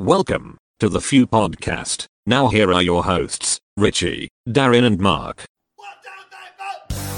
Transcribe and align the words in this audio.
Welcome 0.00 0.56
to 0.78 0.88
the 0.88 1.02
Few 1.02 1.26
Podcast. 1.26 2.06
Now 2.24 2.48
here 2.48 2.72
are 2.72 2.80
your 2.80 3.04
hosts, 3.04 3.60
Richie, 3.76 4.30
Darin, 4.50 4.82
and 4.82 4.98
Mark. 4.98 5.44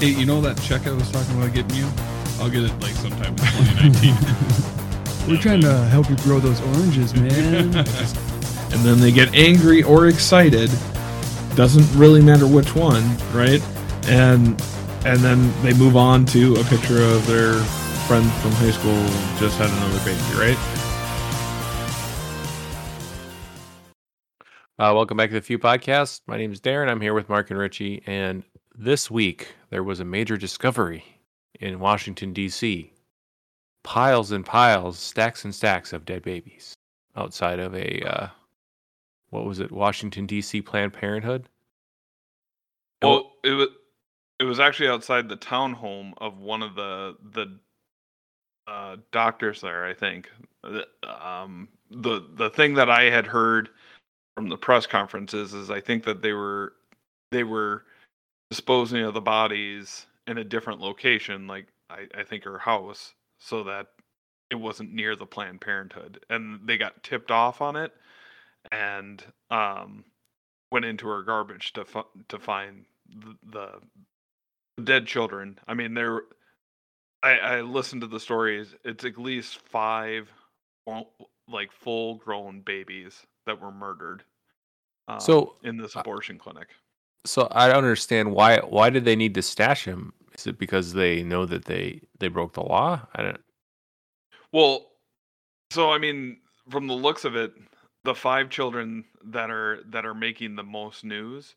Hey, 0.01 0.07
you 0.09 0.25
know 0.25 0.41
that 0.41 0.61
check 0.61 0.85
I 0.85 0.91
was 0.91 1.09
talking 1.09 1.37
about 1.37 1.53
getting 1.53 1.77
you? 1.77 1.89
I'll 2.41 2.49
get 2.49 2.63
it 2.63 2.77
like 2.81 2.91
sometime 2.95 3.35
in 3.35 3.37
2019. 3.37 5.29
We're 5.29 5.41
trying 5.41 5.61
to 5.61 5.77
help 5.85 6.09
you 6.09 6.17
grow 6.17 6.41
those 6.41 6.59
oranges, 6.75 7.13
man. 7.15 7.73
and 7.73 8.83
then 8.83 8.99
they 8.99 9.13
get 9.13 9.33
angry 9.33 9.81
or 9.83 10.07
excited. 10.09 10.69
Doesn't 11.55 11.89
really 11.97 12.21
matter 12.21 12.47
which 12.47 12.75
one, 12.75 13.15
right? 13.31 13.61
And 14.09 14.61
and 15.05 15.21
then 15.21 15.53
they 15.63 15.73
move 15.73 15.95
on 15.95 16.25
to 16.25 16.55
a 16.55 16.63
picture 16.65 17.01
of 17.01 17.25
their 17.27 17.53
friend 18.09 18.29
from 18.41 18.51
high 18.51 18.71
school 18.71 19.01
just 19.39 19.57
had 19.57 19.69
another 19.69 20.03
baby, 20.03 20.19
right? 20.37 20.82
Uh, 24.79 24.91
welcome 24.91 25.17
back 25.17 25.29
to 25.29 25.35
the 25.35 25.41
Few 25.41 25.59
Podcast. 25.59 26.21
My 26.25 26.35
name 26.35 26.51
is 26.51 26.59
Darin. 26.59 26.89
I'm 26.89 26.99
here 26.99 27.13
with 27.13 27.29
Mark 27.29 27.51
and 27.51 27.59
Richie. 27.59 28.01
And 28.07 28.43
this 28.75 29.11
week, 29.11 29.53
there 29.69 29.83
was 29.83 29.99
a 29.99 30.05
major 30.05 30.35
discovery 30.35 31.05
in 31.59 31.79
Washington, 31.79 32.33
D.C. 32.33 32.91
Piles 33.83 34.31
and 34.31 34.43
piles, 34.43 34.97
stacks 34.97 35.45
and 35.45 35.53
stacks 35.53 35.93
of 35.93 36.05
dead 36.05 36.23
babies 36.23 36.73
outside 37.15 37.59
of 37.59 37.75
a, 37.75 38.01
uh, 38.01 38.27
what 39.29 39.45
was 39.45 39.59
it, 39.59 39.71
Washington, 39.71 40.25
D.C. 40.25 40.63
Planned 40.63 40.93
Parenthood? 40.93 41.47
Well, 43.03 43.33
it 43.43 43.51
was 43.51 43.67
it 44.39 44.45
was 44.45 44.59
actually 44.59 44.89
outside 44.89 45.29
the 45.29 45.37
townhome 45.37 46.13
of 46.17 46.39
one 46.39 46.63
of 46.63 46.73
the 46.73 47.15
the 47.31 47.59
uh, 48.65 48.95
doctors 49.11 49.61
there. 49.61 49.85
I 49.85 49.93
think 49.93 50.31
um, 51.03 51.67
the 51.91 52.25
the 52.33 52.49
thing 52.49 52.73
that 52.73 52.89
I 52.89 53.03
had 53.03 53.27
heard 53.27 53.69
from 54.35 54.49
the 54.49 54.57
press 54.57 54.85
conferences 54.85 55.53
is 55.53 55.69
I 55.69 55.79
think 55.79 56.03
that 56.05 56.21
they 56.21 56.33
were 56.33 56.73
they 57.31 57.43
were 57.43 57.83
disposing 58.49 59.03
of 59.03 59.13
the 59.13 59.21
bodies 59.21 60.05
in 60.27 60.37
a 60.37 60.43
different 60.43 60.79
location, 60.79 61.47
like 61.47 61.67
I, 61.89 62.07
I 62.17 62.23
think 62.23 62.43
her 62.43 62.59
house, 62.59 63.13
so 63.39 63.63
that 63.63 63.87
it 64.49 64.55
wasn't 64.55 64.93
near 64.93 65.15
the 65.15 65.25
Planned 65.25 65.61
Parenthood, 65.61 66.23
and 66.29 66.59
they 66.67 66.77
got 66.77 67.03
tipped 67.03 67.31
off 67.31 67.61
on 67.61 67.75
it, 67.75 67.93
and 68.71 69.23
um, 69.49 70.03
went 70.71 70.85
into 70.85 71.07
her 71.07 71.23
garbage 71.23 71.73
to 71.73 71.85
fu- 71.85 72.03
to 72.29 72.39
find 72.39 72.85
the, 73.09 73.35
the 74.75 74.83
dead 74.83 75.05
children. 75.05 75.59
I 75.67 75.73
mean, 75.73 75.93
there. 75.93 76.21
I, 77.21 77.37
I 77.37 77.61
listened 77.61 78.01
to 78.01 78.07
the 78.07 78.19
stories. 78.19 78.75
It's 78.83 79.05
at 79.05 79.17
least 79.17 79.59
five, 79.59 80.29
like 81.47 81.71
full 81.71 82.15
grown 82.15 82.59
babies 82.59 83.25
that 83.45 83.59
were 83.59 83.71
murdered. 83.71 84.23
Um, 85.07 85.19
So, 85.19 85.55
in 85.63 85.77
this 85.77 85.95
uh, 85.95 86.01
abortion 86.01 86.37
clinic. 86.37 86.69
So 87.25 87.47
I 87.51 87.67
don't 87.67 87.77
understand 87.77 88.31
why. 88.31 88.57
Why 88.59 88.89
did 88.89 89.05
they 89.05 89.15
need 89.15 89.33
to 89.35 89.41
stash 89.41 89.85
him? 89.85 90.13
Is 90.35 90.47
it 90.47 90.57
because 90.57 90.93
they 90.93 91.23
know 91.23 91.45
that 91.45 91.65
they 91.65 92.01
they 92.19 92.27
broke 92.27 92.53
the 92.53 92.63
law? 92.63 93.01
I 93.15 93.23
don't. 93.23 93.41
Well, 94.51 94.91
so 95.71 95.91
I 95.91 95.97
mean, 95.97 96.37
from 96.69 96.87
the 96.87 96.93
looks 96.93 97.23
of 97.23 97.35
it, 97.35 97.53
the 98.03 98.15
five 98.15 98.49
children 98.49 99.05
that 99.25 99.49
are 99.49 99.79
that 99.87 100.05
are 100.05 100.13
making 100.13 100.55
the 100.55 100.63
most 100.63 101.03
news 101.03 101.55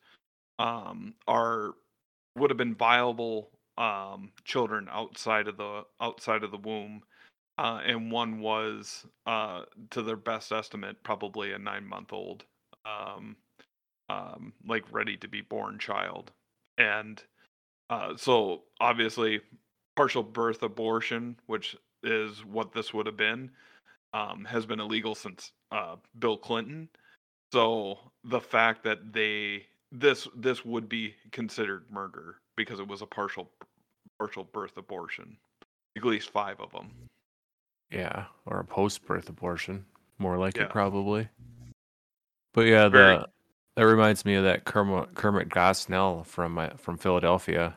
um, 0.58 1.14
are 1.26 1.74
would 2.36 2.50
have 2.50 2.58
been 2.58 2.74
viable 2.74 3.50
um, 3.78 4.30
children 4.44 4.88
outside 4.90 5.48
of 5.48 5.56
the 5.56 5.82
outside 6.00 6.44
of 6.44 6.50
the 6.50 6.58
womb, 6.58 7.02
uh, 7.58 7.80
and 7.84 8.10
one 8.10 8.40
was, 8.40 9.06
uh, 9.26 9.62
to 9.90 10.02
their 10.02 10.16
best 10.16 10.52
estimate, 10.52 11.02
probably 11.02 11.52
a 11.52 11.58
nine 11.58 11.86
month 11.86 12.12
old, 12.12 12.44
um, 12.84 13.36
um, 14.08 14.52
like 14.66 14.84
ready 14.92 15.16
to 15.16 15.28
be 15.28 15.40
born 15.40 15.78
child, 15.78 16.32
and 16.78 17.22
uh, 17.90 18.16
so 18.16 18.62
obviously 18.80 19.40
partial 19.96 20.22
birth 20.22 20.62
abortion, 20.62 21.36
which 21.46 21.76
is 22.02 22.44
what 22.44 22.72
this 22.72 22.92
would 22.92 23.06
have 23.06 23.16
been, 23.16 23.50
um, 24.12 24.44
has 24.44 24.66
been 24.66 24.80
illegal 24.80 25.14
since 25.14 25.52
uh, 25.72 25.96
Bill 26.18 26.36
Clinton. 26.36 26.88
So 27.52 27.98
the 28.24 28.40
fact 28.40 28.84
that 28.84 29.12
they 29.12 29.66
this 29.92 30.28
this 30.36 30.64
would 30.64 30.88
be 30.88 31.14
considered 31.32 31.84
murder 31.90 32.36
because 32.56 32.80
it 32.80 32.88
was 32.88 33.02
a 33.02 33.06
partial 33.06 33.50
partial 34.18 34.44
birth 34.44 34.76
abortion. 34.76 35.36
At 35.96 36.04
least 36.04 36.30
five 36.30 36.60
of 36.60 36.72
them. 36.72 36.90
Yeah, 37.90 38.24
or 38.46 38.58
a 38.60 38.64
post-birth 38.64 39.28
abortion, 39.28 39.86
more 40.18 40.36
like 40.38 40.56
Yeah. 40.56 40.64
it 40.64 40.70
probably. 40.70 41.28
But 42.52 42.62
yeah, 42.66 42.88
Very- 42.88 43.18
the 43.18 43.28
that 43.76 43.86
reminds 43.86 44.24
me 44.24 44.34
of 44.34 44.44
that 44.44 44.64
Kermit, 44.64 45.14
Kermit 45.14 45.50
Gosnell 45.50 46.24
from 46.24 46.52
my, 46.54 46.70
from 46.70 46.96
Philadelphia. 46.96 47.76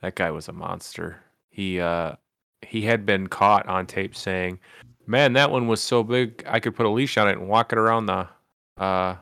That 0.00 0.14
guy 0.14 0.30
was 0.30 0.48
a 0.48 0.52
monster. 0.52 1.22
He 1.50 1.80
uh 1.80 2.16
he 2.62 2.82
had 2.82 3.04
been 3.04 3.26
caught 3.26 3.66
on 3.66 3.86
tape 3.86 4.14
saying, 4.16 4.60
"Man, 5.06 5.32
that 5.34 5.50
one 5.50 5.66
was 5.66 5.82
so 5.82 6.02
big, 6.04 6.42
I 6.46 6.60
could 6.60 6.74
put 6.76 6.86
a 6.86 6.90
leash 6.90 7.16
on 7.18 7.28
it 7.28 7.32
and 7.38 7.48
walk 7.48 7.72
it 7.72 7.78
around 7.78 8.06
the 8.06 8.28
uh 8.76 9.16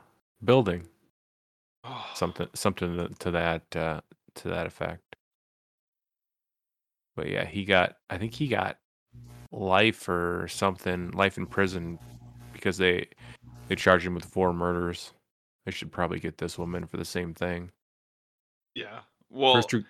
building." 0.44 0.86
Something 2.14 2.48
something 2.54 2.96
to, 2.96 3.08
to 3.20 3.30
that 3.32 3.76
uh 3.76 4.00
to 4.36 4.48
that 4.48 4.66
effect. 4.66 5.16
But 7.16 7.28
yeah, 7.28 7.44
he 7.46 7.64
got 7.64 7.96
I 8.10 8.18
think 8.18 8.34
he 8.34 8.48
got 8.48 8.78
life 9.54 10.08
or 10.08 10.46
something, 10.48 11.10
life 11.12 11.36
in 11.38 11.46
prison 11.46 11.98
because 12.52 12.78
they 12.78 13.08
they 13.68 13.74
charged 13.74 14.06
him 14.06 14.14
with 14.14 14.24
four 14.24 14.52
murders. 14.52 15.12
They 15.64 15.72
should 15.72 15.92
probably 15.92 16.20
get 16.20 16.38
this 16.38 16.58
woman 16.58 16.86
for 16.86 16.96
the 16.96 17.04
same 17.04 17.34
thing. 17.34 17.70
Yeah. 18.74 19.00
Well, 19.30 19.54
first 19.54 19.70
de- 19.70 19.84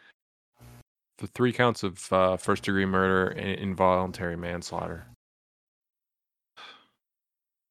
for 1.19 1.27
three 1.29 1.53
counts 1.53 1.83
of 1.83 2.13
uh, 2.13 2.37
first 2.37 2.65
degree 2.65 2.87
murder 2.87 3.29
and 3.29 3.59
involuntary 3.59 4.37
manslaughter. 4.37 5.07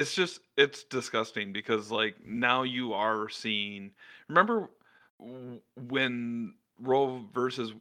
it's 0.04 0.14
just 0.14 0.42
it's 0.58 0.84
disgusting 0.84 1.54
because 1.54 1.90
like 1.92 2.16
now 2.26 2.64
you 2.64 2.94
are 2.94 3.30
seeing 3.30 3.92
remember 4.28 4.70
when 5.88 6.54
roe 6.82 7.24
versus 7.34 7.72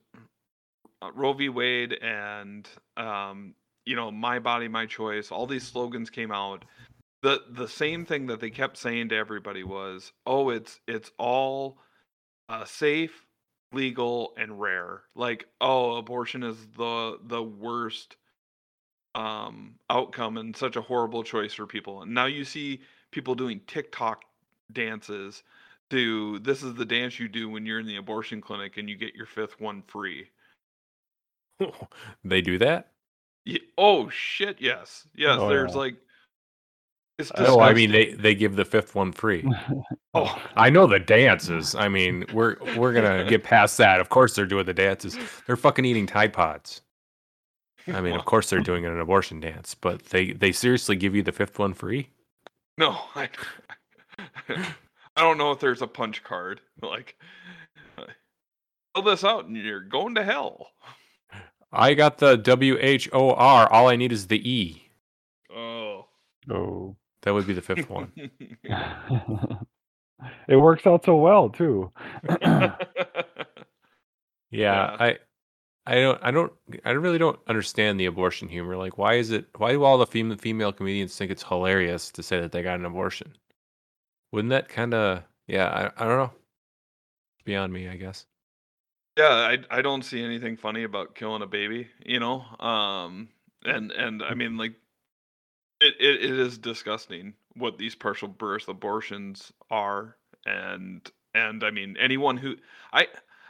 uh, 1.02 1.10
roe 1.14 1.32
v 1.32 1.48
wade 1.48 1.94
and 1.94 2.68
um 2.96 3.54
you 3.84 3.96
know 3.96 4.10
my 4.10 4.38
body 4.38 4.68
my 4.68 4.86
choice 4.86 5.30
all 5.30 5.46
these 5.46 5.66
slogans 5.66 6.10
came 6.10 6.30
out. 6.30 6.64
The 7.22 7.42
the 7.50 7.68
same 7.68 8.04
thing 8.04 8.26
that 8.26 8.40
they 8.40 8.50
kept 8.50 8.76
saying 8.76 9.10
to 9.10 9.16
everybody 9.16 9.64
was 9.64 10.12
oh 10.26 10.50
it's 10.50 10.80
it's 10.86 11.10
all 11.18 11.78
uh, 12.48 12.64
safe 12.64 13.26
legal 13.72 14.34
and 14.36 14.60
rare. 14.60 15.02
Like 15.14 15.46
oh 15.60 15.96
abortion 15.96 16.42
is 16.42 16.56
the 16.76 17.18
the 17.24 17.42
worst 17.42 18.16
um 19.14 19.74
outcome 19.90 20.38
and 20.38 20.56
such 20.56 20.76
a 20.76 20.82
horrible 20.82 21.22
choice 21.22 21.54
for 21.54 21.66
people. 21.66 22.02
And 22.02 22.14
now 22.14 22.26
you 22.26 22.44
see 22.44 22.80
people 23.10 23.34
doing 23.34 23.60
tiktok 23.66 24.24
dances 24.72 25.42
to 25.90 26.38
this 26.40 26.62
is 26.62 26.74
the 26.74 26.86
dance 26.86 27.18
you 27.20 27.28
do 27.28 27.50
when 27.50 27.66
you're 27.66 27.80
in 27.80 27.86
the 27.86 27.96
abortion 27.96 28.40
clinic 28.40 28.78
and 28.78 28.88
you 28.88 28.96
get 28.96 29.14
your 29.14 29.26
fifth 29.26 29.60
one 29.60 29.82
free. 29.86 30.30
They 32.24 32.40
do 32.40 32.58
that? 32.58 32.92
Ye- 33.44 33.60
oh 33.78 34.08
shit 34.08 34.60
yes 34.60 35.06
yes 35.14 35.36
Oh, 35.40 35.48
there's 35.48 35.72
yeah. 35.72 35.78
like 35.78 35.96
it's 37.18 37.30
Oh, 37.36 37.60
I 37.60 37.74
mean 37.74 37.90
they 37.92 38.12
they 38.14 38.34
give 38.34 38.56
the 38.56 38.64
fifth 38.64 38.94
one 38.94 39.12
free. 39.12 39.44
oh 40.14 40.42
I 40.56 40.70
know 40.70 40.86
the 40.86 40.98
dances. 40.98 41.74
I 41.74 41.88
mean, 41.88 42.24
we're 42.32 42.56
we're 42.76 42.92
gonna 42.92 43.24
get 43.28 43.44
past 43.44 43.76
that. 43.78 44.00
Of 44.00 44.08
course, 44.08 44.34
they're 44.34 44.46
doing 44.46 44.64
the 44.66 44.72
dances. 44.74 45.16
They're 45.46 45.56
fucking 45.56 45.84
eating 45.84 46.06
Tide 46.06 46.32
Pods. 46.32 46.80
I 47.88 48.00
mean, 48.00 48.14
of 48.14 48.24
course, 48.24 48.48
they're 48.48 48.60
doing 48.60 48.86
an 48.86 48.98
abortion 48.98 49.40
dance, 49.40 49.74
but 49.74 50.04
they 50.06 50.32
they 50.32 50.52
seriously 50.52 50.96
give 50.96 51.14
you 51.14 51.22
the 51.22 51.32
fifth 51.32 51.58
one 51.58 51.74
free. 51.74 52.08
no 52.78 52.92
I, 53.14 53.28
I 54.48 55.20
don't 55.20 55.38
know 55.38 55.50
if 55.52 55.60
there's 55.60 55.82
a 55.82 55.86
punch 55.86 56.22
card 56.24 56.60
like 56.80 57.16
uh, 57.98 58.04
fill 58.94 59.04
this 59.04 59.22
out 59.24 59.44
and 59.46 59.56
you're 59.56 59.80
going 59.80 60.14
to 60.14 60.24
hell 60.24 60.68
I 61.72 61.94
got 61.94 62.18
the 62.18 62.36
W 62.36 62.76
H 62.80 63.08
O 63.12 63.32
R. 63.32 63.70
All 63.72 63.88
I 63.88 63.96
need 63.96 64.12
is 64.12 64.26
the 64.26 64.48
E. 64.48 64.88
oh 65.54 66.06
oh. 66.50 66.96
That 67.22 67.34
would 67.34 67.46
be 67.46 67.54
the 67.54 67.62
fifth 67.62 67.88
one. 67.88 68.12
it 70.48 70.56
works 70.56 70.86
out 70.86 71.04
so 71.04 71.16
well 71.16 71.48
too. 71.50 71.92
Yeah, 74.50 74.96
Yeah. 74.96 74.96
I 75.00 75.18
I 75.86 75.94
don't 75.96 76.18
I 76.22 76.30
don't 76.30 76.52
I 76.84 76.90
really 76.92 77.18
don't 77.18 77.38
understand 77.48 77.98
the 77.98 78.06
abortion 78.06 78.48
humor. 78.48 78.76
Like 78.76 78.98
why 78.98 79.14
is 79.14 79.30
it 79.30 79.46
why 79.56 79.72
do 79.72 79.82
all 79.84 79.98
the 79.98 80.06
female 80.06 80.36
female 80.36 80.72
comedians 80.72 81.16
think 81.16 81.30
it's 81.30 81.42
hilarious 81.42 82.10
to 82.12 82.22
say 82.22 82.40
that 82.40 82.52
they 82.52 82.62
got 82.62 82.78
an 82.78 82.84
abortion? 82.84 83.36
Wouldn't 84.32 84.50
that 84.50 84.68
kind 84.68 84.94
of 84.94 85.24
yeah, 85.46 85.68
I 85.96 86.04
I 86.04 86.08
don't 86.08 86.18
know. 86.18 86.32
It's 87.36 87.44
beyond 87.44 87.72
me, 87.72 87.88
I 87.88 87.96
guess. 87.96 88.26
Yeah, 89.16 89.28
I 89.28 89.58
I 89.70 89.82
don't 89.82 90.02
see 90.02 90.22
anything 90.22 90.56
funny 90.56 90.84
about 90.84 91.14
killing 91.14 91.42
a 91.42 91.46
baby, 91.46 91.88
you 92.04 92.18
know. 92.20 92.42
Um 92.58 93.28
and 93.64 93.92
and 93.92 94.22
I 94.22 94.34
mean 94.34 94.56
like 94.56 94.74
It, 95.82 95.96
it 96.00 96.24
it 96.24 96.38
is 96.38 96.56
disgusting 96.56 97.34
what 97.54 97.76
these 97.76 97.94
partial 97.94 98.28
birth 98.28 98.68
abortions 98.68 99.52
are, 99.70 100.16
and 100.46 101.10
and 101.34 101.62
I 101.62 101.70
mean 101.70 101.96
anyone 101.98 102.38
who 102.38 102.56
I 102.92 103.08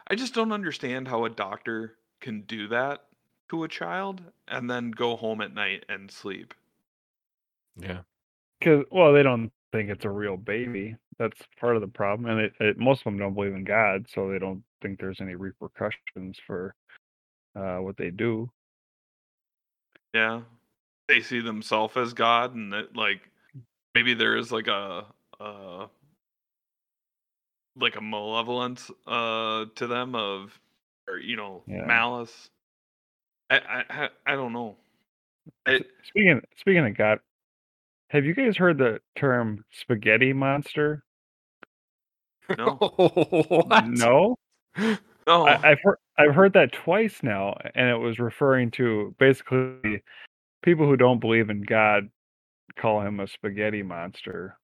I 0.08 0.16
just 0.16 0.34
don't 0.34 0.50
understand 0.52 1.06
how 1.06 1.24
a 1.24 1.30
doctor 1.30 1.98
can 2.20 2.40
do 2.42 2.66
that 2.68 3.06
to 3.50 3.62
a 3.62 3.68
child 3.68 4.32
and 4.48 4.68
then 4.68 4.90
go 4.90 5.14
home 5.16 5.40
at 5.40 5.54
night 5.54 5.84
and 5.88 6.10
sleep. 6.10 6.54
Yeah. 7.76 8.02
Because 8.58 8.84
well, 8.90 9.12
they 9.12 9.22
don't 9.22 9.52
think 9.72 9.90
it's 9.90 10.04
a 10.04 10.10
real 10.10 10.36
baby. 10.36 10.96
That's 11.18 11.40
part 11.60 11.76
of 11.76 11.82
the 11.82 11.88
problem, 11.88 12.30
and 12.30 12.40
it, 12.40 12.52
it, 12.60 12.78
most 12.78 13.00
of 13.00 13.04
them 13.06 13.18
don't 13.18 13.34
believe 13.34 13.54
in 13.54 13.64
God, 13.64 14.06
so 14.14 14.30
they 14.30 14.38
don't 14.38 14.62
think 14.82 15.00
there's 15.00 15.20
any 15.20 15.34
repercussions 15.34 16.38
for 16.46 16.74
uh, 17.56 17.78
what 17.78 17.96
they 17.96 18.10
do. 18.10 18.50
Yeah, 20.14 20.42
they 21.08 21.20
see 21.22 21.40
themselves 21.40 21.96
as 21.96 22.14
God, 22.14 22.54
and 22.54 22.72
that 22.72 22.96
like 22.96 23.20
maybe 23.94 24.14
there 24.14 24.36
is 24.36 24.52
like 24.52 24.68
a, 24.68 25.06
a 25.40 25.86
like 27.76 27.96
a 27.96 28.00
malevolence 28.00 28.90
uh 29.06 29.66
to 29.76 29.86
them 29.86 30.14
of 30.14 30.58
or 31.08 31.18
you 31.18 31.36
know 31.36 31.62
Yeah. 31.66 31.86
malice. 31.86 32.50
I 33.50 33.58
I 33.58 33.84
I- 34.04 34.10
don't 34.36 34.52
know. 34.52 34.76
Speaking 36.04 36.42
speaking 36.56 36.86
of 36.86 36.96
God, 36.96 37.20
have 38.12 38.26
you 38.26 38.34
guys 38.34 38.58
heard 38.58 38.76
the 38.76 39.00
term 39.16 39.64
spaghetti 39.70 40.34
monster? 40.34 41.02
no, 42.58 42.76
what? 42.96 43.86
No, 43.86 44.36
no. 44.76 45.46
I, 45.46 45.70
I've 45.70 45.78
heard 45.82 45.96
I've 46.18 46.34
heard 46.34 46.52
that 46.52 46.72
twice 46.72 47.22
now, 47.22 47.56
and 47.74 47.88
it 47.88 47.96
was 47.96 48.18
referring 48.18 48.70
to 48.72 49.14
basically 49.18 50.02
people 50.62 50.86
who 50.86 50.98
don't 50.98 51.20
believe 51.20 51.48
in 51.48 51.62
God 51.62 52.10
call 52.76 53.00
him 53.00 53.18
a 53.20 53.26
spaghetti 53.26 53.82
monster. 53.82 54.58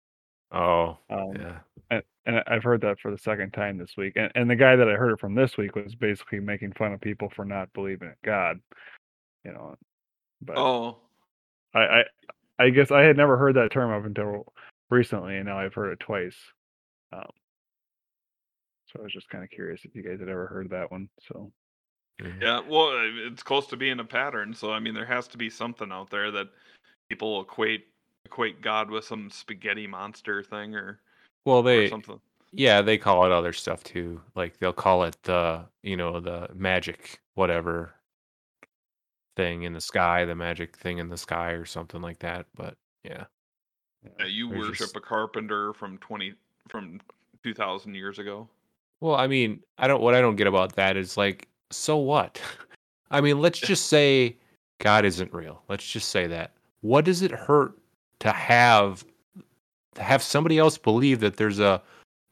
Oh, 0.53 0.99
Um, 1.09 1.33
yeah. 1.39 1.59
and, 1.91 2.03
and 2.27 2.43
I've 2.47 2.62
heard 2.62 2.83
that 2.83 3.00
for 3.00 3.11
the 3.11 3.19
second 3.19 3.53
time 3.53 3.79
this 3.79 3.97
week. 3.97 4.15
And, 4.17 4.31
and 4.35 4.50
the 4.50 4.56
guy 4.56 4.77
that 4.77 4.89
I 4.89 4.93
heard 4.93 5.12
it 5.12 5.21
from 5.21 5.35
this 5.35 5.56
week 5.56 5.75
was 5.75 5.95
basically 5.95 6.41
making 6.41 6.73
fun 6.73 6.93
of 6.93 7.00
people 7.00 7.31
for 7.35 7.45
not 7.45 7.73
believing 7.73 8.09
in 8.09 8.15
God. 8.25 8.61
You 9.45 9.53
know, 9.53 9.75
but 10.43 10.59
oh, 10.59 10.99
I, 11.75 11.81
I 11.81 12.05
I 12.58 12.70
guess 12.70 12.90
I 12.90 13.02
had 13.02 13.16
never 13.16 13.37
heard 13.37 13.55
that 13.56 13.70
term 13.70 13.93
up 13.93 14.05
until 14.05 14.52
recently, 14.90 15.37
and 15.37 15.46
now 15.46 15.58
I've 15.58 15.75
heard 15.75 15.93
it 15.93 16.00
twice. 16.00 16.37
Um, 17.12 17.31
so 18.87 19.00
I 19.00 19.02
was 19.02 19.12
just 19.12 19.28
kind 19.28 19.44
of 19.44 19.50
curious 19.50 19.84
if 19.84 19.94
you 19.94 20.02
guys 20.02 20.20
had 20.20 20.28
ever 20.28 20.46
heard 20.46 20.70
that 20.70 20.90
one. 20.90 21.08
So 21.28 21.52
Mhm. 22.20 22.40
yeah. 22.43 22.60
Well, 22.60 22.90
it's 23.26 23.43
close 23.43 23.66
to 23.69 23.76
being 23.76 24.00
a 24.00 24.05
pattern, 24.05 24.55
so 24.55 24.72
I 24.72 24.81
mean, 24.81 24.94
there 24.94 25.06
has 25.06 25.28
to 25.28 25.38
be 25.38 25.50
something 25.50 25.93
out 25.93 26.10
there 26.10 26.31
that 26.32 26.49
people 27.08 27.40
equate 27.40 27.87
equate 28.25 28.61
God 28.61 28.90
with 28.90 29.04
some 29.04 29.31
spaghetti 29.31 29.87
monster 29.87 30.43
thing 30.43 30.75
or, 30.75 31.00
Well, 31.44 31.61
or 31.61 31.64
they 31.64 31.88
something. 31.88 32.20
yeah 32.52 32.82
they 32.82 32.99
call 32.99 33.25
it 33.25 33.32
other 33.32 33.52
stuff 33.52 33.82
too. 33.84 34.20
Like 34.34 34.58
they'll 34.58 34.72
call 34.72 35.04
it 35.04 35.16
the 35.22 35.66
you 35.82 35.96
know 35.96 36.20
the 36.20 36.49
magic 36.54 37.20
whatever 37.34 37.94
thing 39.38 39.62
in 39.62 39.73
the 39.73 39.81
sky, 39.81 40.25
the 40.25 40.35
magic 40.35 40.76
thing 40.76 40.99
in 40.99 41.08
the 41.08 41.17
sky 41.17 41.52
or 41.52 41.64
something 41.64 42.02
like 42.02 42.19
that. 42.19 42.44
But 42.56 42.75
yeah, 43.05 43.25
Yeah, 44.19 44.26
you 44.26 44.49
There's 44.50 44.61
worship 44.61 44.76
just- 44.79 44.96
a 44.96 45.00
carpenter 45.00 45.73
from 45.73 45.96
twenty 45.99 46.35
from 46.69 47.00
two 47.44 47.55
thousand 47.55 47.94
years 47.94 48.19
ago. 48.19 48.49
Well, 49.00 49.14
I 49.14 49.29
mean, 49.29 49.61
I 49.79 49.87
don't. 49.87 50.02
What 50.02 50.14
I 50.14 50.20
don't 50.20 50.35
get 50.37 50.49
about 50.49 50.75
that 50.75 50.96
is 50.96 51.17
like, 51.17 51.46
so 51.70 51.96
what? 51.96 52.40
I 53.12 53.20
mean, 53.20 53.40
let's 53.40 53.58
just 53.73 53.87
say 53.87 54.37
God 54.81 55.05
isn't 55.05 55.32
real. 55.32 55.62
Let's 55.69 55.87
just 55.88 56.08
say 56.08 56.26
that. 56.26 56.50
What 56.81 57.05
does 57.05 57.23
it 57.23 57.31
hurt 57.31 57.79
to 58.20 58.32
have 58.32 59.05
to 59.94 60.02
have 60.02 60.23
somebody 60.23 60.58
else 60.58 60.76
believe 60.79 61.20
that 61.20 61.37
there's 61.37 61.61
a 61.61 61.81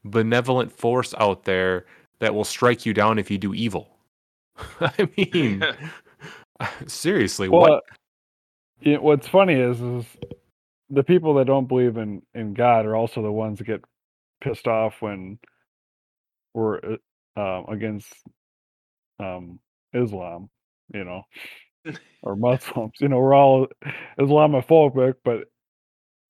benevolent 0.03 0.71
force 0.71 1.13
out 1.19 1.45
there 1.45 1.85
that 2.19 2.33
will 2.35 2.45
strike 2.45 2.85
you 2.85 2.93
down 2.93 3.17
if 3.17 3.31
you 3.31 3.37
do 3.37 3.53
evil? 3.53 3.97
I 4.81 5.07
mean, 5.17 5.63
seriously, 6.87 7.49
well, 7.49 7.61
what? 7.61 7.83
know, 8.81 9.01
what's 9.01 9.27
funny 9.27 9.53
is 9.53 9.79
is 9.81 10.05
the 10.89 11.03
people 11.03 11.35
that 11.35 11.45
don't 11.45 11.67
believe 11.67 11.97
in 11.97 12.21
in 12.33 12.53
God 12.53 12.85
are 12.85 12.95
also 12.95 13.21
the 13.21 13.31
ones 13.31 13.59
that 13.59 13.65
get 13.65 13.83
pissed 14.41 14.67
off 14.67 15.01
when 15.01 15.39
we're 16.53 16.79
uh, 17.37 17.39
um, 17.39 17.65
against 17.69 18.11
um, 19.19 19.59
Islam, 19.93 20.49
you 20.93 21.03
know, 21.03 21.23
or 22.23 22.35
Muslims. 22.35 22.93
You 22.99 23.09
know, 23.09 23.19
we're 23.19 23.35
all 23.35 23.67
Islamophobic, 24.19 25.15
but 25.23 25.45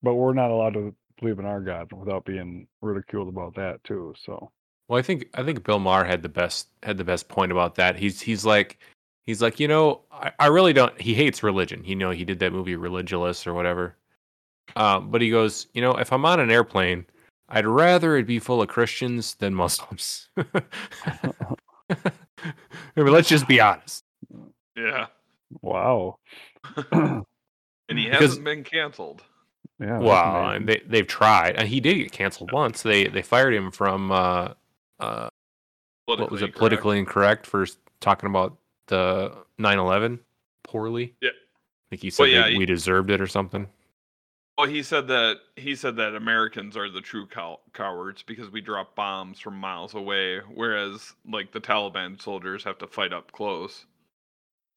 but 0.02 0.14
we're 0.14 0.34
not 0.34 0.50
allowed 0.50 0.74
to 0.74 0.94
believe 1.20 1.38
in 1.38 1.44
our 1.44 1.60
God 1.60 1.92
without 1.92 2.24
being 2.24 2.66
ridiculed 2.80 3.28
about 3.28 3.54
that 3.56 3.82
too. 3.84 4.14
So 4.24 4.50
Well, 4.88 4.98
I 4.98 5.02
think 5.02 5.28
I 5.34 5.42
think 5.42 5.64
Bill 5.64 5.78
Maher 5.78 6.04
had 6.04 6.22
the 6.22 6.28
best 6.28 6.68
had 6.82 6.98
the 6.98 7.04
best 7.04 7.28
point 7.28 7.52
about 7.52 7.76
that. 7.76 7.96
He's 7.96 8.20
he's 8.20 8.44
like 8.44 8.78
he's 9.28 9.42
like 9.42 9.60
you 9.60 9.68
know 9.68 10.00
I, 10.10 10.32
I 10.40 10.46
really 10.46 10.72
don't. 10.72 10.98
He 11.00 11.12
hates 11.14 11.42
religion. 11.42 11.84
You 11.84 11.94
know 11.94 12.10
he 12.10 12.24
did 12.24 12.38
that 12.40 12.52
movie 12.52 12.74
Religulous 12.76 13.46
or 13.46 13.52
whatever. 13.52 13.94
Um, 14.76 15.10
but 15.10 15.20
he 15.22 15.30
goes, 15.30 15.66
you 15.74 15.80
know, 15.82 15.92
if 15.92 16.12
I'm 16.12 16.24
on 16.24 16.40
an 16.40 16.50
airplane, 16.50 17.06
I'd 17.48 17.66
rather 17.66 18.16
it 18.16 18.26
be 18.26 18.38
full 18.38 18.60
of 18.60 18.68
Christians 18.68 19.34
than 19.36 19.54
Muslims. 19.54 20.28
I 20.36 22.02
mean, 22.96 23.06
let's 23.12 23.28
just 23.28 23.46
be 23.48 23.60
honest. 23.60 24.04
Yeah, 24.76 25.06
wow, 25.62 26.18
and 26.92 27.98
he 27.98 28.06
hasn't 28.06 28.44
been 28.44 28.62
canceled. 28.64 29.22
yeah, 29.80 29.86
that's 29.98 30.02
Wow, 30.04 30.40
amazing. 30.50 30.56
and 30.56 30.68
they 30.68 30.82
they've 30.86 31.06
tried, 31.06 31.56
and 31.56 31.68
he 31.68 31.80
did 31.80 31.94
get 31.94 32.12
canceled 32.12 32.52
once. 32.52 32.82
They 32.82 33.06
they 33.08 33.22
fired 33.22 33.54
him 33.54 33.70
from 33.70 34.10
uh 34.12 34.48
uh 35.00 35.28
what 36.06 36.18
was 36.30 36.42
it 36.42 36.46
incorrect. 36.46 36.58
politically 36.58 36.98
incorrect 36.98 37.46
for 37.46 37.66
talking 38.00 38.28
about 38.28 38.56
the 38.88 39.44
9/11 39.58 40.18
poorly. 40.64 41.14
Yeah. 41.20 41.30
I 41.30 41.88
think 41.90 42.02
he 42.02 42.10
said 42.10 42.22
Well, 42.24 42.30
yeah, 42.30 42.42
they- 42.44 42.52
he- 42.52 42.58
we 42.58 42.66
deserved 42.66 43.10
it 43.10 43.20
or 43.20 43.26
something. 43.26 43.68
Well, 44.58 44.66
he 44.66 44.82
said 44.82 45.06
that 45.06 45.36
he 45.54 45.76
said 45.76 45.94
that 45.96 46.16
Americans 46.16 46.76
are 46.76 46.90
the 46.90 47.00
true 47.00 47.26
cow- 47.26 47.60
cowards 47.74 48.24
because 48.24 48.50
we 48.50 48.60
drop 48.60 48.96
bombs 48.96 49.38
from 49.38 49.54
miles 49.54 49.94
away, 49.94 50.40
whereas 50.52 51.14
like 51.24 51.52
the 51.52 51.60
Taliban 51.60 52.20
soldiers 52.20 52.64
have 52.64 52.76
to 52.78 52.88
fight 52.88 53.12
up 53.12 53.30
close. 53.30 53.86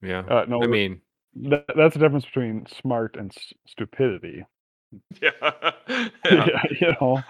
Yeah. 0.04 0.20
Uh, 0.20 0.46
no, 0.48 0.62
I 0.64 0.68
mean, 0.68 1.02
that, 1.36 1.66
that's 1.76 1.96
the 1.96 2.00
difference 2.00 2.26
between 2.26 2.68
smart 2.68 3.16
and 3.16 3.32
s- 3.36 3.54
stupidity. 3.66 4.46
Yeah, 5.22 5.32
Yeah. 5.42 6.10
yeah. 6.30 6.64
you 6.80 6.96
know, 7.00 7.24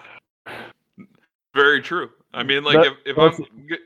very 1.54 1.81
true. 1.81 2.09
I 2.33 2.44
mean, 2.44 2.64
like 2.64 2.76
That- 2.78 2.88
if, 3.06 3.18
if 3.18 3.18
I'm 3.18 3.68
g- 3.69 3.78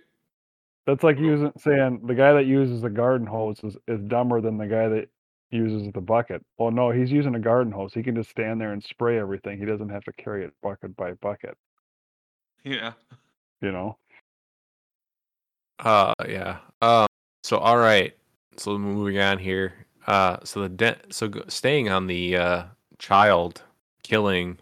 that's 0.85 1.03
like 1.03 1.17
using 1.19 1.51
saying 1.57 2.01
the 2.05 2.15
guy 2.15 2.33
that 2.33 2.45
uses 2.45 2.83
a 2.83 2.89
garden 2.89 3.27
hose 3.27 3.59
is, 3.63 3.77
is 3.87 4.01
dumber 4.07 4.41
than 4.41 4.57
the 4.57 4.67
guy 4.67 4.87
that 4.87 5.09
uses 5.51 5.91
the 5.93 6.01
bucket. 6.01 6.43
Well, 6.57 6.71
no, 6.71 6.91
he's 6.91 7.11
using 7.11 7.35
a 7.35 7.39
garden 7.39 7.71
hose. 7.71 7.93
He 7.93 8.03
can 8.03 8.15
just 8.15 8.29
stand 8.29 8.59
there 8.59 8.73
and 8.73 8.83
spray 8.83 9.17
everything. 9.19 9.57
He 9.57 9.65
doesn't 9.65 9.89
have 9.89 10.03
to 10.03 10.13
carry 10.13 10.43
it 10.45 10.53
bucket 10.61 10.95
by 10.95 11.13
bucket. 11.13 11.57
yeah, 12.63 12.93
You 13.61 13.71
know. 13.71 13.97
uh, 15.79 16.13
yeah. 16.27 16.57
Um, 16.81 17.07
so 17.43 17.57
all 17.57 17.77
right. 17.77 18.15
So 18.57 18.77
moving 18.77 19.19
on 19.19 19.37
here. 19.37 19.73
Uh, 20.07 20.37
so 20.43 20.61
the 20.61 20.69
de- 20.69 20.97
so 21.09 21.27
go- 21.27 21.43
staying 21.47 21.89
on 21.89 22.07
the 22.07 22.37
uh 22.37 22.63
child 22.99 23.63
killing 24.03 24.57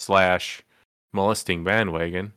slash 0.00 0.62
molesting 1.12 1.62
bandwagon, 1.64 2.32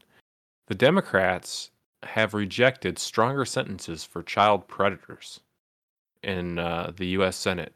the 0.68 0.76
Democrats 0.76 1.72
have 2.04 2.34
rejected 2.34 2.98
stronger 2.98 3.46
sentences 3.46 4.04
for 4.04 4.24
child 4.24 4.68
predators 4.68 5.42
in 6.24 6.60
uh, 6.60 6.92
the 6.96 7.08
U.S. 7.08 7.36
Senate, 7.36 7.74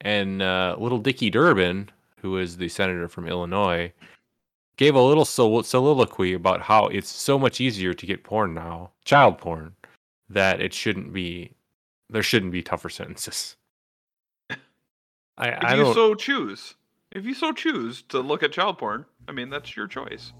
and 0.00 0.42
uh, 0.42 0.76
little 0.78 0.98
Dickie 0.98 1.30
Durbin, 1.30 1.90
who 2.18 2.38
is 2.38 2.56
the 2.56 2.68
senator 2.68 3.08
from 3.08 3.26
Illinois, 3.26 3.92
gave 4.76 4.94
a 4.94 5.00
little 5.00 5.24
sol- 5.24 5.62
soliloquy 5.62 6.32
about 6.32 6.62
how 6.62 6.86
it's 6.86 7.10
so 7.10 7.38
much 7.38 7.60
easier 7.60 7.94
to 7.94 8.06
get 8.06 8.24
porn 8.24 8.54
now, 8.54 8.90
child 9.04 9.38
porn, 9.38 9.74
that 10.28 10.60
it 10.60 10.72
shouldn't 10.72 11.12
be 11.12 11.52
there 12.10 12.22
shouldn't 12.22 12.52
be 12.52 12.62
tougher 12.62 12.90
sentences. 12.90 13.56
I, 15.38 15.48
if 15.48 15.64
I 15.64 15.74
you 15.74 15.82
don't. 15.84 15.94
so 15.94 16.14
choose, 16.14 16.74
if 17.10 17.24
you 17.24 17.34
so 17.34 17.52
choose 17.52 18.02
to 18.08 18.20
look 18.20 18.42
at 18.42 18.52
child 18.52 18.78
porn, 18.78 19.06
I 19.28 19.32
mean 19.32 19.50
that's 19.50 19.76
your 19.76 19.86
choice. 19.86 20.32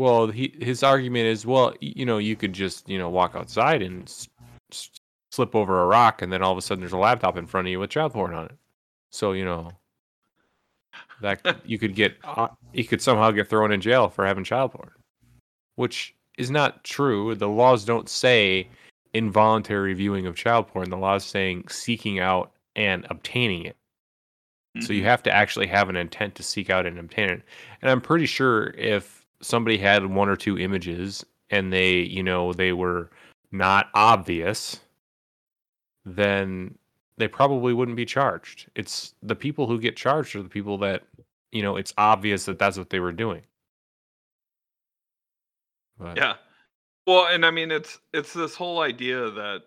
Well, 0.00 0.28
he, 0.28 0.56
his 0.62 0.82
argument 0.82 1.26
is, 1.26 1.44
well, 1.44 1.74
you 1.82 2.06
know, 2.06 2.16
you 2.16 2.34
could 2.34 2.54
just, 2.54 2.88
you 2.88 2.96
know, 2.96 3.10
walk 3.10 3.34
outside 3.36 3.82
and 3.82 4.04
s- 4.08 4.30
s- 4.72 4.88
slip 5.30 5.54
over 5.54 5.82
a 5.82 5.86
rock, 5.86 6.22
and 6.22 6.32
then 6.32 6.42
all 6.42 6.52
of 6.52 6.56
a 6.56 6.62
sudden 6.62 6.80
there's 6.80 6.94
a 6.94 6.96
laptop 6.96 7.36
in 7.36 7.44
front 7.44 7.66
of 7.66 7.70
you 7.70 7.78
with 7.78 7.90
child 7.90 8.14
porn 8.14 8.32
on 8.32 8.46
it. 8.46 8.56
So, 9.10 9.32
you 9.32 9.44
know, 9.44 9.72
that 11.20 11.44
you 11.66 11.78
could 11.78 11.94
get, 11.94 12.16
uh, 12.24 12.48
you 12.72 12.84
could 12.84 13.02
somehow 13.02 13.30
get 13.30 13.50
thrown 13.50 13.72
in 13.72 13.82
jail 13.82 14.08
for 14.08 14.24
having 14.24 14.42
child 14.42 14.72
porn, 14.72 14.90
which 15.76 16.14
is 16.38 16.50
not 16.50 16.82
true. 16.82 17.34
The 17.34 17.48
laws 17.48 17.84
don't 17.84 18.08
say 18.08 18.68
involuntary 19.12 19.92
viewing 19.92 20.26
of 20.26 20.34
child 20.34 20.66
porn. 20.68 20.88
The 20.88 20.96
laws 20.96 21.26
saying 21.26 21.68
seeking 21.68 22.20
out 22.20 22.52
and 22.74 23.06
obtaining 23.10 23.66
it. 23.66 23.76
So 24.80 24.94
you 24.94 25.02
Mhm. 25.02 25.04
have 25.04 25.22
to 25.24 25.30
actually 25.30 25.66
have 25.66 25.90
an 25.90 25.96
intent 25.96 26.36
to 26.36 26.42
seek 26.42 26.70
out 26.70 26.86
and 26.86 26.98
obtain 26.98 27.28
it. 27.28 27.42
And 27.82 27.90
I'm 27.90 28.00
pretty 28.00 28.24
sure 28.24 28.68
if 28.78 29.19
somebody 29.42 29.78
had 29.78 30.06
one 30.06 30.28
or 30.28 30.36
two 30.36 30.58
images 30.58 31.24
and 31.50 31.72
they, 31.72 31.98
you 31.98 32.22
know, 32.22 32.52
they 32.52 32.72
were 32.72 33.10
not 33.50 33.88
obvious, 33.94 34.80
then 36.04 36.76
they 37.16 37.28
probably 37.28 37.74
wouldn't 37.74 37.96
be 37.96 38.06
charged. 38.06 38.70
It's 38.74 39.14
the 39.22 39.34
people 39.34 39.66
who 39.66 39.78
get 39.78 39.96
charged 39.96 40.36
are 40.36 40.42
the 40.42 40.48
people 40.48 40.78
that, 40.78 41.02
you 41.52 41.62
know, 41.62 41.76
it's 41.76 41.92
obvious 41.98 42.44
that 42.46 42.58
that's 42.58 42.78
what 42.78 42.90
they 42.90 43.00
were 43.00 43.12
doing. 43.12 43.42
But, 45.98 46.16
Yeah. 46.16 46.34
Well, 47.06 47.26
and 47.26 47.44
I 47.44 47.50
mean 47.50 47.70
it's 47.70 47.98
it's 48.12 48.32
this 48.32 48.54
whole 48.54 48.80
idea 48.80 49.30
that 49.30 49.62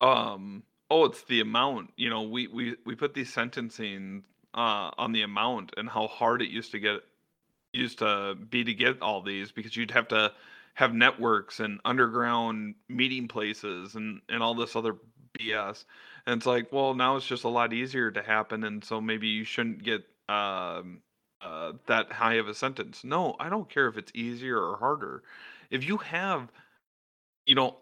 um 0.00 0.62
oh 0.90 1.04
it's 1.06 1.22
the 1.24 1.40
amount, 1.40 1.92
you 1.96 2.10
know, 2.10 2.22
we 2.22 2.46
we 2.48 2.76
we 2.84 2.94
put 2.94 3.14
these 3.14 3.32
sentencing 3.32 4.24
uh 4.54 4.90
on 4.98 5.12
the 5.12 5.22
amount 5.22 5.72
and 5.76 5.88
how 5.88 6.06
hard 6.06 6.42
it 6.42 6.50
used 6.50 6.72
to 6.72 6.78
get 6.78 7.00
used 7.74 7.98
to 7.98 8.36
be 8.50 8.64
to 8.64 8.74
get 8.74 9.02
all 9.02 9.22
these 9.22 9.52
because 9.52 9.76
you'd 9.76 9.90
have 9.90 10.08
to 10.08 10.32
have 10.74 10.92
networks 10.92 11.60
and 11.60 11.80
underground 11.84 12.74
meeting 12.88 13.28
places 13.28 13.94
and 13.94 14.20
and 14.28 14.42
all 14.42 14.54
this 14.54 14.76
other 14.76 14.96
BS. 15.38 15.84
And 16.26 16.38
it's 16.38 16.46
like, 16.46 16.72
well, 16.72 16.94
now 16.94 17.16
it's 17.16 17.26
just 17.26 17.44
a 17.44 17.48
lot 17.48 17.72
easier 17.72 18.10
to 18.10 18.22
happen 18.22 18.64
and 18.64 18.84
so 18.84 19.00
maybe 19.00 19.28
you 19.28 19.44
shouldn't 19.44 19.82
get 19.82 20.04
um 20.28 21.00
uh 21.40 21.72
that 21.86 22.12
high 22.12 22.34
of 22.34 22.48
a 22.48 22.54
sentence. 22.54 23.04
No, 23.04 23.36
I 23.38 23.48
don't 23.48 23.68
care 23.68 23.88
if 23.88 23.96
it's 23.96 24.12
easier 24.14 24.58
or 24.58 24.76
harder 24.76 25.22
if 25.70 25.84
you 25.84 25.98
have 25.98 26.50
you 27.46 27.54
know 27.54 27.76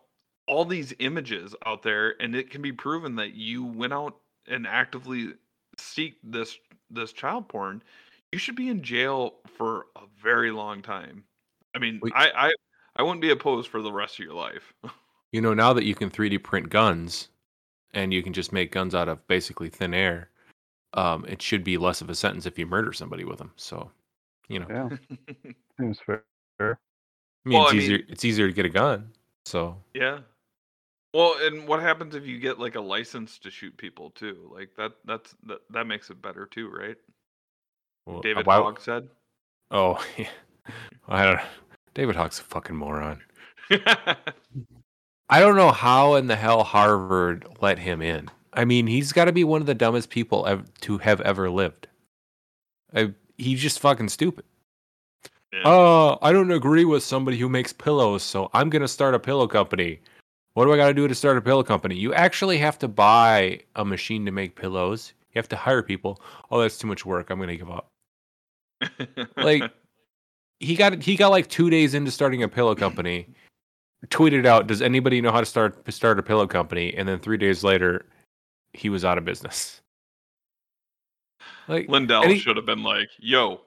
all 0.48 0.64
these 0.64 0.92
images 0.98 1.54
out 1.66 1.82
there 1.82 2.14
and 2.20 2.34
it 2.34 2.50
can 2.50 2.62
be 2.62 2.72
proven 2.72 3.16
that 3.16 3.34
you 3.34 3.64
went 3.64 3.92
out 3.92 4.16
and 4.48 4.66
actively 4.66 5.34
seek 5.78 6.16
this 6.24 6.58
this 6.90 7.12
child 7.12 7.48
porn 7.48 7.82
you 8.32 8.38
should 8.38 8.56
be 8.56 8.68
in 8.68 8.82
jail 8.82 9.34
for 9.58 9.86
a 9.96 10.02
very 10.22 10.50
long 10.50 10.82
time 10.82 11.24
i 11.74 11.78
mean 11.78 11.98
We- 12.02 12.12
i 12.14 12.48
i 12.48 12.52
i 12.96 13.02
wouldn't 13.02 13.20
be 13.20 13.30
opposed 13.30 13.68
for 13.70 13.82
the 13.82 13.92
rest 13.92 14.18
of 14.18 14.24
your 14.24 14.34
life 14.34 14.72
You 15.34 15.40
know, 15.40 15.54
now 15.54 15.72
that 15.72 15.84
you 15.84 15.94
can 15.94 16.10
3D 16.10 16.42
print 16.42 16.68
guns 16.68 17.28
and 17.94 18.12
you 18.12 18.22
can 18.22 18.34
just 18.34 18.52
make 18.52 18.70
guns 18.70 18.94
out 18.94 19.08
of 19.08 19.26
basically 19.28 19.70
thin 19.70 19.94
air, 19.94 20.28
um, 20.92 21.24
it 21.26 21.40
should 21.40 21.64
be 21.64 21.78
less 21.78 22.02
of 22.02 22.10
a 22.10 22.14
sentence 22.14 22.44
if 22.44 22.58
you 22.58 22.66
murder 22.66 22.92
somebody 22.92 23.24
with 23.24 23.38
them. 23.38 23.50
So, 23.56 23.90
you 24.50 24.58
know, 24.58 24.66
Yeah, 24.68 24.90
seems 25.80 25.98
fair. 26.04 26.22
I 26.60 26.74
mean, 27.46 27.58
Well, 27.58 27.62
it's 27.64 27.72
I 27.72 27.76
mean- 27.76 27.82
easier. 27.82 27.98
it's 28.10 28.24
easier 28.26 28.46
to 28.46 28.52
get 28.52 28.66
a 28.66 28.68
gun. 28.68 29.10
So, 29.46 29.78
yeah 29.94 30.18
well 31.14 31.34
and 31.40 31.66
what 31.66 31.80
happens 31.80 32.14
if 32.14 32.26
you 32.26 32.38
get 32.38 32.58
like 32.58 32.74
a 32.74 32.80
license 32.82 33.38
to 33.38 33.50
shoot 33.50 33.74
people 33.78 34.10
too 34.10 34.50
like 34.54 34.76
that 34.76 34.92
that's 35.06 35.34
that, 35.44 35.60
that 35.70 35.86
makes 35.86 36.10
it 36.10 36.20
better 36.20 36.44
too 36.44 36.68
right 36.68 36.96
well, 38.06 38.18
uh, 38.18 38.20
david 38.22 38.46
why- 38.46 38.56
hogg 38.56 38.80
said 38.80 39.08
Oh, 39.70 40.04
yeah. 40.18 40.28
I 41.08 41.24
don't. 41.24 41.40
David 41.94 42.14
Hogg's 42.14 42.38
a 42.38 42.42
fucking 42.42 42.76
moron. 42.76 43.20
I 45.28 45.40
don't 45.40 45.56
know 45.56 45.70
how 45.70 46.14
in 46.16 46.26
the 46.26 46.36
hell 46.36 46.62
Harvard 46.62 47.46
let 47.60 47.78
him 47.78 48.02
in. 48.02 48.28
I 48.52 48.64
mean, 48.66 48.86
he's 48.86 49.12
got 49.12 49.24
to 49.26 49.32
be 49.32 49.44
one 49.44 49.60
of 49.62 49.66
the 49.66 49.74
dumbest 49.74 50.10
people 50.10 50.46
ev- 50.46 50.70
to 50.82 50.98
have 50.98 51.20
ever 51.22 51.48
lived. 51.48 51.88
I, 52.94 53.12
he's 53.38 53.60
just 53.60 53.80
fucking 53.80 54.10
stupid. 54.10 54.44
Yeah. 55.52 55.62
Oh, 55.64 56.18
I 56.20 56.32
don't 56.32 56.50
agree 56.50 56.84
with 56.84 57.02
somebody 57.02 57.38
who 57.38 57.48
makes 57.48 57.72
pillows, 57.72 58.22
so 58.22 58.50
I'm 58.52 58.68
going 58.68 58.82
to 58.82 58.88
start 58.88 59.14
a 59.14 59.18
pillow 59.18 59.46
company. 59.46 60.00
What 60.52 60.66
do 60.66 60.72
I 60.72 60.76
got 60.76 60.88
to 60.88 60.94
do 60.94 61.08
to 61.08 61.14
start 61.14 61.38
a 61.38 61.42
pillow 61.42 61.62
company? 61.62 61.94
You 61.94 62.12
actually 62.12 62.58
have 62.58 62.78
to 62.80 62.88
buy 62.88 63.60
a 63.74 63.84
machine 63.86 64.26
to 64.26 64.32
make 64.32 64.54
pillows. 64.54 65.14
You 65.34 65.38
have 65.38 65.48
to 65.48 65.56
hire 65.56 65.82
people. 65.82 66.20
Oh, 66.50 66.60
that's 66.60 66.76
too 66.78 66.86
much 66.86 67.06
work. 67.06 67.30
I'm 67.30 67.38
going 67.38 67.48
to 67.48 67.56
give 67.56 67.70
up. 67.70 67.88
like, 69.36 69.70
He 70.60 70.76
got 70.76 71.02
he 71.02 71.16
got 71.16 71.32
like 71.32 71.48
2 71.48 71.70
days 71.70 71.92
into 71.92 72.12
starting 72.12 72.44
a 72.44 72.48
pillow 72.48 72.76
company. 72.76 73.26
Tweeted 74.10 74.46
out, 74.46 74.68
"Does 74.68 74.80
anybody 74.80 75.20
know 75.20 75.32
how 75.32 75.40
to 75.40 75.46
start 75.46 75.92
start 75.92 76.20
a 76.20 76.22
pillow 76.22 76.46
company?" 76.46 76.94
And 76.96 77.08
then 77.08 77.18
3 77.18 77.36
days 77.36 77.64
later, 77.64 78.06
he 78.72 78.88
was 78.88 79.04
out 79.04 79.18
of 79.18 79.24
business. 79.24 79.80
Like 81.66 81.88
lindell 81.88 82.22
he- 82.28 82.38
should 82.38 82.56
have 82.56 82.66
been 82.66 82.84
like 82.84 83.08
yo 83.18 83.60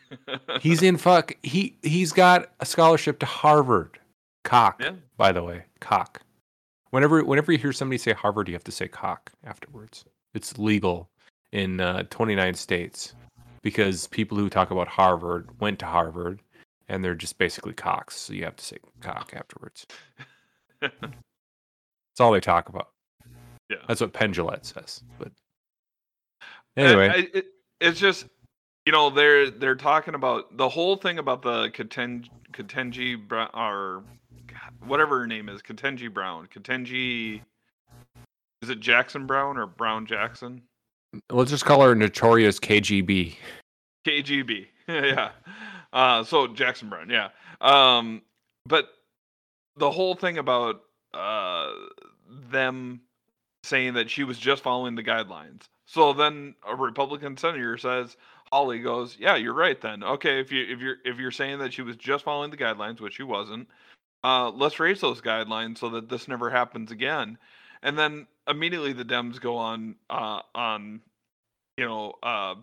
he's 0.60 0.82
in 0.82 0.96
fuck 0.96 1.32
he 1.44 1.76
he's 1.82 2.10
got 2.12 2.50
a 2.58 2.66
scholarship 2.66 3.20
to 3.20 3.26
Harvard. 3.26 4.00
Cock, 4.42 4.80
Yeah. 4.82 4.94
by 5.16 5.30
the 5.30 5.44
way, 5.44 5.62
cock. 5.80 6.22
Whenever 6.90 7.22
whenever 7.24 7.52
you 7.52 7.58
hear 7.58 7.72
somebody 7.72 7.98
say 7.98 8.12
Harvard, 8.12 8.48
you 8.48 8.54
have 8.54 8.64
to 8.64 8.72
say 8.72 8.88
cock 8.88 9.30
afterwards. 9.44 10.04
It's 10.34 10.58
legal 10.58 11.10
in 11.52 11.80
uh, 11.80 12.04
29 12.10 12.54
states 12.54 13.14
because 13.62 14.06
people 14.08 14.36
who 14.36 14.48
talk 14.48 14.70
about 14.70 14.88
Harvard 14.88 15.48
went 15.60 15.78
to 15.80 15.86
Harvard 15.86 16.40
and 16.88 17.04
they're 17.04 17.14
just 17.14 17.38
basically 17.38 17.72
cocks. 17.72 18.16
So 18.16 18.32
you 18.32 18.44
have 18.44 18.56
to 18.56 18.64
say 18.64 18.78
cock 19.00 19.32
afterwards. 19.34 19.86
That's 20.80 22.20
all 22.20 22.32
they 22.32 22.40
talk 22.40 22.68
about. 22.68 22.88
Yeah. 23.70 23.78
That's 23.88 24.00
what 24.00 24.12
Penn 24.12 24.32
Jillette 24.34 24.66
says. 24.66 25.02
But 25.18 25.32
anyway, 26.76 27.08
I, 27.08 27.28
it, 27.38 27.46
it's 27.80 27.98
just 27.98 28.26
you 28.84 28.92
know 28.92 29.10
they're 29.10 29.50
they're 29.50 29.74
talking 29.74 30.14
about 30.14 30.56
the 30.56 30.68
whole 30.68 30.96
thing 30.96 31.18
about 31.18 31.42
the 31.42 31.70
Katen, 31.70 32.28
Ketanji 32.52 33.16
Brown 33.28 33.48
or 33.54 34.02
whatever 34.86 35.20
her 35.20 35.26
name 35.26 35.48
is 35.48 35.62
Ketanji 35.62 36.12
Brown 36.12 36.48
Ketanji 36.54 37.40
is 38.62 38.70
it 38.70 38.80
Jackson 38.80 39.26
Brown 39.26 39.58
or 39.58 39.66
Brown 39.66 40.06
Jackson? 40.06 40.62
Let's 41.30 41.50
just 41.50 41.64
call 41.64 41.82
her 41.82 41.94
notorious 41.94 42.58
KGB. 42.58 43.34
KGB 44.06 44.66
yeah. 44.88 45.32
Uh 45.92 46.24
so 46.24 46.46
Jackson 46.46 46.88
Brown 46.88 47.10
yeah. 47.10 47.28
Um 47.60 48.22
but 48.66 48.88
the 49.76 49.90
whole 49.90 50.14
thing 50.14 50.38
about 50.38 50.82
uh 51.12 51.72
them 52.50 53.00
saying 53.64 53.94
that 53.94 54.10
she 54.10 54.24
was 54.24 54.38
just 54.38 54.62
following 54.62 54.94
the 54.94 55.02
guidelines. 55.02 55.62
So 55.86 56.12
then 56.12 56.54
a 56.66 56.74
republican 56.74 57.36
senator 57.36 57.76
says 57.76 58.16
Hawley 58.50 58.78
goes 58.78 59.16
yeah 59.18 59.36
you're 59.36 59.54
right 59.54 59.80
then. 59.80 60.02
Okay 60.02 60.40
if 60.40 60.50
you 60.50 60.64
if 60.68 60.80
you're 60.80 60.96
if 61.04 61.18
you're 61.18 61.30
saying 61.30 61.58
that 61.58 61.72
she 61.72 61.82
was 61.82 61.96
just 61.96 62.24
following 62.24 62.50
the 62.50 62.56
guidelines 62.56 63.00
which 63.00 63.16
she 63.16 63.22
wasn't 63.22 63.68
uh 64.24 64.50
let's 64.50 64.80
raise 64.80 65.00
those 65.00 65.20
guidelines 65.20 65.78
so 65.78 65.90
that 65.90 66.08
this 66.08 66.26
never 66.26 66.48
happens 66.48 66.90
again. 66.90 67.36
And 67.82 67.98
then 67.98 68.26
immediately 68.48 68.92
the 68.92 69.04
dems 69.04 69.40
go 69.40 69.56
on 69.56 69.96
uh 70.10 70.40
on 70.54 71.00
you 71.76 71.84
know 71.84 72.14
uh 72.22 72.54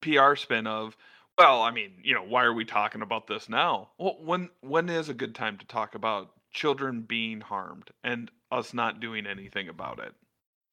PR 0.00 0.36
spin 0.36 0.66
of, 0.66 0.96
well, 1.38 1.62
I 1.62 1.70
mean, 1.70 1.92
you 2.02 2.14
know, 2.14 2.22
why 2.22 2.44
are 2.44 2.52
we 2.52 2.64
talking 2.64 3.02
about 3.02 3.26
this 3.26 3.48
now? 3.48 3.90
Well, 3.98 4.16
when 4.20 4.50
when 4.60 4.88
is 4.88 5.08
a 5.08 5.14
good 5.14 5.34
time 5.34 5.56
to 5.58 5.66
talk 5.66 5.94
about 5.94 6.30
children 6.52 7.02
being 7.02 7.40
harmed 7.40 7.90
and 8.04 8.30
us 8.52 8.74
not 8.74 9.00
doing 9.00 9.26
anything 9.26 9.68
about 9.68 9.98
it? 9.98 10.14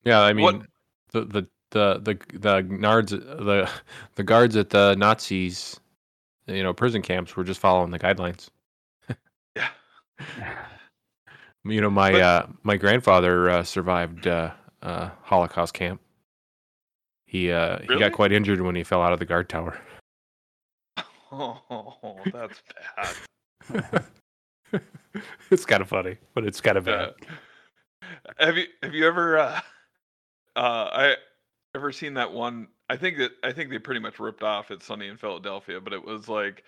Yeah, 0.03 0.21
I 0.21 0.33
mean 0.33 0.59
What- 0.59 0.67
the 1.11 1.21
the 1.25 1.47
the 1.71 1.99
the 1.99 2.37
the 2.37 2.61
guards 2.61 3.11
the 3.11 3.69
the 4.15 4.23
guards 4.23 4.55
at 4.55 4.69
the 4.71 4.95
Nazis, 4.95 5.79
you 6.47 6.63
know, 6.63 6.73
prison 6.73 7.01
camps 7.01 7.35
were 7.35 7.43
just 7.43 7.59
following 7.59 7.91
the 7.91 7.99
guidelines. 7.99 8.49
Yeah. 9.55 9.69
You 11.63 11.81
know, 11.81 11.89
my 11.89 12.11
But- 12.11 12.21
uh 12.21 12.47
my 12.63 12.77
grandfather 12.77 13.49
uh, 13.49 13.63
survived 13.63 14.27
uh, 14.27 14.51
uh 14.81 15.09
Holocaust 15.23 15.73
camp. 15.73 16.01
He 17.25 17.51
uh 17.51 17.79
he 17.79 17.99
got 17.99 18.11
quite 18.13 18.31
injured 18.31 18.61
when 18.61 18.75
he 18.75 18.83
fell 18.83 19.01
out 19.01 19.13
of 19.13 19.19
the 19.19 19.25
guard 19.25 19.49
tower. 19.49 19.79
Oh, 21.33 22.19
that's 22.33 22.61
bad. 23.71 24.03
it's 25.49 25.65
kind 25.65 25.81
of 25.81 25.87
funny, 25.87 26.17
but 26.33 26.43
it's 26.43 26.59
kind 26.59 26.77
of 26.77 26.83
bad. 26.83 27.13
Uh, 28.01 28.05
have 28.37 28.57
you 28.57 28.65
have 28.83 28.93
you 28.93 29.07
ever 29.07 29.37
uh, 29.37 29.61
uh 30.57 30.89
I 30.91 31.15
ever 31.73 31.93
seen 31.93 32.15
that 32.15 32.33
one 32.33 32.67
I 32.89 32.97
think 32.97 33.17
that 33.19 33.31
I 33.45 33.53
think 33.53 33.69
they 33.69 33.79
pretty 33.79 34.01
much 34.01 34.19
ripped 34.19 34.43
off 34.43 34.71
It's 34.71 34.85
Sunny 34.85 35.07
in 35.07 35.15
Philadelphia, 35.15 35.79
but 35.79 35.93
it 35.93 36.03
was 36.03 36.27
like 36.27 36.65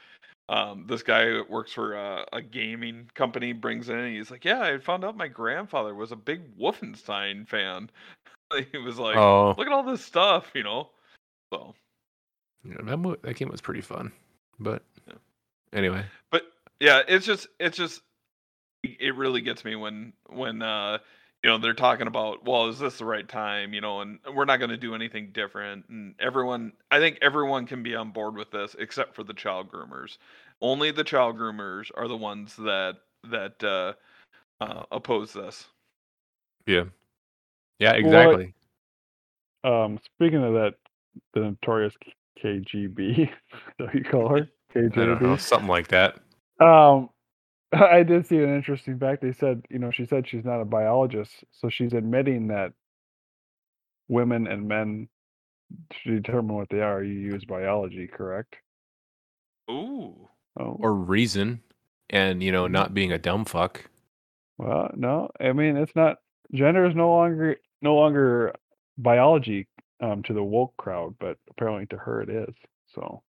um 0.50 0.86
this 0.88 1.04
guy 1.04 1.26
that 1.26 1.50
works 1.50 1.72
for 1.74 1.96
uh, 1.96 2.26
a 2.34 2.42
gaming 2.42 3.10
company 3.14 3.54
brings 3.54 3.90
in 3.90 3.98
and 3.98 4.16
he's 4.16 4.32
like, 4.32 4.46
"Yeah, 4.46 4.62
I 4.62 4.78
found 4.78 5.06
out 5.06 5.18
my 5.18 5.28
grandfather 5.28 5.96
was 5.96 6.12
a 6.12 6.18
big 6.18 6.58
Wolfenstein 6.58 7.48
fan." 7.48 7.90
he 8.72 8.78
was 8.78 9.00
like, 9.00 9.18
oh, 9.18 9.56
"Look 9.58 9.68
at 9.68 9.74
all 9.74 9.84
this 9.84 10.04
stuff, 10.04 10.52
you 10.54 10.64
know." 10.64 10.90
So, 11.54 11.76
yeah, 12.64 12.78
that, 12.84 12.98
mo- 12.98 13.18
that 13.22 13.36
game 13.36 13.50
was 13.50 13.62
pretty 13.62 13.82
fun, 13.82 14.12
but 14.60 14.84
Yeah. 15.08 15.16
anyway, 15.72 16.06
but 16.32 16.44
yeah, 16.80 17.02
it's 17.08 17.26
just 17.26 17.48
it's 17.60 17.78
just 17.78 18.02
it 18.84 19.16
really 19.16 19.42
gets 19.42 19.64
me 19.64 19.76
when 19.76 20.14
when 20.30 20.62
uh 20.62 20.98
you 21.44 21.50
know 21.50 21.58
they're 21.58 21.74
talking 21.74 22.08
about 22.08 22.46
well 22.46 22.68
is 22.68 22.80
this 22.80 22.98
the 22.98 23.06
right 23.06 23.28
time 23.28 23.74
you 23.74 23.82
know 23.82 24.02
and 24.02 24.20
we're 24.34 24.46
not 24.46 24.58
going 24.58 24.70
to 24.70 24.78
do 24.78 24.96
anything 24.96 25.32
different 25.34 25.86
and 25.90 26.16
everyone 26.20 26.72
i 26.92 27.00
think 27.00 27.18
everyone 27.22 27.66
can 27.66 27.84
be 27.84 27.96
on 27.96 28.12
board 28.12 28.36
with 28.36 28.52
this 28.52 28.76
except 28.80 29.16
for 29.16 29.24
the 29.24 29.34
child 29.34 29.72
groomers 29.72 30.18
only 30.62 30.92
the 30.92 31.04
child 31.04 31.38
groomers 31.38 31.92
are 31.96 32.08
the 32.08 32.18
ones 32.18 32.56
that 32.56 32.96
that 33.30 33.62
uh, 33.64 33.94
uh 34.64 34.84
oppose 34.92 35.34
this 35.34 35.68
yeah, 36.66 36.86
yeah, 37.80 37.92
Well, 37.92 38.00
exactly. 38.00 38.54
Um, 39.64 40.00
speaking 40.16 40.44
of 40.44 40.54
that 40.54 40.76
the 41.34 41.42
notorious 41.42 41.94
KGB. 42.44 43.30
so 43.78 43.88
you 43.94 44.04
call 44.04 44.30
her 44.30 44.48
I 44.76 44.80
don't 44.80 45.22
know, 45.22 45.36
KGB. 45.36 45.40
something 45.40 45.68
like 45.68 45.90
that. 45.90 46.20
Um, 46.60 47.10
I 47.74 48.04
did 48.04 48.26
see 48.28 48.38
an 48.38 48.56
interesting 48.56 49.00
fact. 49.00 49.22
They 49.22 49.34
said, 49.34 49.66
you 49.70 49.80
know, 49.80 49.92
she 49.92 50.06
said 50.06 50.28
she's 50.28 50.46
not 50.46 50.62
a 50.62 50.66
biologist, 50.66 51.44
so 51.52 51.70
she's 51.70 51.94
admitting 51.94 52.48
that 52.48 52.74
women 54.08 54.48
and 54.48 54.68
men 54.68 55.10
to 56.04 56.20
determine 56.20 56.56
what 56.56 56.70
they 56.70 56.82
are, 56.82 57.04
you 57.04 57.14
use 57.14 57.46
biology, 57.46 58.08
correct? 58.08 58.56
Ooh. 59.70 60.30
Oh, 60.60 60.80
Or 60.80 60.94
reason, 60.94 61.64
and 62.10 62.44
you 62.44 62.52
know, 62.52 62.68
not 62.68 62.94
being 62.94 63.12
a 63.12 63.18
dumb 63.18 63.46
fuck. 63.46 63.90
well, 64.58 64.92
no. 64.96 65.30
I 65.40 65.54
mean, 65.54 65.78
it's 65.78 65.96
not 65.96 66.18
gender 66.54 66.86
is 66.86 66.96
no 66.96 67.12
longer 67.12 67.58
no 67.82 67.96
longer 67.96 68.54
biology 68.98 69.68
um, 70.02 70.24
to 70.24 70.34
the 70.34 70.44
woke 70.44 70.76
crowd, 70.78 71.16
but 71.20 71.38
apparently 71.50 71.86
to 71.88 71.98
her 71.98 72.22
it 72.22 72.30
is. 72.30 72.56
So 72.96 73.24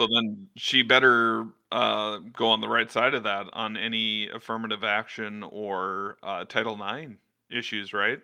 So 0.00 0.06
then 0.06 0.48
she 0.56 0.80
better 0.80 1.44
uh, 1.70 2.20
go 2.32 2.48
on 2.48 2.62
the 2.62 2.68
right 2.70 2.90
side 2.90 3.12
of 3.12 3.24
that 3.24 3.48
on 3.52 3.76
any 3.76 4.30
affirmative 4.30 4.82
action 4.82 5.42
or 5.42 6.16
uh, 6.22 6.46
Title 6.46 6.80
IX 6.82 7.16
issues, 7.50 7.92
right? 7.92 8.18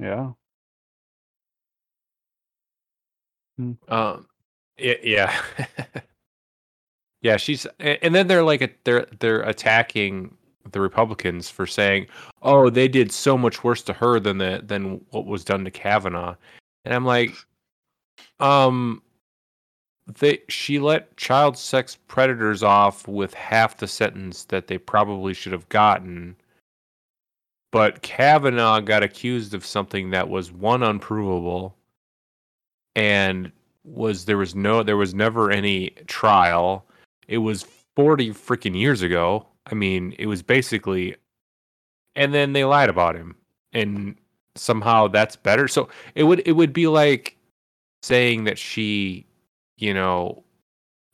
yeah, 0.00 0.30
Um, 3.88 4.28
yeah, 4.78 4.94
yeah, 5.02 5.42
yeah. 7.22 7.36
She's 7.38 7.66
and 7.80 8.14
then 8.14 8.28
they're 8.28 8.44
like 8.44 8.78
they're 8.84 9.08
they're 9.18 9.42
attacking 9.42 10.32
the 10.70 10.80
Republicans 10.80 11.50
for 11.50 11.66
saying, 11.66 12.06
"Oh, 12.42 12.70
they 12.70 12.86
did 12.86 13.10
so 13.10 13.36
much 13.36 13.64
worse 13.64 13.82
to 13.82 13.92
her 13.94 14.20
than 14.20 14.38
the 14.38 14.62
than 14.64 15.04
what 15.10 15.26
was 15.26 15.44
done 15.44 15.64
to 15.64 15.72
Kavanaugh," 15.72 16.36
and 16.84 16.94
I'm 16.94 17.04
like, 17.04 17.34
um, 18.38 19.02
they 20.06 20.40
she 20.48 20.78
let 20.78 21.16
child 21.16 21.58
sex 21.58 21.98
predators 22.08 22.62
off 22.62 23.08
with 23.08 23.34
half 23.34 23.76
the 23.78 23.88
sentence 23.88 24.44
that 24.44 24.68
they 24.68 24.78
probably 24.78 25.34
should 25.34 25.52
have 25.52 25.68
gotten. 25.68 26.36
But 27.72 28.02
Kavanaugh 28.02 28.80
got 28.80 29.02
accused 29.02 29.52
of 29.52 29.66
something 29.66 30.10
that 30.10 30.28
was 30.28 30.52
one 30.52 30.82
unprovable 30.82 31.76
and 32.94 33.52
was 33.84 34.24
there 34.24 34.38
was 34.38 34.54
no 34.54 34.82
there 34.82 34.96
was 34.96 35.14
never 35.14 35.50
any 35.50 35.90
trial. 36.06 36.86
It 37.28 37.38
was 37.38 37.66
40 37.96 38.30
freaking 38.30 38.78
years 38.78 39.02
ago. 39.02 39.46
I 39.66 39.74
mean, 39.74 40.14
it 40.18 40.26
was 40.26 40.42
basically 40.42 41.16
and 42.14 42.32
then 42.32 42.52
they 42.52 42.64
lied 42.64 42.88
about 42.88 43.16
him 43.16 43.36
and 43.72 44.16
somehow 44.54 45.08
that's 45.08 45.36
better. 45.36 45.68
So 45.68 45.88
it 46.14 46.24
would 46.24 46.42
it 46.46 46.52
would 46.52 46.72
be 46.72 46.86
like 46.86 47.36
saying 48.02 48.44
that 48.44 48.58
she, 48.58 49.26
you 49.78 49.94
know, 49.94 50.44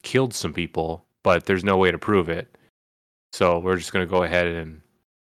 killed 0.02 0.34
some 0.34 0.52
people, 0.52 1.04
but 1.22 1.46
there's 1.46 1.64
no 1.64 1.76
way 1.76 1.90
to 1.90 1.98
prove 1.98 2.28
it. 2.28 2.56
So 3.32 3.58
we're 3.58 3.76
just 3.76 3.92
going 3.92 4.06
to 4.06 4.10
go 4.10 4.22
ahead 4.22 4.46
and 4.46 4.80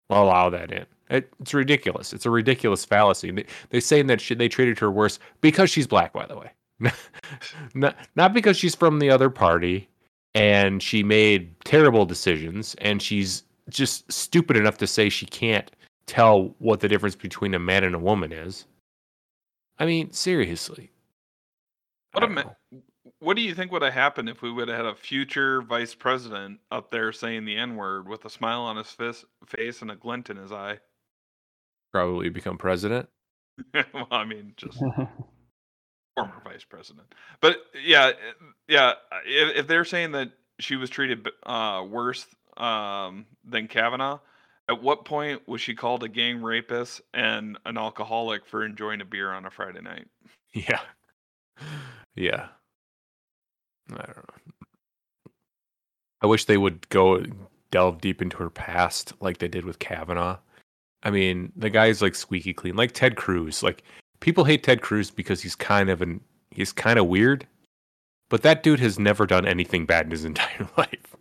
allow 0.10 0.50
that 0.50 0.72
in. 0.72 0.86
It, 1.10 1.32
it's 1.40 1.54
ridiculous. 1.54 2.14
It's 2.14 2.26
a 2.26 2.30
ridiculous 2.30 2.86
fallacy. 2.86 3.32
They, 3.32 3.46
they're 3.70 3.82
saying 3.82 4.08
that 4.08 4.22
she, 4.22 4.36
they 4.36 4.50
treated 4.50 4.78
her 4.80 4.92
worse 4.92 5.20
because 5.42 5.70
she's 5.70 5.88
black, 5.88 6.14
by 6.14 6.26
the 6.26 6.38
way, 6.38 6.52
not 7.74 7.96
not 8.16 8.34
because 8.34 8.58
she's 8.58 8.76
from 8.76 9.00
the 9.00 9.10
other 9.10 9.30
party 9.30 9.90
and 10.36 10.84
she 10.84 11.04
made 11.04 11.60
terrible 11.64 12.06
decisions 12.06 12.76
and 12.80 13.02
she's 13.02 13.44
just 13.70 14.10
stupid 14.12 14.58
enough 14.58 14.78
to 14.78 14.88
say 14.88 15.10
she 15.10 15.26
can't 15.26 15.72
tell 16.06 16.56
what 16.60 16.80
the 16.80 16.88
difference 16.88 17.16
between 17.16 17.54
a 17.54 17.60
man 17.60 17.84
and 17.84 17.96
a 17.96 18.00
woman 18.00 18.32
is. 18.32 18.66
I 19.80 19.86
mean, 19.86 20.12
seriously. 20.12 20.92
What 22.14 22.24
a 22.24 22.28
ma-. 22.28 22.44
What 23.20 23.36
do 23.36 23.42
you 23.42 23.56
think 23.56 23.72
would 23.72 23.82
have 23.82 23.94
happened 23.94 24.30
if 24.30 24.42
we 24.42 24.52
would 24.52 24.68
have 24.68 24.78
had 24.78 24.86
a 24.86 24.96
future 24.96 25.62
vice 25.62 25.96
president 25.96 26.60
up 26.72 26.92
there 26.92 27.12
saying 27.12 27.46
the 27.46 27.58
N 27.58 27.76
word 27.76 28.08
with 28.08 28.26
a 28.26 28.30
smile 28.30 28.62
on 28.62 28.78
his 28.78 28.92
fis- 28.92 29.26
face 29.46 29.82
and 29.82 29.90
a 29.90 29.96
glint 29.96 30.30
in 30.30 30.38
his 30.38 30.52
eye? 30.52 30.80
probably 31.92 32.30
become 32.30 32.58
president. 32.58 33.10
well, 33.74 34.08
I 34.12 34.24
mean, 34.24 34.54
just 34.56 34.78
former 36.16 36.42
vice 36.44 36.64
president. 36.64 37.14
But 37.42 37.58
yeah, 37.84 38.08
uh, 38.08 38.12
yeah. 38.68 38.94
If, 39.26 39.58
if 39.58 39.68
they're 39.68 39.86
saying 39.86 40.12
that 40.12 40.32
she 40.60 40.76
was 40.76 40.90
treated 40.90 41.28
uh, 41.44 41.84
worse 41.90 42.26
um, 42.56 43.26
than 43.44 43.68
Kavanaugh, 43.68 44.20
at 44.70 44.84
what 44.84 45.06
point 45.06 45.48
was 45.48 45.62
she 45.62 45.74
called 45.74 46.04
a 46.04 46.10
gang 46.10 46.42
rapist 46.42 47.02
and 47.14 47.58
an 47.66 47.78
alcoholic 47.78 48.46
for 48.46 48.64
enjoying 48.64 49.02
a 49.02 49.06
beer 49.06 49.32
on 49.32 49.46
a 49.46 49.50
Friday 49.50 49.82
night? 49.82 50.08
Yeah. 50.54 50.82
Yeah. 52.20 52.48
I 53.92 54.06
don't 54.06 54.18
know. 54.18 55.32
I 56.22 56.28
wish 56.28 56.46
they 56.46 56.58
would 56.58 56.88
go 56.90 57.24
delve 57.72 58.02
deep 58.02 58.22
into 58.22 58.38
her 58.38 58.50
past 58.50 59.14
like 59.20 59.38
they 59.38 59.48
did 59.48 59.66
with 59.66 59.80
Kavanaugh. 59.80 60.38
I 61.04 61.12
mean, 61.12 61.52
the 61.56 61.70
guy's 61.70 62.02
like 62.02 62.16
squeaky 62.16 62.54
clean, 62.54 62.76
like 62.76 62.92
Ted 62.92 63.16
Cruz. 63.16 63.62
Like 63.62 63.84
people 64.20 64.44
hate 64.44 64.64
Ted 64.64 64.82
Cruz 64.82 65.12
because 65.12 65.42
he's 65.42 65.56
kind 65.56 65.90
of 65.90 66.02
an 66.02 66.22
he's 66.52 66.74
kind 66.74 67.00
of 67.00 67.08
weird. 67.08 67.46
But 68.30 68.42
that 68.42 68.64
dude 68.64 68.80
has 68.80 69.00
never 69.00 69.26
done 69.26 69.46
anything 69.46 69.86
bad 69.86 70.06
in 70.06 70.12
his 70.12 70.26
entire 70.32 70.68
life. 70.78 71.16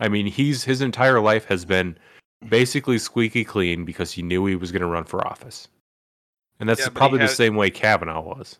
I 0.00 0.08
mean, 0.08 0.26
he's 0.26 0.64
his 0.64 0.82
entire 0.82 1.20
life 1.20 1.44
has 1.46 1.64
been 1.64 1.96
basically 2.48 2.98
squeaky 2.98 3.44
clean 3.44 3.84
because 3.84 4.12
he 4.12 4.22
knew 4.22 4.46
he 4.46 4.56
was 4.56 4.72
going 4.72 4.80
to 4.80 4.88
run 4.88 5.04
for 5.04 5.26
office. 5.26 5.68
And 6.58 6.68
that's 6.68 6.80
Yeah, 6.80 6.88
probably 6.88 7.18
the 7.18 7.28
same 7.28 7.54
way 7.54 7.70
Kavanaugh 7.70 8.22
was. 8.22 8.58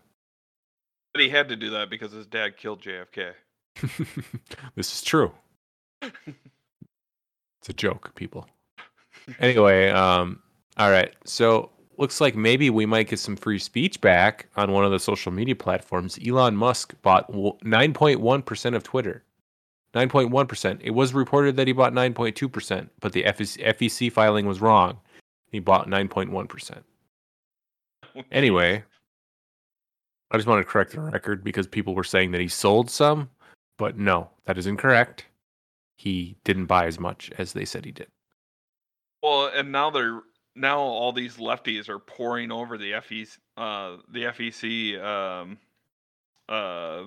But 1.12 1.22
he 1.22 1.28
had 1.28 1.48
to 1.48 1.56
do 1.56 1.70
that 1.70 1.90
because 1.90 2.12
his 2.12 2.26
dad 2.26 2.56
killed 2.56 2.82
JFK. 2.82 3.32
this 4.74 4.92
is 4.92 5.02
true. 5.02 5.32
it's 6.02 7.68
a 7.68 7.72
joke, 7.72 8.14
people. 8.14 8.46
Anyway, 9.38 9.88
um, 9.90 10.40
all 10.76 10.90
right. 10.90 11.14
So 11.24 11.70
looks 11.98 12.20
like 12.20 12.34
maybe 12.34 12.70
we 12.70 12.86
might 12.86 13.08
get 13.08 13.18
some 13.18 13.36
free 13.36 13.58
speech 13.58 14.00
back 14.00 14.46
on 14.56 14.72
one 14.72 14.84
of 14.84 14.90
the 14.90 14.98
social 14.98 15.30
media 15.30 15.54
platforms. 15.54 16.18
Elon 16.26 16.56
Musk 16.56 16.94
bought 17.02 17.30
nine 17.62 17.92
point 17.92 18.20
one 18.20 18.42
percent 18.42 18.74
of 18.74 18.82
Twitter. 18.82 19.22
Nine 19.94 20.08
point 20.08 20.30
one 20.30 20.46
percent. 20.46 20.80
It 20.82 20.90
was 20.90 21.14
reported 21.14 21.56
that 21.56 21.66
he 21.66 21.72
bought 21.72 21.94
nine 21.94 22.14
point 22.14 22.36
two 22.36 22.48
percent, 22.48 22.90
but 23.00 23.12
the 23.12 23.24
FEC 23.24 24.10
filing 24.10 24.46
was 24.46 24.60
wrong. 24.60 24.98
He 25.52 25.58
bought 25.58 25.88
nine 25.88 26.08
point 26.08 26.30
one 26.30 26.46
percent. 26.46 26.84
Anyway, 28.32 28.82
I 30.30 30.36
just 30.36 30.48
want 30.48 30.64
to 30.64 30.70
correct 30.70 30.92
the 30.92 31.00
record 31.00 31.44
because 31.44 31.66
people 31.66 31.94
were 31.94 32.04
saying 32.04 32.32
that 32.32 32.40
he 32.40 32.48
sold 32.48 32.90
some, 32.90 33.30
but 33.80 33.96
no, 33.96 34.28
that 34.44 34.58
is 34.58 34.66
incorrect. 34.66 35.24
He 35.96 36.36
didn't 36.44 36.66
buy 36.66 36.84
as 36.84 37.00
much 37.00 37.30
as 37.38 37.54
they 37.54 37.64
said 37.64 37.86
he 37.86 37.92
did. 37.92 38.08
Well, 39.22 39.46
and 39.46 39.72
now 39.72 39.88
they're 39.88 40.20
now 40.54 40.80
all 40.80 41.12
these 41.12 41.38
lefties 41.38 41.88
are 41.88 41.98
pouring 41.98 42.52
over 42.52 42.76
the 42.76 42.92
FEC, 42.92 43.38
uh, 43.56 43.96
the 44.12 44.24
FEC 44.24 45.02
um, 45.02 45.58
uh, 46.46 47.04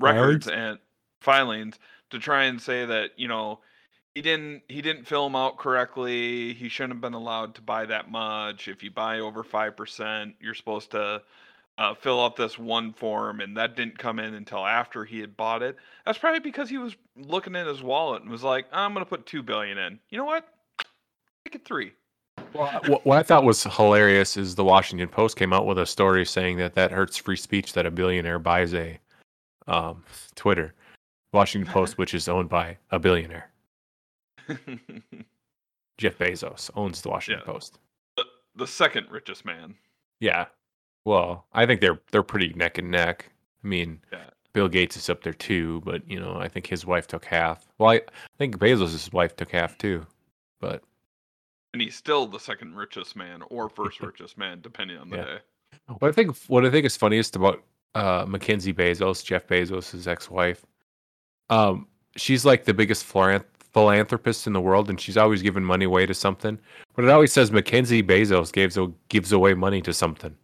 records 0.00 0.48
and 0.48 0.80
filings 1.20 1.78
to 2.10 2.18
try 2.18 2.44
and 2.44 2.60
say 2.60 2.84
that 2.84 3.12
you 3.16 3.28
know 3.28 3.60
he 4.16 4.20
didn't 4.20 4.62
he 4.66 4.82
didn't 4.82 5.06
fill 5.06 5.24
them 5.24 5.36
out 5.36 5.58
correctly. 5.58 6.54
He 6.54 6.68
shouldn't 6.68 6.94
have 6.94 7.00
been 7.00 7.14
allowed 7.14 7.54
to 7.54 7.62
buy 7.62 7.86
that 7.86 8.10
much. 8.10 8.66
If 8.66 8.82
you 8.82 8.90
buy 8.90 9.20
over 9.20 9.44
five 9.44 9.76
percent, 9.76 10.34
you're 10.40 10.54
supposed 10.54 10.90
to 10.90 11.22
uh, 11.78 11.94
fill 11.94 12.22
out 12.24 12.36
this 12.36 12.58
one 12.58 12.92
form, 12.92 13.40
and 13.40 13.56
that 13.56 13.76
didn't 13.76 13.98
come 13.98 14.18
in 14.18 14.34
until 14.34 14.64
after 14.66 15.04
he 15.04 15.20
had 15.20 15.36
bought 15.36 15.62
it. 15.62 15.76
That's 16.04 16.18
probably 16.18 16.40
because 16.40 16.68
he 16.70 16.78
was 16.78 16.96
looking 17.16 17.54
in 17.54 17.66
his 17.66 17.82
wallet 17.82 18.22
and 18.22 18.30
was 18.30 18.42
like, 18.42 18.66
"I'm 18.72 18.92
going 18.94 19.04
to 19.04 19.08
put 19.08 19.26
two 19.26 19.42
billion 19.42 19.76
in." 19.78 19.98
You 20.10 20.18
know 20.18 20.24
what? 20.24 20.48
Make 21.44 21.54
it 21.54 21.64
three. 21.64 21.92
what, 22.52 23.04
what 23.04 23.18
I 23.18 23.22
thought 23.22 23.44
was 23.44 23.62
hilarious 23.64 24.36
is 24.36 24.54
the 24.54 24.64
Washington 24.64 25.08
Post 25.08 25.36
came 25.36 25.52
out 25.52 25.66
with 25.66 25.78
a 25.78 25.86
story 25.86 26.24
saying 26.24 26.56
that 26.58 26.74
that 26.74 26.90
hurts 26.90 27.16
free 27.16 27.36
speech 27.36 27.72
that 27.74 27.86
a 27.86 27.90
billionaire 27.90 28.38
buys 28.38 28.72
a 28.74 28.98
um, 29.68 30.02
Twitter. 30.34 30.74
Washington 31.32 31.70
Post, 31.70 31.98
which 31.98 32.14
is 32.14 32.28
owned 32.28 32.48
by 32.48 32.78
a 32.90 32.98
billionaire, 32.98 33.50
Jeff 35.98 36.18
Bezos 36.18 36.70
owns 36.74 37.02
the 37.02 37.08
Washington 37.08 37.42
Yeah. 37.46 37.52
Post. 37.52 37.78
the 38.54 38.66
second 38.66 39.06
richest 39.10 39.44
man. 39.44 39.74
Yeah. 40.20 40.46
Well, 41.06 41.46
I 41.54 41.64
think 41.66 41.80
they're 41.80 42.00
they're 42.10 42.24
pretty 42.24 42.52
neck 42.54 42.78
and 42.78 42.90
neck. 42.90 43.30
I 43.64 43.66
mean, 43.68 44.00
Yeah. 44.12 44.24
Bill 44.52 44.68
Gates 44.68 44.96
is 44.96 45.08
up 45.08 45.22
there 45.22 45.32
too, 45.32 45.80
but 45.84 46.02
you 46.10 46.18
know, 46.18 46.36
I 46.38 46.48
think 46.48 46.66
his 46.66 46.84
wife 46.84 47.06
took 47.06 47.24
half. 47.24 47.66
Well, 47.78 47.90
I, 47.90 47.94
I 47.96 48.02
think 48.38 48.58
Bezos' 48.58 49.12
wife 49.12 49.36
took 49.36 49.52
half 49.52 49.78
too, 49.78 50.04
but 50.60 50.82
And 51.72 51.80
he's 51.80 51.94
still 51.94 52.26
the 52.26 52.40
second 52.40 52.74
richest 52.74 53.14
man 53.16 53.42
or 53.50 53.68
first 53.80 54.00
richest 54.00 54.36
man, 54.36 54.60
depending 54.60 54.98
on 54.98 55.08
the 55.08 55.16
Yeah. 55.16 55.24
day. 55.24 55.38
what 56.00 56.08
I 56.08 56.12
think 56.12 56.36
what 56.48 56.66
I 56.66 56.70
think 56.70 56.84
is 56.84 56.96
funniest 56.96 57.36
about 57.36 57.62
uh, 57.94 58.24
Mackenzie 58.28 58.74
Bezos, 58.74 59.24
Jeff 59.24 59.46
Bezos' 59.46 59.90
his 59.92 60.08
ex-wife, 60.08 60.66
um, 61.50 61.86
she's 62.16 62.44
like 62.44 62.64
the 62.64 62.74
biggest 62.74 63.06
philanth- 63.10 63.44
philanthropist 63.72 64.46
in 64.48 64.52
the 64.54 64.60
world, 64.60 64.90
and 64.90 65.00
she's 65.00 65.16
always 65.16 65.40
giving 65.40 65.62
money 65.64 65.84
away 65.84 66.04
to 66.06 66.14
something. 66.14 66.58
But 66.96 67.04
it 67.04 67.10
always 67.10 67.32
says 67.32 67.52
Mackenzie 67.52 68.02
Bezos 68.02 68.52
gives 68.52 68.76
gives 69.08 69.30
away 69.32 69.54
money 69.54 69.80
to 69.82 69.92
something. 69.92 70.36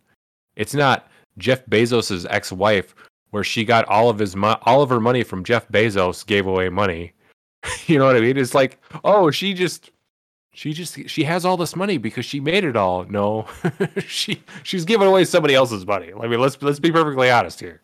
It's 0.56 0.74
not 0.74 1.08
Jeff 1.38 1.64
Bezos' 1.66 2.26
ex-wife 2.28 2.94
where 3.30 3.44
she 3.44 3.64
got 3.64 3.86
all 3.86 4.10
of 4.10 4.18
his 4.18 4.36
mo- 4.36 4.58
all 4.62 4.82
of 4.82 4.90
her 4.90 5.00
money 5.00 5.22
from 5.22 5.42
Jeff 5.42 5.66
Bezos 5.68 6.24
gave 6.24 6.46
away 6.46 6.68
money. 6.68 7.12
you 7.86 7.98
know 7.98 8.06
what 8.06 8.16
I 8.16 8.20
mean? 8.20 8.36
It's 8.36 8.54
like, 8.54 8.78
oh, 9.04 9.30
she 9.30 9.54
just 9.54 9.90
she 10.54 10.72
just 10.72 11.08
she 11.08 11.24
has 11.24 11.44
all 11.44 11.56
this 11.56 11.74
money 11.74 11.98
because 11.98 12.24
she 12.24 12.40
made 12.40 12.64
it 12.64 12.76
all. 12.76 13.04
No, 13.04 13.46
she 14.06 14.42
she's 14.62 14.84
giving 14.84 15.08
away 15.08 15.24
somebody 15.24 15.54
else's 15.54 15.86
money. 15.86 16.12
I 16.12 16.28
mean, 16.28 16.40
let's 16.40 16.60
let's 16.62 16.78
be 16.78 16.92
perfectly 16.92 17.30
honest 17.30 17.58
here. 17.58 17.80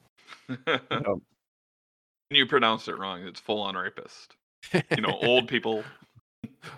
Um, 0.91 1.21
you 2.31 2.47
pronounced 2.47 2.89
it 2.89 2.97
wrong. 2.97 3.23
It's 3.27 3.39
full 3.39 3.61
on 3.61 3.75
rapist. 3.75 4.35
You 4.73 5.03
know, 5.03 5.19
old 5.23 5.47
people. 5.47 5.85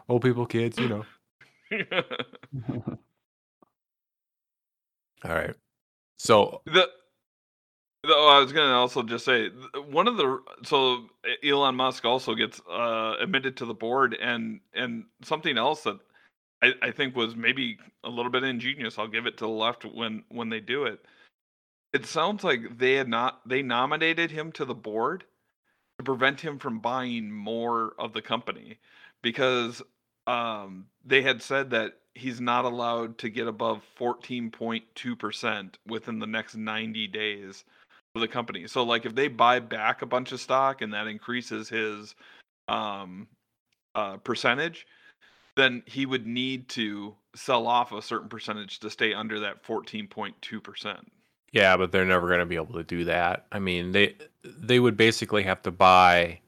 Old 0.09 0.23
people, 0.23 0.47
kids, 0.47 0.77
you 0.79 0.89
know. 0.89 1.05
All 5.25 5.35
right. 5.35 5.55
So 6.21 6.61
The, 6.67 6.87
oh, 8.05 8.29
I 8.29 8.41
was 8.41 8.53
gonna 8.53 8.75
also 8.75 9.03
just 9.03 9.25
say 9.25 9.49
one 9.89 10.07
of 10.07 10.19
the 10.19 10.39
so 10.65 11.07
Elon 11.43 11.77
Musk 11.77 12.05
also 12.05 12.35
gets 12.35 12.61
uh, 12.71 13.15
admitted 13.19 13.57
to 13.57 13.65
the 13.65 13.73
board 13.73 14.13
and 14.13 14.61
and 14.75 15.05
something 15.23 15.57
else 15.57 15.83
that 15.85 15.99
I, 16.63 16.75
I 16.83 16.91
think 16.91 17.17
was 17.17 17.35
maybe 17.35 17.79
a 18.05 18.11
little 18.11 18.31
bit 18.31 18.45
ingenious. 18.45 18.99
I'll 18.99 19.09
give 19.09 19.25
it 19.25 19.39
to 19.39 19.47
the 19.47 19.49
left 19.49 19.87
when 19.87 20.23
when 20.29 20.51
they 20.51 20.61
do 20.61 20.85
it. 20.85 21.01
It 21.95 22.05
sounds 22.05 22.45
like 22.45 22.77
they 22.77 22.97
had 22.97 23.09
not 23.09 23.41
they 23.49 23.63
nominated 23.63 24.31
him 24.31 24.53
to 24.53 24.67
the 24.67 24.75
board 24.75 25.25
to 25.99 26.05
prevent 26.05 26.43
him 26.43 26.59
from 26.59 26.81
buying 26.81 27.33
more 27.33 27.95
of 27.99 28.13
the 28.13 28.23
company 28.23 28.79
because 29.23 29.81
um, 30.27 30.89
they 31.03 31.23
had 31.23 31.41
said 31.41 31.71
that 31.71 31.95
he's 32.15 32.41
not 32.41 32.65
allowed 32.65 33.19
to 33.19 33.29
get 33.31 33.47
above 33.47 33.83
14.2% 33.99 35.75
within 35.87 36.19
the 36.19 36.27
next 36.27 36.57
90 36.57 37.07
days 37.09 37.65
of 38.15 38.21
the 38.21 38.29
company. 38.29 38.67
So 38.67 38.83
like 38.83 39.07
if 39.07 39.15
they 39.15 39.29
buy 39.29 39.61
back 39.61 40.03
a 40.03 40.07
bunch 40.07 40.33
of 40.33 40.41
stock 40.41 40.83
and 40.83 40.93
that 40.93 41.07
increases 41.07 41.69
his 41.69 42.15
um 42.69 43.29
uh 43.95 44.17
percentage, 44.19 44.87
then 45.57 45.83
he 45.87 46.07
would 46.07 46.27
need 46.27 46.69
to 46.71 47.15
sell 47.35 47.67
off 47.67 47.93
a 47.93 48.03
certain 48.03 48.29
percentage 48.29 48.81
to 48.81 48.91
stay 48.91 49.15
under 49.15 49.41
that 49.41 49.63
14.2%. 49.65 50.99
yeah, 51.53 51.77
but 51.77 51.93
they're 51.93 52.05
never 52.05 52.29
going 52.29 52.41
to 52.41 52.47
be 52.47 52.57
able 52.57 52.75
to 52.75 52.85
do 52.85 53.05
that. 53.05 53.47
I 53.53 53.59
mean, 53.59 53.93
they 53.93 54.17
they 54.45 54.81
would 54.81 54.97
basically 54.97 55.43
have 55.45 55.63
to 55.63 55.71
buy. 55.71 56.41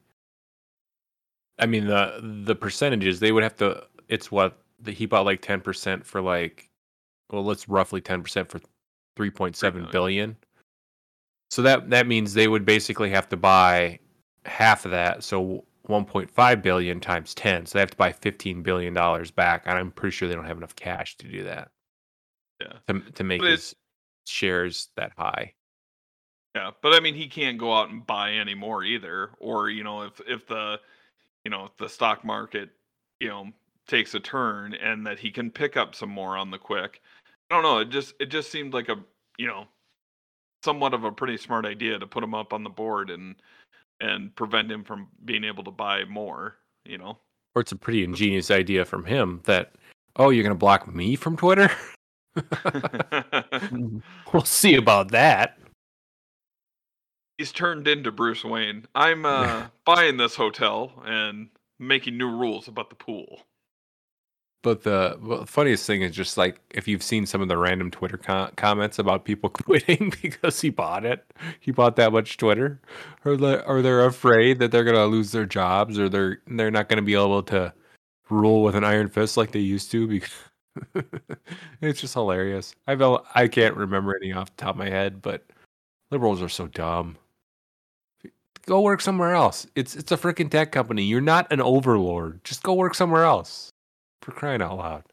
I 1.58 1.66
mean 1.66 1.86
the 1.86 2.20
the 2.44 2.54
percentages 2.56 3.20
they 3.20 3.32
would 3.32 3.42
have 3.42 3.56
to. 3.56 3.86
It's 4.08 4.30
what 4.32 4.58
the, 4.82 4.92
he 4.92 5.06
bought 5.06 5.24
like 5.24 5.40
ten 5.42 5.60
percent 5.60 6.04
for 6.04 6.20
like, 6.20 6.68
well, 7.30 7.44
let's 7.44 7.68
roughly 7.68 8.00
ten 8.00 8.22
percent 8.22 8.48
for 8.48 8.60
3.7 9.16 9.90
billion. 9.92 10.36
So 11.50 11.62
that 11.62 11.90
that 11.90 12.06
means 12.06 12.34
they 12.34 12.48
would 12.48 12.64
basically 12.64 13.10
have 13.10 13.28
to 13.30 13.36
buy 13.36 13.98
half 14.44 14.84
of 14.84 14.90
that. 14.92 15.22
So 15.22 15.64
1.5 15.88 16.62
billion 16.62 17.00
times 17.00 17.34
10. 17.34 17.66
So 17.66 17.76
they 17.76 17.80
have 17.80 17.90
to 17.90 17.96
buy 17.96 18.12
15 18.12 18.62
billion 18.62 18.94
dollars 18.94 19.30
back, 19.30 19.64
and 19.66 19.76
I'm 19.76 19.90
pretty 19.90 20.14
sure 20.14 20.28
they 20.28 20.34
don't 20.34 20.46
have 20.46 20.58
enough 20.58 20.76
cash 20.76 21.16
to 21.18 21.28
do 21.28 21.44
that. 21.44 21.70
Yeah. 22.60 22.72
To 22.88 23.00
to 23.00 23.24
make 23.24 23.42
his 23.42 23.74
shares 24.26 24.88
that 24.96 25.12
high. 25.16 25.54
Yeah, 26.54 26.70
but 26.82 26.94
I 26.94 27.00
mean, 27.00 27.14
he 27.14 27.28
can't 27.28 27.58
go 27.58 27.72
out 27.72 27.88
and 27.88 28.06
buy 28.06 28.32
any 28.32 28.54
more 28.54 28.84
either. 28.84 29.30
Or 29.38 29.68
you 29.70 29.84
know, 29.84 30.02
if 30.02 30.20
if 30.26 30.46
the 30.46 30.80
you 31.44 31.50
know 31.50 31.66
if 31.66 31.76
the 31.76 31.88
stock 31.88 32.24
market 32.24 32.70
you 33.20 33.28
know 33.28 33.52
takes 33.92 34.14
a 34.14 34.20
turn 34.20 34.72
and 34.72 35.06
that 35.06 35.18
he 35.18 35.30
can 35.30 35.50
pick 35.50 35.76
up 35.76 35.94
some 35.94 36.08
more 36.08 36.38
on 36.38 36.50
the 36.50 36.56
quick. 36.56 37.02
I 37.50 37.54
don't 37.54 37.62
know. 37.62 37.78
It 37.78 37.90
just 37.90 38.14
it 38.18 38.30
just 38.30 38.50
seemed 38.50 38.72
like 38.72 38.88
a 38.88 38.96
you 39.36 39.46
know 39.46 39.66
somewhat 40.64 40.94
of 40.94 41.04
a 41.04 41.12
pretty 41.12 41.36
smart 41.36 41.66
idea 41.66 41.98
to 41.98 42.06
put 42.06 42.24
him 42.24 42.34
up 42.34 42.54
on 42.54 42.64
the 42.64 42.70
board 42.70 43.10
and 43.10 43.36
and 44.00 44.34
prevent 44.34 44.72
him 44.72 44.82
from 44.82 45.08
being 45.26 45.44
able 45.44 45.62
to 45.64 45.70
buy 45.70 46.04
more. 46.06 46.56
You 46.86 46.98
know. 46.98 47.18
Or 47.54 47.60
it's 47.60 47.72
a 47.72 47.76
pretty 47.76 48.02
ingenious 48.02 48.50
idea 48.50 48.86
from 48.86 49.04
him 49.04 49.42
that, 49.44 49.74
oh, 50.16 50.30
you're 50.30 50.42
going 50.42 50.54
to 50.54 50.58
block 50.58 50.92
me 50.92 51.16
from 51.16 51.36
Twitter? 51.36 51.70
we'll 54.32 54.44
see 54.44 54.76
about 54.76 55.10
that. 55.10 55.58
He's 57.36 57.52
turned 57.52 57.86
into 57.86 58.10
Bruce 58.10 58.42
Wayne. 58.42 58.86
I'm 58.94 59.26
uh, 59.26 59.66
buying 59.84 60.16
this 60.16 60.34
hotel 60.34 60.94
and 61.04 61.50
making 61.78 62.16
new 62.16 62.30
rules 62.30 62.68
about 62.68 62.88
the 62.88 62.96
pool. 62.96 63.42
But 64.62 64.84
the 64.84 65.18
well, 65.20 65.44
funniest 65.44 65.86
thing 65.86 66.02
is 66.02 66.14
just 66.14 66.38
like 66.38 66.60
if 66.70 66.86
you've 66.86 67.02
seen 67.02 67.26
some 67.26 67.42
of 67.42 67.48
the 67.48 67.58
random 67.58 67.90
Twitter 67.90 68.16
co- 68.16 68.50
comments 68.56 69.00
about 69.00 69.24
people 69.24 69.50
quitting 69.50 70.12
because 70.22 70.60
he 70.60 70.70
bought 70.70 71.04
it, 71.04 71.24
he 71.58 71.72
bought 71.72 71.96
that 71.96 72.12
much 72.12 72.36
Twitter, 72.36 72.80
or 73.24 73.36
the, 73.36 73.66
or 73.66 73.82
they're 73.82 74.06
afraid 74.06 74.60
that 74.60 74.70
they're 74.70 74.84
gonna 74.84 75.06
lose 75.06 75.32
their 75.32 75.46
jobs, 75.46 75.98
or 75.98 76.08
they're 76.08 76.40
they're 76.46 76.70
not 76.70 76.88
gonna 76.88 77.02
be 77.02 77.14
able 77.14 77.42
to 77.42 77.72
rule 78.30 78.62
with 78.62 78.76
an 78.76 78.84
iron 78.84 79.08
fist 79.08 79.36
like 79.36 79.50
they 79.50 79.58
used 79.58 79.90
to. 79.90 80.06
Because 80.06 80.30
it's 81.80 82.00
just 82.00 82.14
hilarious. 82.14 82.74
I 82.86 82.94
felt 82.94 83.26
I 83.34 83.48
can't 83.48 83.76
remember 83.76 84.16
any 84.16 84.32
off 84.32 84.54
the 84.56 84.62
top 84.62 84.76
of 84.76 84.78
my 84.78 84.88
head, 84.90 85.20
but 85.22 85.44
liberals 86.12 86.40
are 86.40 86.48
so 86.48 86.68
dumb. 86.68 87.16
Go 88.66 88.80
work 88.82 89.00
somewhere 89.00 89.34
else. 89.34 89.66
It's 89.74 89.96
it's 89.96 90.12
a 90.12 90.16
freaking 90.16 90.50
tech 90.50 90.70
company. 90.70 91.02
You're 91.02 91.20
not 91.20 91.52
an 91.52 91.60
overlord. 91.60 92.44
Just 92.44 92.62
go 92.62 92.74
work 92.74 92.94
somewhere 92.94 93.24
else 93.24 93.71
for 94.22 94.32
crying 94.32 94.62
out 94.62 94.78
loud. 94.78 95.04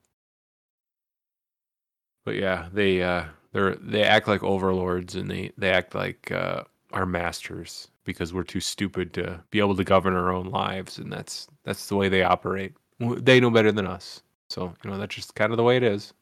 But 2.25 2.35
yeah, 2.35 2.69
they 2.71 3.01
uh 3.01 3.25
they're 3.51 3.75
they 3.75 4.03
act 4.03 4.27
like 4.27 4.43
overlords 4.43 5.15
and 5.15 5.29
they 5.29 5.51
they 5.57 5.69
act 5.71 5.95
like 5.95 6.31
uh 6.31 6.63
our 6.93 7.05
masters 7.05 7.87
because 8.03 8.33
we're 8.33 8.43
too 8.43 8.59
stupid 8.59 9.13
to 9.13 9.43
be 9.51 9.59
able 9.59 9.75
to 9.75 9.83
govern 9.83 10.13
our 10.15 10.31
own 10.31 10.47
lives 10.47 10.97
and 10.97 11.11
that's 11.11 11.47
that's 11.63 11.87
the 11.87 11.95
way 11.95 12.09
they 12.09 12.23
operate. 12.23 12.73
They 12.99 13.39
know 13.39 13.49
better 13.49 13.71
than 13.71 13.87
us. 13.87 14.21
So, 14.49 14.73
you 14.83 14.89
know, 14.89 14.97
that's 14.97 15.15
just 15.15 15.35
kind 15.35 15.51
of 15.51 15.57
the 15.57 15.63
way 15.63 15.77
it 15.77 15.83
is. 15.83 16.13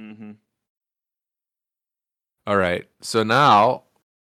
Mm-hmm. 0.00 0.32
All 2.46 2.56
right. 2.56 2.88
So 3.00 3.22
now 3.22 3.84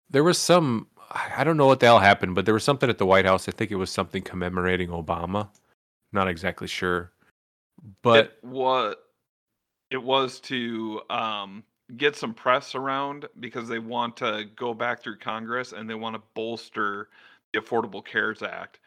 there 0.10 0.24
was 0.24 0.38
some 0.38 0.88
I 1.12 1.44
don't 1.44 1.58
know 1.58 1.66
what 1.66 1.80
the 1.80 1.88
hell 1.88 2.00
happened, 2.00 2.36
but 2.36 2.46
there 2.46 2.54
was 2.54 2.64
something 2.64 2.90
at 2.90 3.00
the 3.00 3.06
White 3.06 3.26
House. 3.26 3.48
I 3.48 3.52
think 3.52 3.72
it 3.72 3.76
was 3.76 3.90
something 3.90 4.22
commemorating 4.22 4.90
Obama. 4.90 5.50
Not 6.12 6.28
exactly 6.28 6.68
sure. 6.68 7.12
But 8.04 8.38
was 8.44 8.96
it 9.92 10.04
was 10.04 10.40
to 10.42 11.02
um, 11.10 11.64
get 11.98 12.16
some 12.16 12.34
press 12.34 12.76
around 12.76 13.28
because 13.40 13.68
they 13.68 13.80
want 13.80 14.18
to 14.18 14.46
go 14.56 14.74
back 14.74 15.02
through 15.02 15.18
Congress 15.18 15.74
and 15.74 15.90
they 15.90 15.96
want 15.96 16.16
to 16.16 16.22
bolster 16.36 17.10
the 17.54 17.62
Affordable 17.62 18.06
Cares 18.06 18.44
Act. 18.44 18.80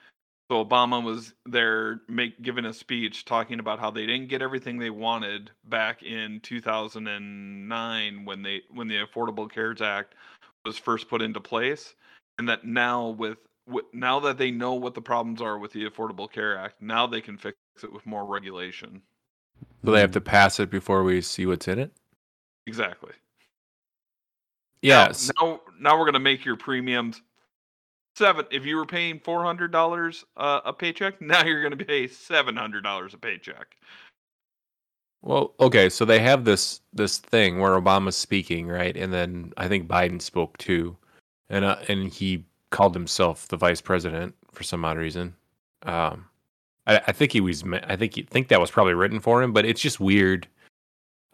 So 0.50 0.64
Obama 0.64 1.02
was 1.02 1.34
there 1.46 2.02
make 2.08 2.42
giving 2.42 2.66
a 2.66 2.74
speech 2.74 3.24
talking 3.24 3.58
about 3.60 3.80
how 3.80 3.90
they 3.90 4.06
didn't 4.06 4.28
get 4.28 4.42
everything 4.42 4.78
they 4.78 4.90
wanted 4.90 5.50
back 5.64 6.02
in 6.02 6.40
2009 6.40 8.24
when 8.24 8.42
they 8.42 8.62
when 8.70 8.88
the 8.88 8.96
Affordable 8.96 9.50
Cares 9.50 9.82
Act 9.82 10.14
was 10.64 10.78
first 10.78 11.08
put 11.08 11.22
into 11.22 11.40
place 11.40 11.94
and 12.38 12.48
that 12.48 12.64
now 12.64 13.08
with- 13.10 13.38
now 13.92 14.20
that 14.20 14.38
they 14.38 14.50
know 14.50 14.74
what 14.74 14.94
the 14.94 15.02
problems 15.02 15.40
are 15.40 15.58
with 15.58 15.72
the 15.72 15.88
Affordable 15.88 16.30
Care 16.30 16.56
Act, 16.56 16.80
now 16.80 17.06
they 17.06 17.20
can 17.20 17.36
fix 17.36 17.56
it 17.82 17.92
with 17.92 18.04
more 18.06 18.24
regulation. 18.24 19.02
so 19.84 19.92
they 19.92 20.00
have 20.00 20.12
to 20.12 20.20
pass 20.20 20.60
it 20.60 20.70
before 20.70 21.04
we 21.04 21.20
see 21.20 21.46
what's 21.46 21.68
in 21.68 21.78
it. 21.78 21.92
Exactly. 22.66 23.12
Yes. 24.82 25.30
Now, 25.40 25.46
now, 25.46 25.60
now 25.80 25.98
we're 25.98 26.06
gonna 26.06 26.18
make 26.18 26.44
your 26.44 26.56
premiums 26.56 27.22
seven. 28.16 28.46
If 28.50 28.66
you 28.66 28.76
were 28.76 28.86
paying 28.86 29.20
four 29.20 29.44
hundred 29.44 29.72
dollars 29.72 30.24
uh, 30.36 30.60
a 30.64 30.72
paycheck, 30.72 31.20
now 31.20 31.44
you're 31.44 31.62
gonna 31.62 31.76
pay 31.76 32.08
seven 32.08 32.56
hundred 32.56 32.82
dollars 32.82 33.14
a 33.14 33.18
paycheck. 33.18 33.76
Well, 35.22 35.54
okay, 35.60 35.88
so 35.88 36.04
they 36.04 36.18
have 36.18 36.44
this 36.44 36.80
this 36.92 37.18
thing 37.18 37.60
where 37.60 37.80
Obama's 37.80 38.16
speaking, 38.16 38.66
right? 38.66 38.96
And 38.96 39.12
then 39.12 39.52
I 39.56 39.68
think 39.68 39.86
Biden 39.88 40.20
spoke 40.20 40.58
too. 40.58 40.96
And 41.48 41.64
uh, 41.64 41.76
and 41.88 42.12
he 42.12 42.44
called 42.72 42.94
himself 42.94 43.46
the 43.48 43.56
vice 43.56 43.80
president 43.80 44.34
for 44.50 44.64
some 44.64 44.84
odd 44.84 44.98
reason. 44.98 45.34
Um 45.84 46.26
I, 46.86 47.00
I 47.06 47.12
think 47.12 47.30
he 47.32 47.40
was 47.40 47.62
I 47.84 47.96
think 47.96 48.28
think 48.28 48.48
that 48.48 48.60
was 48.60 48.70
probably 48.70 48.94
written 48.94 49.20
for 49.20 49.42
him, 49.42 49.52
but 49.52 49.64
it's 49.64 49.80
just 49.80 50.00
weird. 50.00 50.48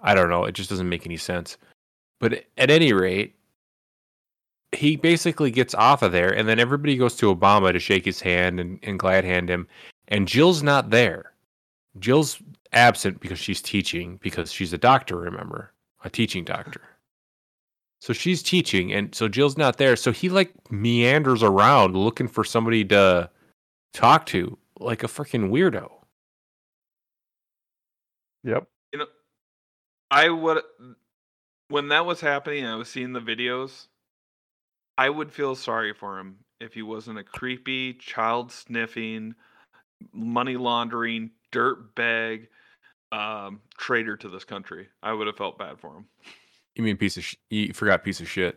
I 0.01 0.15
don't 0.15 0.31
know, 0.31 0.45
it 0.45 0.53
just 0.53 0.71
doesn't 0.71 0.89
make 0.89 1.07
any 1.07 1.17
sense. 1.17 1.57
But 2.21 2.45
at 2.59 2.71
any 2.71 2.93
rate, 2.93 3.35
he 4.73 4.97
basically 4.97 5.51
gets 5.51 5.75
off 5.75 6.03
of 6.03 6.13
there 6.13 6.31
and 6.35 6.49
then 6.49 6.59
everybody 6.59 6.97
goes 6.97 7.17
to 7.17 7.35
Obama 7.35 7.73
to 7.73 7.79
shake 7.79 8.05
his 8.05 8.21
hand 8.21 8.61
and, 8.61 8.79
and 8.83 8.99
glad 8.99 9.25
hand 9.25 9.49
him 9.49 9.67
and 10.09 10.27
Jill's 10.29 10.63
not 10.63 10.91
there. 10.91 11.33
Jill's 11.99 12.39
absent 12.73 13.21
because 13.21 13.39
she's 13.39 13.63
teaching 13.63 14.19
because 14.23 14.53
she's 14.53 14.73
a 14.73 14.79
doctor, 14.79 15.17
remember? 15.17 15.73
A 16.05 16.11
teaching 16.11 16.45
doctor. 16.45 16.83
So 18.01 18.13
she's 18.13 18.43
teaching 18.43 18.93
and 18.93 19.15
so 19.15 19.29
Jill's 19.29 19.57
not 19.57 19.77
there. 19.77 19.97
So 19.97 20.13
he 20.13 20.29
like 20.29 20.53
meanders 20.71 21.43
around 21.43 21.97
looking 21.97 22.29
for 22.29 22.45
somebody 22.45 22.85
to 22.87 23.29
talk 23.93 24.27
to 24.27 24.57
like 24.79 25.03
a 25.03 25.09
freaking 25.09 25.51
weirdo. 25.51 25.91
Yep. 28.45 28.69
You 28.93 28.99
know, 29.01 29.07
I 30.11 30.29
would 30.29 30.63
when 31.69 31.89
that 31.89 32.07
was 32.07 32.21
happening. 32.21 32.65
I 32.65 32.77
was 32.77 32.89
seeing 32.89 33.13
the 33.13 33.21
videos. 33.21 33.89
I 34.97 35.11
would 35.11 35.33
feel 35.33 35.55
sorry 35.55 35.93
for 35.93 36.19
him 36.19 36.39
if 36.61 36.75
he 36.75 36.83
wasn't 36.83 37.19
a 37.19 37.25
creepy, 37.25 37.95
child 37.95 38.51
sniffing, 38.51 39.35
money 40.13 40.57
laundering, 40.57 41.31
dirt 41.53 41.95
bag 41.95 42.49
um, 43.13 43.61
traitor 43.77 44.17
to 44.17 44.29
this 44.29 44.45
country. 44.45 44.89
I 45.03 45.13
would 45.13 45.27
have 45.27 45.37
felt 45.37 45.59
bad 45.59 45.79
for 45.79 45.97
him. 45.97 46.07
You 46.79 46.85
mean 46.85 46.97
piece 46.97 47.17
of 47.17 47.25
sh- 47.25 47.35
you 47.51 47.73
forgot 47.75 48.05
piece 48.05 48.21
of 48.21 48.29
shit? 48.31 48.57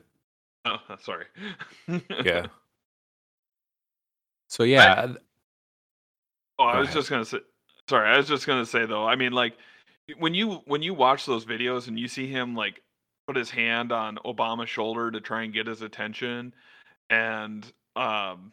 Oh, 0.66 0.78
sorry. 1.02 1.26
Yeah. 2.24 2.48
So 4.48 4.64
yeah, 4.64 5.06
th- 5.06 5.18
Oh, 6.60 6.66
I 6.66 6.78
was 6.80 6.90
ahead. 6.90 6.98
just 7.00 7.10
gonna 7.10 7.24
say. 7.24 7.40
Sorry, 7.90 8.10
I 8.10 8.18
was 8.18 8.28
just 8.28 8.46
gonna 8.46 8.66
say 8.66 8.86
though. 8.86 9.08
I 9.08 9.16
mean, 9.16 9.32
like 9.32 9.56
when 10.18 10.34
you 10.34 10.56
when 10.66 10.82
you 10.84 10.94
watch 10.94 11.26
those 11.26 11.46
videos 11.46 11.88
and 11.88 11.98
you 11.98 12.10
see 12.10 12.28
him 12.28 12.54
like 12.54 12.82
put 13.28 13.38
his 13.38 13.50
hand 13.50 13.94
on 13.94 14.18
Obama's 14.26 14.70
shoulder 14.70 15.10
to 15.10 15.22
try 15.22 15.44
and 15.44 15.54
get 15.54 15.68
his 15.68 15.82
attention, 15.82 16.54
and 17.10 17.72
um, 17.96 18.52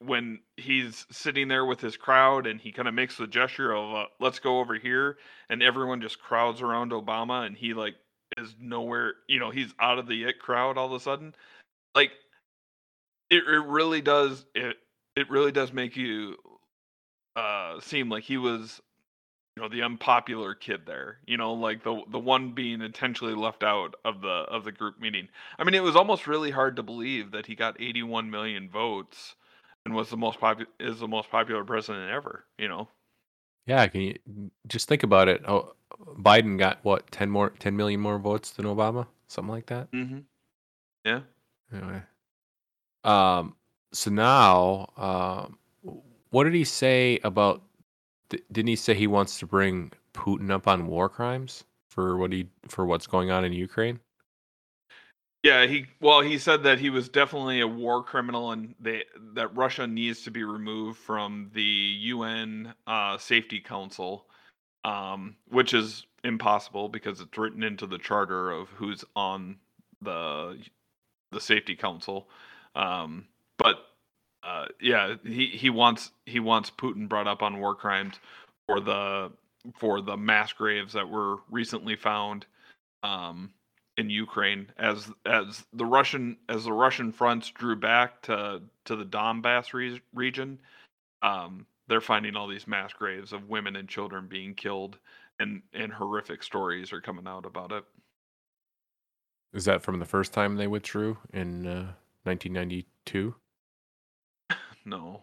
when 0.00 0.40
he's 0.58 1.06
sitting 1.10 1.48
there 1.48 1.64
with 1.64 1.80
his 1.80 1.96
crowd 1.96 2.46
and 2.46 2.60
he 2.60 2.70
kind 2.70 2.86
of 2.86 2.92
makes 2.92 3.16
the 3.16 3.26
gesture 3.26 3.72
of 3.74 3.94
uh, 3.94 4.04
"Let's 4.20 4.40
go 4.40 4.60
over 4.60 4.74
here," 4.74 5.16
and 5.48 5.62
everyone 5.62 6.02
just 6.02 6.20
crowds 6.20 6.60
around 6.60 6.92
Obama, 6.92 7.46
and 7.46 7.56
he 7.56 7.72
like 7.72 7.94
is 8.38 8.54
nowhere. 8.60 9.14
You 9.28 9.40
know, 9.40 9.50
he's 9.50 9.74
out 9.80 9.98
of 9.98 10.06
the 10.06 10.24
it 10.24 10.38
crowd 10.38 10.78
all 10.78 10.86
of 10.86 10.92
a 10.92 11.00
sudden. 11.00 11.34
Like 11.94 12.12
it, 13.30 13.42
it 13.46 13.64
really 13.66 14.00
does. 14.00 14.46
It 14.54 14.76
it 15.16 15.28
really 15.30 15.52
does 15.52 15.72
make 15.72 15.96
you 15.96 16.36
uh 17.36 17.80
seem 17.80 18.08
like 18.08 18.24
he 18.24 18.36
was 18.36 18.80
you 19.56 19.62
know 19.62 19.68
the 19.68 19.82
unpopular 19.82 20.54
kid 20.54 20.82
there 20.86 21.18
you 21.26 21.36
know 21.36 21.52
like 21.52 21.82
the 21.82 22.02
the 22.10 22.18
one 22.18 22.52
being 22.52 22.80
intentionally 22.80 23.34
left 23.34 23.64
out 23.64 23.94
of 24.04 24.20
the 24.20 24.28
of 24.28 24.64
the 24.64 24.72
group 24.72 25.00
meeting 25.00 25.28
i 25.58 25.64
mean 25.64 25.74
it 25.74 25.82
was 25.82 25.96
almost 25.96 26.28
really 26.28 26.50
hard 26.50 26.76
to 26.76 26.82
believe 26.82 27.32
that 27.32 27.46
he 27.46 27.56
got 27.56 27.80
81 27.80 28.30
million 28.30 28.68
votes 28.68 29.34
and 29.84 29.94
was 29.94 30.10
the 30.10 30.16
most 30.16 30.38
popular 30.38 30.70
is 30.78 31.00
the 31.00 31.08
most 31.08 31.30
popular 31.30 31.64
president 31.64 32.10
ever 32.10 32.44
you 32.56 32.68
know 32.68 32.88
yeah. 33.68 33.86
Can 33.86 34.00
you 34.00 34.18
just 34.66 34.88
think 34.88 35.04
about 35.04 35.28
it? 35.28 35.42
Oh, 35.46 35.74
Biden 36.18 36.58
got 36.58 36.78
what 36.82 37.10
ten 37.12 37.30
more, 37.30 37.50
ten 37.50 37.76
million 37.76 38.00
more 38.00 38.18
votes 38.18 38.50
than 38.50 38.66
Obama, 38.66 39.06
something 39.28 39.52
like 39.52 39.66
that. 39.66 39.90
mm-hmm. 39.92 40.18
yeah 41.04 41.20
Anyway, 41.72 42.02
um, 43.04 43.54
so 43.92 44.10
now, 44.10 44.90
um, 44.96 45.58
what 46.30 46.44
did 46.44 46.54
he 46.54 46.64
say 46.64 47.20
about? 47.22 47.62
th- 48.30 48.42
Didn't 48.50 48.68
he 48.68 48.76
say 48.76 48.94
he 48.94 49.06
wants 49.06 49.38
to 49.40 49.46
bring 49.46 49.92
Putin 50.14 50.50
up 50.50 50.66
on 50.66 50.86
war 50.86 51.08
crimes 51.10 51.64
for 51.90 52.16
what 52.16 52.32
he 52.32 52.48
for 52.68 52.86
what's 52.86 53.06
going 53.06 53.30
on 53.30 53.44
in 53.44 53.52
Ukraine? 53.52 54.00
Yeah, 55.44 55.66
he 55.66 55.86
well, 56.00 56.20
he 56.20 56.38
said 56.38 56.64
that 56.64 56.80
he 56.80 56.90
was 56.90 57.08
definitely 57.08 57.60
a 57.60 57.66
war 57.66 58.02
criminal, 58.02 58.50
and 58.52 58.74
they 58.80 59.04
that 59.34 59.56
Russia 59.56 59.86
needs 59.86 60.22
to 60.22 60.30
be 60.32 60.42
removed 60.42 60.98
from 60.98 61.50
the 61.54 61.62
UN 61.62 62.74
uh, 62.86 63.18
Safety 63.18 63.60
Council, 63.60 64.26
um, 64.84 65.36
which 65.48 65.74
is 65.74 66.06
impossible 66.24 66.88
because 66.88 67.20
it's 67.20 67.38
written 67.38 67.62
into 67.62 67.86
the 67.86 67.98
charter 67.98 68.50
of 68.50 68.68
who's 68.70 69.04
on 69.14 69.56
the 70.02 70.58
the 71.30 71.40
Safety 71.40 71.76
Council. 71.76 72.28
Um, 72.74 73.26
but 73.58 73.76
uh, 74.42 74.66
yeah, 74.80 75.14
he, 75.24 75.46
he 75.46 75.70
wants 75.70 76.10
he 76.26 76.40
wants 76.40 76.70
Putin 76.70 77.08
brought 77.08 77.28
up 77.28 77.42
on 77.42 77.60
war 77.60 77.76
crimes 77.76 78.16
for 78.66 78.80
the 78.80 79.30
for 79.78 80.00
the 80.00 80.16
mass 80.16 80.52
graves 80.52 80.94
that 80.94 81.08
were 81.08 81.36
recently 81.50 81.94
found. 81.94 82.46
Um, 83.04 83.52
in 83.98 84.08
Ukraine 84.08 84.70
as 84.78 85.10
as 85.26 85.66
the 85.72 85.84
Russian 85.84 86.38
as 86.48 86.64
the 86.64 86.72
Russian 86.72 87.12
fronts 87.12 87.50
drew 87.50 87.76
back 87.76 88.22
to 88.22 88.62
to 88.84 88.96
the 88.96 89.04
Donbass 89.04 89.74
re- 89.74 90.00
region, 90.14 90.58
um, 91.20 91.66
they're 91.88 92.00
finding 92.00 92.36
all 92.36 92.46
these 92.46 92.68
mass 92.68 92.92
graves 92.92 93.32
of 93.32 93.48
women 93.48 93.74
and 93.74 93.88
children 93.88 94.28
being 94.28 94.54
killed, 94.54 94.98
and 95.40 95.62
and 95.74 95.92
horrific 95.92 96.44
stories 96.44 96.92
are 96.92 97.00
coming 97.00 97.26
out 97.26 97.44
about 97.44 97.72
it. 97.72 97.84
Is 99.52 99.64
that 99.64 99.82
from 99.82 99.98
the 99.98 100.04
first 100.04 100.32
time 100.32 100.56
they 100.56 100.68
withdrew 100.68 101.18
in 101.32 101.66
uh, 101.66 101.92
1992? 102.22 103.34
No, 104.84 105.22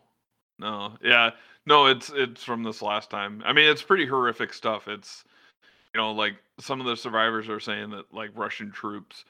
no, 0.60 0.94
yeah, 1.02 1.32
no. 1.66 1.88
It's 1.88 2.12
it's 2.14 2.44
from 2.44 2.62
this 2.62 2.84
last 2.84 3.10
time. 3.10 3.42
I 3.44 3.52
mean, 3.52 3.68
it's 3.68 3.82
pretty 3.82 4.06
horrific 4.06 4.54
stuff. 4.54 4.88
It's 4.88 5.24
you 5.96 6.02
know 6.02 6.12
like 6.12 6.36
some 6.60 6.82
of 6.82 6.86
the 6.86 6.98
survivors 6.98 7.48
are 7.48 7.62
saying 7.62 7.92
that 7.92 8.14
like 8.14 8.32
Russian 8.36 8.70
troops 8.70 9.24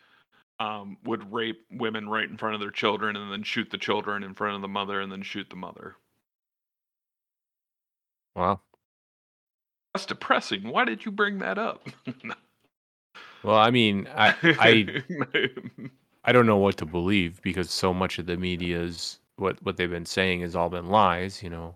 um, 0.59 0.97
would 1.03 1.31
rape 1.31 1.63
women 1.69 2.09
right 2.09 2.27
in 2.27 2.37
front 2.37 2.55
of 2.55 2.59
their 2.59 2.71
children 2.71 3.15
and 3.15 3.31
then 3.31 3.43
shoot 3.43 3.69
the 3.69 3.77
children 3.77 4.23
in 4.23 4.33
front 4.33 4.55
of 4.55 4.63
the 4.63 4.67
mother 4.67 4.99
and 4.99 5.11
then 5.11 5.21
shoot 5.21 5.47
the 5.51 5.55
mother. 5.55 5.95
Wow. 8.35 8.61
That's 9.93 10.07
depressing. 10.07 10.67
Why 10.67 10.85
did 10.85 11.05
you 11.05 11.11
bring 11.11 11.37
that 11.39 11.59
up? 11.59 11.87
Well, 13.43 13.57
I 13.57 13.69
mean, 13.69 14.09
I 14.15 14.33
I 14.43 15.03
I 16.23 16.31
don't 16.31 16.47
know 16.47 16.57
what 16.57 16.77
to 16.77 16.85
believe 16.87 17.43
because 17.43 17.69
so 17.69 17.93
much 17.93 18.17
of 18.17 18.25
the 18.25 18.37
media's 18.37 19.19
what 19.35 19.61
what 19.61 19.77
they've 19.77 19.87
been 19.87 20.07
saying 20.07 20.41
has 20.41 20.55
all 20.55 20.69
been 20.69 20.87
lies, 20.87 21.43
you 21.43 21.51
know. 21.51 21.75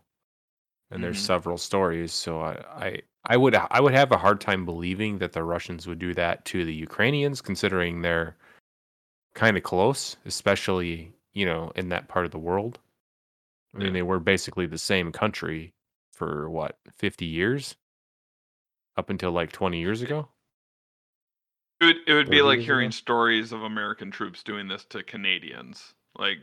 And 0.91 1.03
there's 1.03 1.19
Mhm. 1.19 1.25
several 1.25 1.57
stories, 1.57 2.13
so 2.13 2.41
I, 2.41 2.53
I 2.85 3.01
I 3.25 3.37
would 3.37 3.55
I 3.55 3.79
would 3.81 3.93
have 3.93 4.11
a 4.11 4.17
hard 4.17 4.41
time 4.41 4.65
believing 4.65 5.19
that 5.19 5.33
the 5.33 5.43
Russians 5.43 5.87
would 5.87 5.99
do 5.99 6.13
that 6.15 6.45
to 6.45 6.65
the 6.65 6.73
Ukrainians, 6.73 7.41
considering 7.41 8.01
they're 8.01 8.37
kind 9.35 9.57
of 9.57 9.63
close, 9.63 10.17
especially 10.25 11.13
you 11.33 11.45
know 11.45 11.71
in 11.75 11.89
that 11.89 12.07
part 12.09 12.25
of 12.25 12.31
the 12.31 12.39
world. 12.39 12.79
I 13.75 13.79
mean, 13.79 13.93
Yeah. 13.93 13.93
they 13.93 14.03
were 14.03 14.19
basically 14.19 14.67
the 14.67 14.77
same 14.77 15.11
country 15.11 15.73
for 16.13 16.49
what 16.49 16.79
50 16.97 17.25
years, 17.25 17.75
up 18.97 19.09
until 19.09 19.31
like 19.31 19.51
20 19.51 19.79
years 19.79 20.01
ago. 20.03 20.29
it 21.81 21.85
would, 21.85 21.97
it 22.07 22.13
would 22.13 22.29
be 22.29 22.41
like 22.41 22.59
hearing 22.61 22.89
ago? 22.89 22.91
stories 22.91 23.51
of 23.51 23.63
American 23.63 24.11
troops 24.11 24.43
doing 24.43 24.67
this 24.67 24.85
to 24.85 25.03
Canadians. 25.03 25.93
Like, 26.17 26.39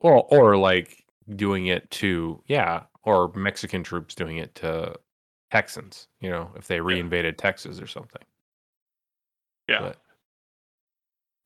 Well, 0.00 0.26
or 0.30 0.56
like 0.56 1.04
doing 1.34 1.66
it 1.66 1.90
to 1.92 2.42
yeah, 2.46 2.84
or 3.06 3.32
Mexican 3.34 3.82
troops 3.82 4.14
doing 4.14 4.36
it 4.36 4.54
to 4.56 4.94
Texans, 5.50 6.08
you 6.20 6.28
know, 6.28 6.50
if 6.56 6.66
they 6.66 6.78
reinvaded 6.78 7.38
Texas 7.38 7.80
or 7.80 7.86
something. 7.86 8.22
yeah, 9.68 9.80
But 9.80 9.96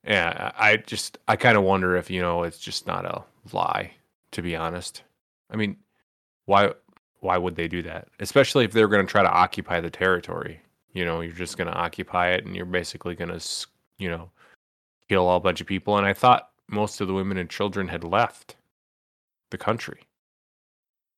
yeah, 0.05 0.53
I 0.57 0.73
I 0.73 0.77
just 0.79 1.19
I 1.29 1.37
kind 1.37 1.57
of 1.57 1.63
wonder 1.63 1.97
if 1.97 2.11
you 2.11 2.21
know 2.21 2.43
it's 2.43 2.59
just 2.59 2.87
not 2.87 3.05
a 3.05 3.23
lie, 3.53 3.93
to 4.33 4.43
be 4.43 4.57
honest. 4.57 5.03
I 5.51 5.57
mean, 5.57 5.77
why 6.47 6.73
why 7.21 7.37
would 7.37 7.57
they 7.57 7.69
do 7.69 7.83
that? 7.83 8.09
Especially 8.21 8.65
if 8.65 8.73
they're 8.73 8.89
going 8.89 9.07
to 9.07 9.11
try 9.11 9.23
to 9.23 9.31
occupy 9.31 9.81
the 9.81 9.91
territory. 9.91 10.61
You 10.95 11.05
know, 11.05 11.21
you're 11.21 11.33
just 11.33 11.59
going 11.59 11.69
to 11.69 11.77
occupy 11.77 12.31
it, 12.31 12.47
and 12.47 12.57
you're 12.57 12.65
basically 12.67 13.15
going 13.15 13.39
to 13.39 13.67
you 13.99 14.09
know 14.09 14.31
kill 15.09 15.31
a 15.31 15.41
bunch 15.41 15.61
of 15.61 15.67
people. 15.67 15.99
And 15.99 16.07
I 16.07 16.15
thought 16.15 16.51
most 16.69 17.01
of 17.03 17.09
the 17.09 17.15
women 17.15 17.37
and 17.37 17.51
children 17.51 17.89
had 17.89 18.05
left 18.05 18.57
the 19.51 19.59
country. 19.59 20.03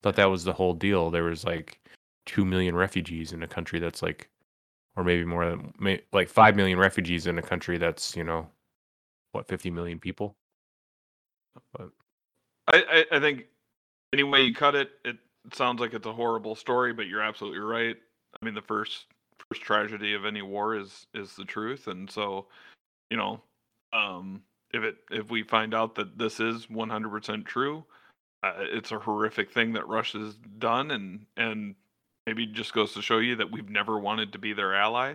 Thought 0.03 0.17
that 0.17 0.31
was 0.31 0.45
the 0.45 0.53
whole 0.53 0.75
deal. 0.75 1.11
There 1.11 1.25
was 1.25 1.45
like 1.45 1.81
two 2.27 2.45
million 2.45 2.75
refugees 2.75 3.33
in 3.33 3.43
a 3.43 3.49
country 3.49 3.79
that's 3.79 4.03
like, 4.03 4.29
or 4.97 5.05
maybe 5.05 5.25
more 5.25 5.49
than 5.49 6.01
like 6.12 6.29
five 6.29 6.57
million 6.57 6.79
refugees 6.79 7.27
in 7.27 7.38
a 7.38 7.43
country 7.43 7.79
that's 7.79 8.17
you 8.17 8.25
know, 8.25 8.49
what 9.33 9.49
fifty 9.49 9.71
million 9.71 9.99
people. 9.99 10.37
But 11.73 11.91
I, 12.69 13.05
I 13.12 13.17
I 13.17 13.21
think 13.21 13.47
any 14.12 14.23
way 14.25 14.43
you 14.43 14.55
cut 14.55 14.75
it, 14.75 14.91
it 15.05 15.17
sounds 15.53 15.81
like 15.81 15.95
it's 15.95 16.07
a 16.07 16.12
horrible 16.12 16.55
story, 16.55 16.93
but 16.93 17.07
you're 17.07 17.23
absolutely 17.23 17.61
right. 17.61 17.97
I 18.41 18.45
mean, 18.45 18.55
the 18.55 18.62
first 18.62 19.07
first 19.49 19.62
tragedy 19.62 20.15
of 20.15 20.25
any 20.25 20.43
war 20.43 20.77
is 20.77 21.07
is 21.15 21.35
the 21.37 21.45
truth, 21.45 21.87
and 21.87 22.11
so 22.11 22.47
you 23.11 23.17
know, 23.17 23.43
um, 23.93 24.43
if 24.73 24.83
it 24.83 24.97
if 25.11 25.31
we 25.31 25.43
find 25.43 25.75
out 25.75 25.95
that 25.97 26.19
this 26.19 26.41
is 26.41 26.67
100% 26.67 27.45
true, 27.45 27.85
uh, 28.42 28.52
it's 28.59 28.92
a 28.92 28.98
horrific 28.98 29.52
thing 29.52 29.72
that 29.74 29.87
Russia's 29.88 30.35
done, 30.59 30.90
and 30.90 31.26
and 31.37 31.74
maybe 32.26 32.46
just 32.46 32.72
goes 32.72 32.94
to 32.94 33.02
show 33.02 33.18
you 33.18 33.37
that 33.37 33.50
we've 33.50 33.70
never 33.70 33.98
wanted 33.98 34.33
to 34.33 34.38
be 34.38 34.52
their 34.52 34.74
ally. 34.74 35.14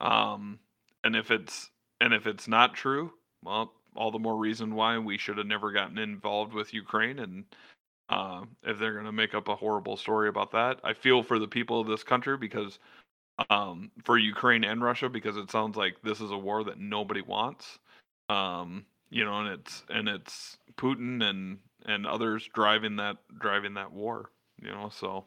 Um, 0.00 0.58
and 1.04 1.16
if 1.16 1.30
it's 1.30 1.70
and 2.00 2.12
if 2.12 2.26
it's 2.26 2.48
not 2.48 2.74
true, 2.74 3.12
well, 3.44 3.72
all 3.94 4.10
the 4.10 4.18
more 4.18 4.36
reason 4.36 4.74
why 4.74 4.98
we 4.98 5.18
should 5.18 5.38
have 5.38 5.46
never 5.46 5.72
gotten 5.72 5.98
involved 5.98 6.52
with 6.52 6.74
Ukraine. 6.74 7.18
And 7.18 7.44
uh, 8.08 8.42
if 8.62 8.78
they're 8.78 8.92
going 8.92 9.06
to 9.06 9.12
make 9.12 9.34
up 9.34 9.48
a 9.48 9.56
horrible 9.56 9.96
story 9.96 10.28
about 10.28 10.52
that, 10.52 10.80
I 10.84 10.92
feel 10.92 11.22
for 11.22 11.38
the 11.38 11.48
people 11.48 11.80
of 11.80 11.86
this 11.86 12.02
country 12.02 12.36
because 12.36 12.78
um, 13.50 13.90
for 14.04 14.18
Ukraine 14.18 14.64
and 14.64 14.82
Russia 14.82 15.08
because 15.08 15.36
it 15.36 15.50
sounds 15.50 15.76
like 15.76 15.96
this 16.02 16.20
is 16.20 16.30
a 16.30 16.38
war 16.38 16.64
that 16.64 16.78
nobody 16.78 17.22
wants. 17.22 17.78
Um, 18.28 18.84
you 19.10 19.24
know, 19.24 19.40
and 19.40 19.48
it's 19.48 19.84
and 19.88 20.08
it's 20.08 20.58
Putin 20.76 21.22
and 21.22 21.58
and 21.86 22.06
others 22.06 22.48
driving 22.52 22.96
that 22.96 23.16
driving 23.38 23.74
that 23.74 23.92
war. 23.92 24.30
You 24.60 24.70
know, 24.70 24.90
so 24.90 25.26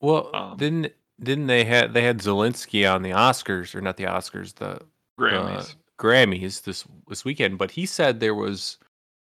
well, 0.00 0.30
Um, 0.34 0.56
didn't 0.56 0.92
didn't 1.20 1.46
they 1.46 1.64
had 1.64 1.92
they 1.94 2.02
had 2.02 2.18
Zelensky 2.18 2.92
on 2.92 3.02
the 3.02 3.10
Oscars 3.10 3.74
or 3.74 3.80
not 3.80 3.96
the 3.96 4.04
Oscars 4.04 4.54
the 4.54 4.80
Grammys. 5.18 5.70
uh, 5.70 5.74
Grammys 5.98 6.62
this 6.62 6.84
this 7.08 7.24
weekend, 7.24 7.58
but 7.58 7.70
he 7.72 7.86
said 7.86 8.20
there 8.20 8.34
was 8.34 8.78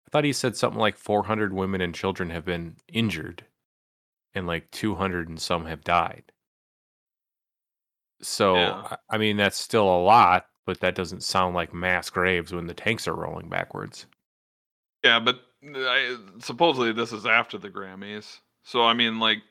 I 0.06 0.10
thought 0.10 0.24
he 0.24 0.32
said 0.32 0.56
something 0.56 0.80
like 0.80 0.96
400 0.96 1.52
women 1.52 1.80
and 1.80 1.94
children 1.94 2.30
have 2.30 2.44
been 2.44 2.76
injured, 2.88 3.44
and 4.34 4.46
like 4.46 4.70
200 4.70 5.28
and 5.28 5.40
some 5.40 5.66
have 5.66 5.82
died. 5.84 6.32
So 8.22 8.54
Yeah. 8.56 8.72
I- 8.90 8.98
I 9.10 9.18
mean 9.18 9.36
that's 9.36 9.58
still 9.58 9.84
a 9.88 10.00
lot, 10.02 10.48
but 10.64 10.80
that 10.80 10.94
doesn't 10.94 11.22
sound 11.22 11.54
like 11.54 11.74
mass 11.74 12.08
graves 12.10 12.52
when 12.52 12.66
the 12.66 12.74
tanks 12.74 13.06
are 13.06 13.14
rolling 13.14 13.48
backwards. 13.48 14.06
Yeah, 15.04 15.20
but 15.20 15.40
I, 15.74 16.16
supposedly 16.38 16.92
this 16.92 17.12
is 17.12 17.26
after 17.26 17.58
the 17.58 17.70
Grammys. 17.70 18.38
So 18.64 18.84
I 18.84 18.94
mean, 18.94 19.18
like, 19.18 19.42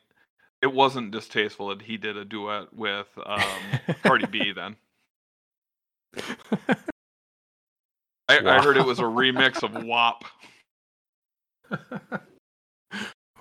it 0.61 0.73
wasn't 0.73 1.11
distasteful 1.11 1.69
that 1.69 1.81
he 1.81 1.97
did 1.97 2.17
a 2.17 2.25
duet 2.25 2.73
with 2.73 3.07
um, 3.25 3.95
Cardi 4.03 4.25
B. 4.27 4.51
Then 4.53 4.75
I, 8.27 8.39
I 8.39 8.61
heard 8.63 8.77
it 8.77 8.85
was 8.85 8.99
a 8.99 9.03
remix 9.03 9.63
of 9.63 9.83
WAP. 9.83 10.23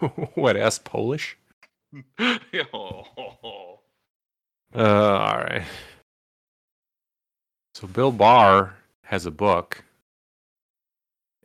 what 0.35 0.57
S 0.57 0.79
Polish? 0.79 1.37
oh, 2.73 3.79
Uh, 4.75 4.79
all 4.79 5.39
right. 5.39 5.65
So 7.75 7.87
Bill 7.87 8.13
Barr 8.13 8.77
has 9.05 9.27
a 9.27 9.31
book, 9.31 9.85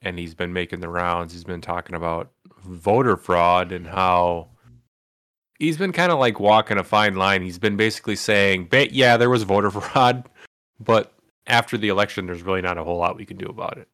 and 0.01 0.17
he's 0.17 0.33
been 0.33 0.53
making 0.53 0.79
the 0.79 0.89
rounds. 0.89 1.33
He's 1.33 1.43
been 1.43 1.61
talking 1.61 1.95
about 1.95 2.31
voter 2.63 3.17
fraud 3.17 3.71
and 3.71 3.87
how 3.87 4.49
he's 5.57 5.77
been 5.77 5.91
kind 5.91 6.11
of 6.11 6.19
like 6.19 6.39
walking 6.39 6.77
a 6.77 6.83
fine 6.83 7.15
line. 7.15 7.41
He's 7.41 7.59
been 7.59 7.77
basically 7.77 8.15
saying, 8.15 8.65
"Ba- 8.65 8.93
"Yeah, 8.93 9.17
there 9.17 9.29
was 9.29 9.43
voter 9.43 9.71
fraud, 9.71 10.27
but 10.79 11.13
after 11.47 11.77
the 11.77 11.89
election, 11.89 12.25
there's 12.25 12.43
really 12.43 12.61
not 12.61 12.77
a 12.77 12.83
whole 12.83 12.97
lot 12.97 13.17
we 13.17 13.25
can 13.25 13.37
do 13.37 13.47
about 13.47 13.77
it." 13.77 13.87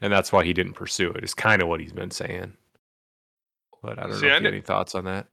And 0.00 0.12
that's 0.12 0.32
why 0.32 0.44
he 0.44 0.52
didn't 0.52 0.74
pursue 0.74 1.10
it. 1.10 1.24
Is 1.24 1.34
kind 1.34 1.60
of 1.60 1.68
what 1.68 1.80
he's 1.80 1.92
been 1.92 2.10
saying. 2.10 2.54
But 3.82 3.98
I 3.98 4.06
don't 4.06 4.14
See, 4.14 4.26
know 4.26 4.32
I 4.32 4.36
if 4.36 4.40
you 4.40 4.46
have 4.46 4.54
any 4.54 4.60
thoughts 4.60 4.94
on 4.94 5.04
that. 5.04 5.26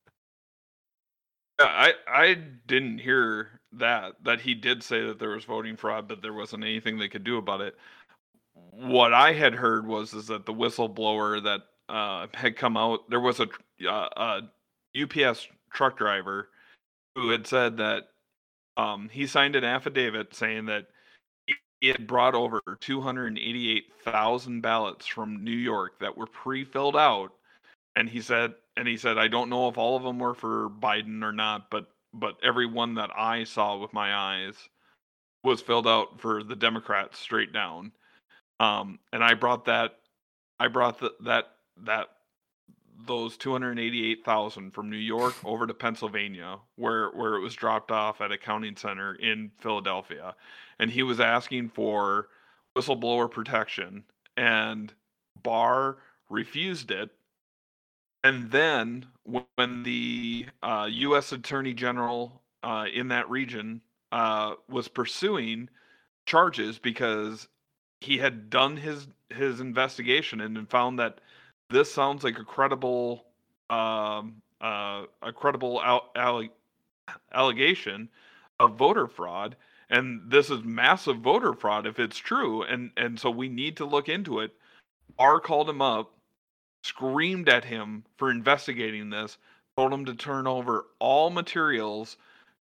Yeah, 1.59 1.67
I 1.67 1.93
I 2.07 2.33
didn't 2.67 2.99
hear 2.99 3.61
that 3.73 4.15
that 4.23 4.41
he 4.41 4.53
did 4.53 4.83
say 4.83 5.05
that 5.05 5.19
there 5.19 5.29
was 5.29 5.45
voting 5.45 5.77
fraud, 5.77 6.07
but 6.07 6.21
there 6.21 6.33
wasn't 6.33 6.63
anything 6.63 6.97
they 6.97 7.07
could 7.07 7.23
do 7.23 7.37
about 7.37 7.61
it. 7.61 7.77
What 8.77 9.13
I 9.13 9.33
had 9.33 9.53
heard 9.53 9.87
was 9.87 10.13
is 10.13 10.27
that 10.27 10.45
the 10.45 10.53
whistleblower 10.53 11.43
that 11.43 11.61
uh, 11.87 12.27
had 12.33 12.57
come 12.57 12.77
out, 12.77 13.09
there 13.09 13.19
was 13.19 13.39
a, 13.39 13.47
uh, 13.87 14.41
a 14.95 15.01
UPS 15.01 15.47
truck 15.71 15.97
driver 15.97 16.49
who 17.15 17.29
had 17.29 17.47
said 17.47 17.77
that 17.77 18.09
um, 18.77 19.09
he 19.09 19.27
signed 19.27 19.55
an 19.55 19.63
affidavit 19.63 20.35
saying 20.35 20.65
that 20.65 20.87
he- 21.47 21.87
had 21.87 22.07
brought 22.07 22.35
over 22.35 22.61
288,000 22.81 24.61
ballots 24.61 25.05
from 25.05 25.43
New 25.43 25.51
York 25.51 25.99
that 25.99 26.17
were 26.17 26.27
pre-filled 26.27 26.97
out. 26.97 27.31
And 27.95 28.09
he 28.09 28.19
said 28.19 28.55
and 28.77 28.87
he 28.87 28.97
said 28.97 29.17
i 29.17 29.27
don't 29.27 29.49
know 29.49 29.67
if 29.67 29.77
all 29.77 29.95
of 29.95 30.03
them 30.03 30.19
were 30.19 30.33
for 30.33 30.69
biden 30.69 31.23
or 31.23 31.31
not 31.31 31.69
but 31.69 31.87
but 32.13 32.37
every 32.43 32.65
one 32.65 32.95
that 32.95 33.09
i 33.15 33.43
saw 33.43 33.77
with 33.77 33.93
my 33.93 34.13
eyes 34.13 34.55
was 35.43 35.61
filled 35.61 35.87
out 35.87 36.19
for 36.19 36.43
the 36.43 36.55
democrats 36.55 37.19
straight 37.19 37.53
down 37.53 37.91
um 38.59 38.99
and 39.11 39.23
i 39.23 39.33
brought 39.33 39.65
that 39.65 39.99
i 40.59 40.67
brought 40.67 40.99
the, 40.99 41.11
that 41.21 41.45
that 41.77 42.07
those 43.05 43.37
288,000 43.37 44.71
from 44.71 44.89
New 44.89 44.97
York 44.97 45.35
over 45.43 45.67
to 45.67 45.73
Pennsylvania 45.73 46.57
where 46.75 47.09
where 47.09 47.35
it 47.35 47.41
was 47.41 47.53
dropped 47.53 47.91
off 47.91 48.21
at 48.21 48.31
a 48.31 48.37
counting 48.37 48.75
center 48.75 49.15
in 49.15 49.51
Philadelphia 49.59 50.35
and 50.79 50.91
he 50.91 51.03
was 51.03 51.19
asking 51.19 51.69
for 51.69 52.29
whistleblower 52.75 53.29
protection 53.29 54.03
and 54.37 54.93
Barr 55.41 55.97
refused 56.29 56.91
it 56.91 57.11
and 58.23 58.49
then 58.49 59.05
when 59.23 59.83
the 59.83 60.47
uh, 60.63 60.87
U.S. 60.89 61.31
Attorney 61.31 61.73
General 61.73 62.41
uh, 62.63 62.85
in 62.91 63.09
that 63.09 63.29
region 63.29 63.81
uh, 64.11 64.55
was 64.67 64.87
pursuing 64.87 65.69
charges 66.25 66.79
because 66.79 67.47
he 68.05 68.17
had 68.17 68.49
done 68.49 68.77
his 68.77 69.07
his 69.29 69.59
investigation 69.59 70.41
and 70.41 70.69
found 70.69 70.99
that 70.99 71.19
this 71.69 71.91
sounds 71.91 72.23
like 72.23 72.37
a 72.39 72.43
credible 72.43 73.25
um, 73.69 74.41
uh, 74.61 75.03
a 75.21 75.33
credible 75.33 75.81
al- 75.81 76.11
alle- 76.15 76.49
allegation 77.33 78.09
of 78.59 78.75
voter 78.75 79.07
fraud. 79.07 79.55
And 79.89 80.31
this 80.31 80.49
is 80.49 80.63
massive 80.63 81.17
voter 81.17 81.53
fraud 81.53 81.85
if 81.85 81.99
it's 81.99 82.17
true. 82.17 82.63
And 82.63 82.91
and 82.97 83.19
so 83.19 83.29
we 83.29 83.49
need 83.49 83.77
to 83.77 83.85
look 83.85 84.09
into 84.09 84.39
it. 84.39 84.51
R 85.17 85.39
called 85.39 85.69
him 85.69 85.81
up 85.81 86.11
screamed 86.85 87.49
at 87.49 87.65
him 87.65 88.03
for 88.15 88.29
investigating 88.29 89.09
this, 89.09 89.39
told 89.75 89.91
him 89.91 90.05
to 90.05 90.13
turn 90.13 90.45
over 90.45 90.85
all 90.99 91.31
materials 91.31 92.17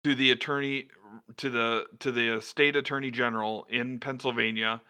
to 0.03 0.15
the 0.17 0.33
attorney 0.33 0.89
to 1.37 1.49
the 1.49 1.87
to 2.01 2.11
the 2.11 2.41
state 2.41 2.75
attorney 2.75 3.13
general 3.13 3.67
in 3.71 4.01
Pennsylvania, 4.01 4.81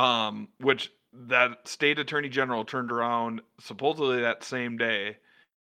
um, 0.00 0.48
which 0.60 0.90
that 1.12 1.68
state 1.68 1.98
attorney 1.98 2.28
general 2.28 2.64
turned 2.64 2.90
around 2.90 3.42
supposedly 3.60 4.22
that 4.22 4.42
same 4.42 4.78
day, 4.78 5.18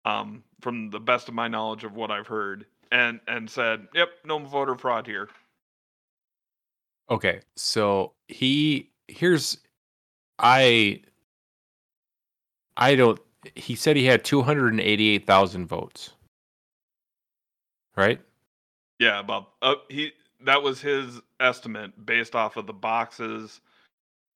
um, 0.04 0.44
from 0.60 0.90
the 0.90 1.00
best 1.00 1.28
of 1.28 1.34
my 1.34 1.48
knowledge 1.48 1.84
of 1.84 1.94
what 1.94 2.10
I've 2.10 2.26
heard, 2.26 2.66
and 2.92 3.20
and 3.26 3.48
said, 3.48 3.88
"Yep, 3.94 4.08
no 4.24 4.38
voter 4.40 4.76
fraud 4.76 5.06
here." 5.06 5.28
Okay, 7.10 7.40
so 7.56 8.12
he 8.26 8.90
here's 9.08 9.58
I 10.38 11.00
I 12.76 12.94
don't 12.94 13.18
he 13.54 13.74
said 13.76 13.96
he 13.96 14.04
had 14.04 14.24
288,000 14.24 15.66
votes. 15.66 16.12
Right? 17.96 18.20
Yeah, 18.98 19.20
about 19.20 19.52
uh, 19.62 19.76
he 19.88 20.12
that 20.44 20.62
was 20.62 20.82
his 20.82 21.20
estimate 21.40 22.04
based 22.04 22.34
off 22.34 22.56
of 22.56 22.66
the 22.66 22.72
boxes, 22.72 23.60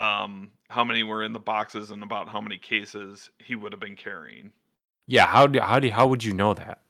um, 0.03 0.51
how 0.69 0.85
many 0.85 1.05
were 1.05 1.23
in 1.23 1.33
the 1.33 1.39
boxes 1.39 1.93
and 1.93 2.03
about 2.03 2.29
how 2.29 2.41
many 2.41 2.59
cases 2.59 3.31
he 3.39 3.55
would 3.55 3.73
have 3.73 3.81
been 3.81 3.97
carrying. 3.97 4.51
Yeah, 5.07 5.27
how 5.27 5.47
do 5.47 5.61
how 5.61 5.79
do 5.79 5.91
how 5.91 6.07
would 6.09 6.23
you 6.23 6.35
know 6.35 6.53
that? 6.55 6.83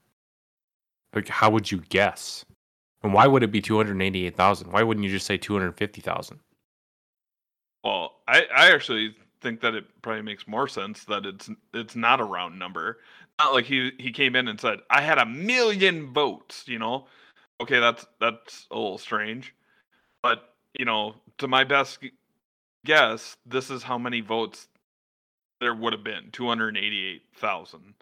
Like 1.13 1.27
how 1.27 1.51
would 1.51 1.71
you 1.71 1.81
guess? 1.89 2.43
And 3.03 3.13
why 3.13 3.27
would 3.27 3.43
it 3.43 3.51
be 3.51 3.61
288,000? 3.61 4.71
Why 4.71 4.81
wouldn't 4.81 5.03
you 5.03 5.11
just 5.11 5.25
say 5.25 5.37
250,000? 5.37 6.39
Well, 7.83 8.13
I, 8.29 8.45
I 8.55 8.71
actually 8.71 9.13
think 9.41 9.59
that 9.59 9.75
it 9.75 9.83
probably 10.01 10.21
makes 10.21 10.47
more 10.47 10.69
sense 10.69 11.03
that 11.05 11.25
it's 11.25 11.49
it's 11.73 11.95
not 11.95 12.19
a 12.19 12.23
round 12.23 12.57
number. 12.57 12.99
Not 13.39 13.53
like 13.53 13.65
he 13.65 13.91
he 13.99 14.11
came 14.11 14.35
in 14.35 14.47
and 14.47 14.59
said 14.59 14.79
I 14.89 15.01
had 15.01 15.19
a 15.19 15.25
million 15.25 16.13
votes. 16.13 16.63
You 16.67 16.79
know, 16.79 17.07
okay, 17.61 17.79
that's 17.79 18.07
that's 18.19 18.67
a 18.71 18.75
little 18.75 18.97
strange, 18.97 19.53
but 20.23 20.55
you 20.79 20.85
know, 20.85 21.15
to 21.37 21.47
my 21.47 21.63
best 21.63 21.99
guess, 22.85 23.37
this 23.45 23.69
is 23.69 23.83
how 23.83 23.97
many 23.97 24.21
votes 24.21 24.67
there 25.59 25.73
would 25.73 25.93
have 25.93 26.03
been 26.03 26.29
two 26.31 26.47
hundred 26.47 26.77
eighty-eight 26.77 27.23
thousand. 27.35 27.93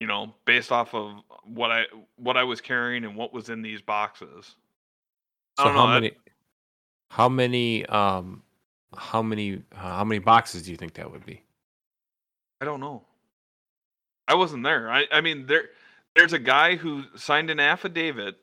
You 0.00 0.06
know, 0.06 0.34
based 0.46 0.72
off 0.72 0.94
of 0.94 1.12
what 1.44 1.70
I 1.70 1.84
what 2.16 2.36
I 2.36 2.44
was 2.44 2.60
carrying 2.60 3.04
and 3.04 3.16
what 3.16 3.32
was 3.32 3.50
in 3.50 3.62
these 3.62 3.82
boxes. 3.82 4.54
So 5.58 5.64
how 5.64 5.72
know, 5.72 5.86
many 5.88 6.12
how 7.10 7.28
many 7.28 7.84
um 7.86 8.42
how 8.96 9.22
many 9.22 9.62
uh, 9.72 9.96
how 9.96 10.04
many 10.04 10.18
boxes 10.18 10.62
do 10.62 10.70
you 10.70 10.76
think 10.76 10.94
that 10.94 11.10
would 11.10 11.26
be? 11.26 11.42
I 12.60 12.64
don't 12.64 12.80
know. 12.80 13.02
I 14.28 14.34
wasn't 14.34 14.64
there. 14.64 14.90
I, 14.90 15.06
I 15.12 15.20
mean 15.20 15.46
there 15.46 15.64
there's 16.16 16.32
a 16.32 16.38
guy 16.38 16.76
who 16.76 17.04
signed 17.16 17.50
an 17.50 17.60
affidavit 17.60 18.36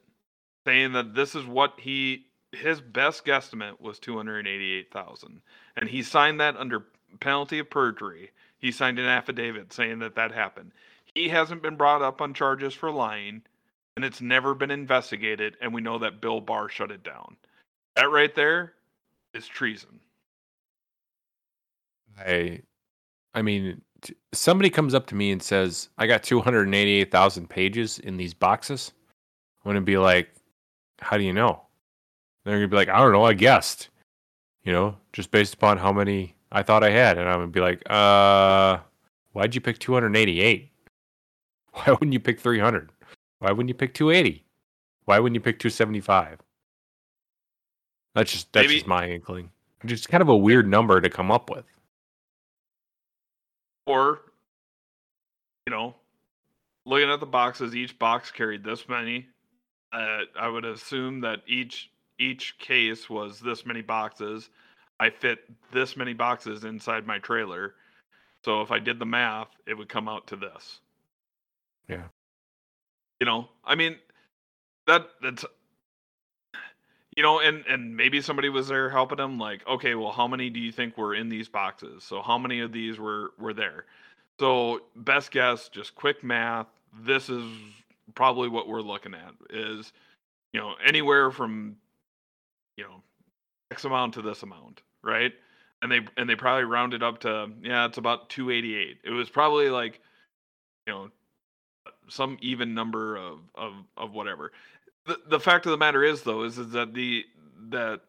saying 0.65 0.91
that 0.93 1.15
this 1.15 1.34
is 1.34 1.45
what 1.45 1.73
he 1.80 2.26
his 2.52 2.82
best 2.82 3.26
guesstimate 3.26 3.80
was 3.80 4.00
288,000 4.00 5.41
and 5.78 5.88
he 5.88 6.01
signed 6.03 6.39
that 6.39 6.57
under 6.57 6.86
penalty 7.19 7.59
of 7.59 7.69
perjury. 7.69 8.32
He 8.59 8.71
signed 8.71 8.99
an 8.99 9.05
affidavit 9.05 9.71
saying 9.71 9.99
that 9.99 10.15
that 10.15 10.32
happened. 10.32 10.71
He 11.13 11.30
hasn't 11.30 11.61
been 11.61 11.78
brought 11.78 12.01
up 12.01 12.21
on 12.21 12.34
charges 12.34 12.73
for 12.73 12.91
lying 12.91 13.43
and 13.95 14.03
it's 14.03 14.21
never 14.21 14.53
been 14.53 14.71
investigated 14.71 15.55
and 15.61 15.73
we 15.73 15.82
know 15.82 15.99
that 15.99 16.21
Bill 16.21 16.41
Barr 16.41 16.67
shut 16.67 16.91
it 16.91 17.03
down. 17.03 17.38
That 17.95 18.11
right 18.11 18.34
there 18.34 18.73
is 19.34 19.47
treason. 19.47 19.99
I 22.19 22.61
I 23.34 23.41
mean 23.43 23.82
somebody 24.34 24.69
comes 24.69 24.93
up 24.93 25.07
to 25.07 25.15
me 25.15 25.32
and 25.32 25.41
says, 25.41 25.89
"I 25.97 26.07
got 26.07 26.23
288,000 26.23 27.49
pages 27.49 27.99
in 27.99 28.17
these 28.17 28.34
boxes." 28.34 28.91
I'm 29.65 29.73
to 29.73 29.82
be 29.82 29.97
like, 29.97 30.30
"How 30.99 31.17
do 31.17 31.23
you 31.23 31.34
know?" 31.34 31.63
They're 32.43 32.61
to 32.61 32.67
be 32.67 32.75
like, 32.75 32.89
"I 32.89 32.99
don't 32.99 33.11
know, 33.11 33.25
I 33.25 33.34
guessed." 33.34 33.89
You 34.63 34.71
know, 34.71 34.97
just 35.18 35.32
based 35.32 35.55
upon 35.55 35.80
how 35.80 35.91
many 35.91 36.36
I 36.51 36.61
thought 36.61 36.84
I 36.84 36.91
had 36.91 37.18
and 37.18 37.28
I 37.28 37.36
would 37.36 37.51
be 37.51 37.59
like, 37.59 37.82
"Uh, 37.89 38.78
why'd 39.34 39.55
you 39.55 39.61
pick 39.61 39.80
288? 39.80 40.70
Why 41.74 41.91
wouldn't 41.91 42.13
you 42.13 42.20
pick 42.20 42.39
300? 42.39 42.91
Why 43.39 43.51
wouldn't 43.51 43.68
you 43.68 43.74
pick 43.74 43.95
280? 43.95 44.43
Why 45.05 45.18
wouldn't 45.20 45.34
you 45.36 45.41
pick 45.41 45.57
275?" 45.57 46.38
That's 48.13 48.32
just 48.32 48.53
that's 48.53 48.65
Maybe- 48.68 48.76
just 48.76 48.88
my 48.88 49.09
inkling. 49.09 49.49
Just 49.86 50.07
kind 50.09 50.22
of 50.22 50.30
a 50.30 50.38
weird 50.38 50.68
number 50.68 51.01
to 51.01 51.09
come 51.09 51.32
up 51.32 51.49
with. 51.49 51.65
or 53.88 54.22
you 55.65 55.72
know, 55.72 55.95
looking 56.86 57.09
at 57.09 57.20
the 57.20 57.26
boxes, 57.26 57.76
each 57.76 57.97
box 57.99 58.30
carried 58.32 58.63
this 58.63 58.88
many. 58.88 59.28
Uh, 59.91 60.22
I 60.39 60.47
would 60.47 60.63
assume 60.65 61.22
that 61.22 61.41
each 61.47 61.89
each 62.20 62.57
case 62.59 63.09
was 63.09 63.39
this 63.39 63.65
many 63.65 63.82
boxes. 63.82 64.49
I 65.00 65.10
fit 65.10 65.39
this 65.72 65.95
many 65.95 66.14
boxes 66.14 66.64
inside 66.64 67.06
my 67.06 67.20
trailer. 67.20 67.76
So 68.43 68.62
if 68.62 68.72
I 68.72 68.80
did 68.80 69.00
the 69.00 69.06
math, 69.06 69.50
it 69.68 69.74
would 69.76 69.89
come 69.89 70.08
out 70.08 70.28
to 70.28 70.36
this. 70.36 70.80
Yeah. 71.88 72.04
You 73.20 73.26
know, 73.26 73.50
I 73.66 73.76
mean, 73.76 73.98
that 74.86 75.08
that's 75.22 75.45
you 77.18 77.24
know, 77.24 77.39
and 77.39 77.66
and 77.68 77.98
maybe 77.98 78.22
somebody 78.22 78.48
was 78.48 78.68
there 78.68 78.91
helping 78.91 79.20
him. 79.20 79.39
Like, 79.39 79.68
okay, 79.68 79.95
well, 79.95 80.12
how 80.12 80.28
many 80.28 80.52
do 80.52 80.60
you 80.60 80.72
think 80.72 80.98
were 80.98 81.16
in 81.16 81.30
these 81.30 81.50
boxes? 81.50 82.04
So 82.04 82.22
how 82.22 82.38
many 82.38 82.60
of 82.60 82.72
these 82.72 83.00
were 83.00 83.32
were 83.39 83.54
there? 83.54 83.86
So 84.39 84.82
best 84.95 85.32
guess, 85.32 85.68
just 85.68 85.95
quick 85.95 86.24
math. 86.24 86.68
This 87.02 87.28
is 87.28 87.43
probably 88.14 88.50
what 88.50 88.68
we're 88.68 88.82
looking 88.82 89.16
at. 89.16 89.34
Is 89.50 89.91
you 90.54 90.60
know 90.60 90.76
anywhere 90.86 91.32
from 91.32 91.78
you 92.78 92.84
know 92.84 93.02
x 93.72 93.84
amount 93.84 94.14
to 94.14 94.22
this 94.22 94.43
amount, 94.43 94.84
right? 95.04 95.34
And 95.82 95.91
they 95.91 96.02
and 96.18 96.30
they 96.30 96.36
probably 96.36 96.64
rounded 96.66 97.04
up 97.04 97.20
to 97.20 97.52
yeah, 97.62 97.86
it's 97.86 97.98
about 97.98 98.30
288. 98.30 98.98
It 99.04 99.12
was 99.12 99.30
probably 99.30 99.70
like 99.70 100.00
you 100.88 100.93
know 100.93 101.10
some 102.10 102.38
even 102.41 102.74
number 102.74 103.16
of 103.18 103.39
of 103.56 103.74
of 103.95 104.12
whatever. 104.14 104.52
The 105.06 105.20
the 105.30 105.39
fact 105.39 105.66
of 105.66 105.72
the 105.72 105.78
matter 105.78 106.04
is 106.04 106.24
though 106.24 106.43
is, 106.43 106.58
is 106.58 106.72
that 106.72 106.93
the 106.93 107.26
that 107.70 108.02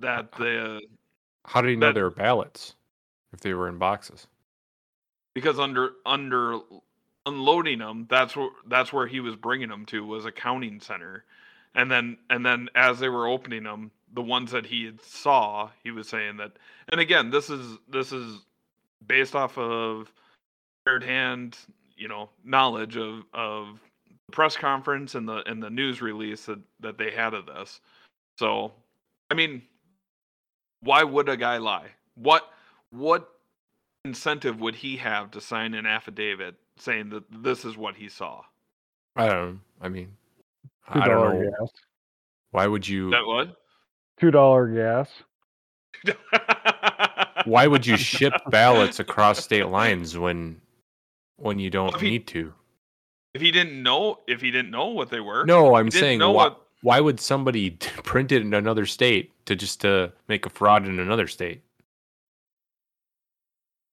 that 0.00 0.32
the 0.32 0.80
How 1.46 1.60
did 1.60 1.70
he 1.70 1.76
know 1.76 1.86
That- 1.88 1.94
they 1.94 2.02
were 2.02 2.10
ballots 2.10 2.74
if 3.32 3.40
they 3.40 3.54
were 3.54 3.68
in 3.68 3.78
boxes? 3.78 4.26
because 5.34 5.58
under 5.60 5.92
under 6.04 6.58
unloading 7.26 7.78
them 7.78 8.06
that's 8.10 8.34
where 8.34 8.48
that's 8.66 8.92
where 8.92 9.06
he 9.06 9.20
was 9.20 9.36
bringing 9.36 9.68
them 9.68 9.84
to 9.86 10.04
was 10.04 10.24
a 10.24 10.32
counting 10.32 10.80
center 10.80 11.24
and 11.74 11.90
then 11.90 12.16
and 12.30 12.44
then 12.44 12.68
as 12.74 12.98
they 12.98 13.08
were 13.08 13.28
opening 13.28 13.62
them 13.62 13.90
the 14.14 14.22
ones 14.22 14.50
that 14.50 14.66
he 14.66 14.92
saw 15.02 15.68
he 15.82 15.90
was 15.90 16.08
saying 16.08 16.36
that 16.36 16.52
and 16.90 17.00
again 17.00 17.30
this 17.30 17.50
is 17.50 17.78
this 17.88 18.12
is 18.12 18.40
based 19.06 19.34
off 19.34 19.56
of 19.58 20.12
third 20.84 21.02
hand 21.02 21.56
you 21.96 22.08
know 22.08 22.28
knowledge 22.44 22.96
of 22.96 23.24
of 23.34 23.80
the 24.26 24.32
press 24.32 24.56
conference 24.56 25.14
and 25.14 25.28
the 25.28 25.48
and 25.48 25.62
the 25.62 25.70
news 25.70 26.00
release 26.00 26.46
that 26.46 26.60
that 26.80 26.98
they 26.98 27.10
had 27.10 27.34
of 27.34 27.46
this 27.46 27.80
so 28.38 28.72
i 29.30 29.34
mean 29.34 29.62
why 30.80 31.02
would 31.02 31.28
a 31.28 31.36
guy 31.36 31.58
lie 31.58 31.88
what 32.14 32.50
what 32.90 33.28
incentive 34.04 34.60
would 34.60 34.74
he 34.74 34.96
have 34.96 35.30
to 35.32 35.40
sign 35.40 35.74
an 35.74 35.86
affidavit 35.86 36.54
saying 36.78 37.10
that 37.10 37.24
this 37.30 37.64
is 37.64 37.76
what 37.76 37.96
he 37.96 38.08
saw? 38.08 38.42
I 39.16 39.26
don't 39.26 39.52
know. 39.52 39.58
I 39.80 39.88
mean, 39.88 40.12
I 40.88 41.06
don't 41.06 41.40
know. 41.40 41.68
Why 42.50 42.66
would 42.66 42.86
you? 42.86 43.10
That 43.10 43.26
what? 43.26 43.56
Two 44.20 44.30
dollar 44.30 44.66
gas. 44.68 45.10
Why 47.44 47.66
would 47.66 47.86
you 47.86 47.96
ship 47.96 48.32
ballots 48.50 48.98
across 49.00 49.42
state 49.42 49.68
lines 49.68 50.16
when 50.18 50.60
when 51.36 51.58
you 51.58 51.70
don't 51.70 51.94
If 51.94 52.00
he- 52.00 52.10
need 52.10 52.26
to? 52.28 52.52
If 53.34 53.42
he 53.42 53.50
didn't 53.50 53.82
know, 53.82 54.18
if 54.26 54.40
he 54.40 54.50
didn't 54.50 54.70
know 54.70 54.86
what 54.86 55.10
they 55.10 55.20
were, 55.20 55.44
No, 55.44 55.76
I'm 55.76 55.86
didn't 55.86 56.00
saying 56.00 56.18
know 56.18 56.32
why, 56.32 56.44
what. 56.44 56.62
why 56.82 56.98
would 57.00 57.20
somebody 57.20 57.70
print 58.02 58.32
it 58.32 58.42
in 58.42 58.54
another 58.54 58.86
state 58.86 59.32
to 59.46 59.54
just 59.54 59.80
to 59.82 60.12
make 60.28 60.46
a 60.46 60.50
fraud 60.50 60.86
in 60.86 60.98
another 60.98 61.28
state? 61.28 61.62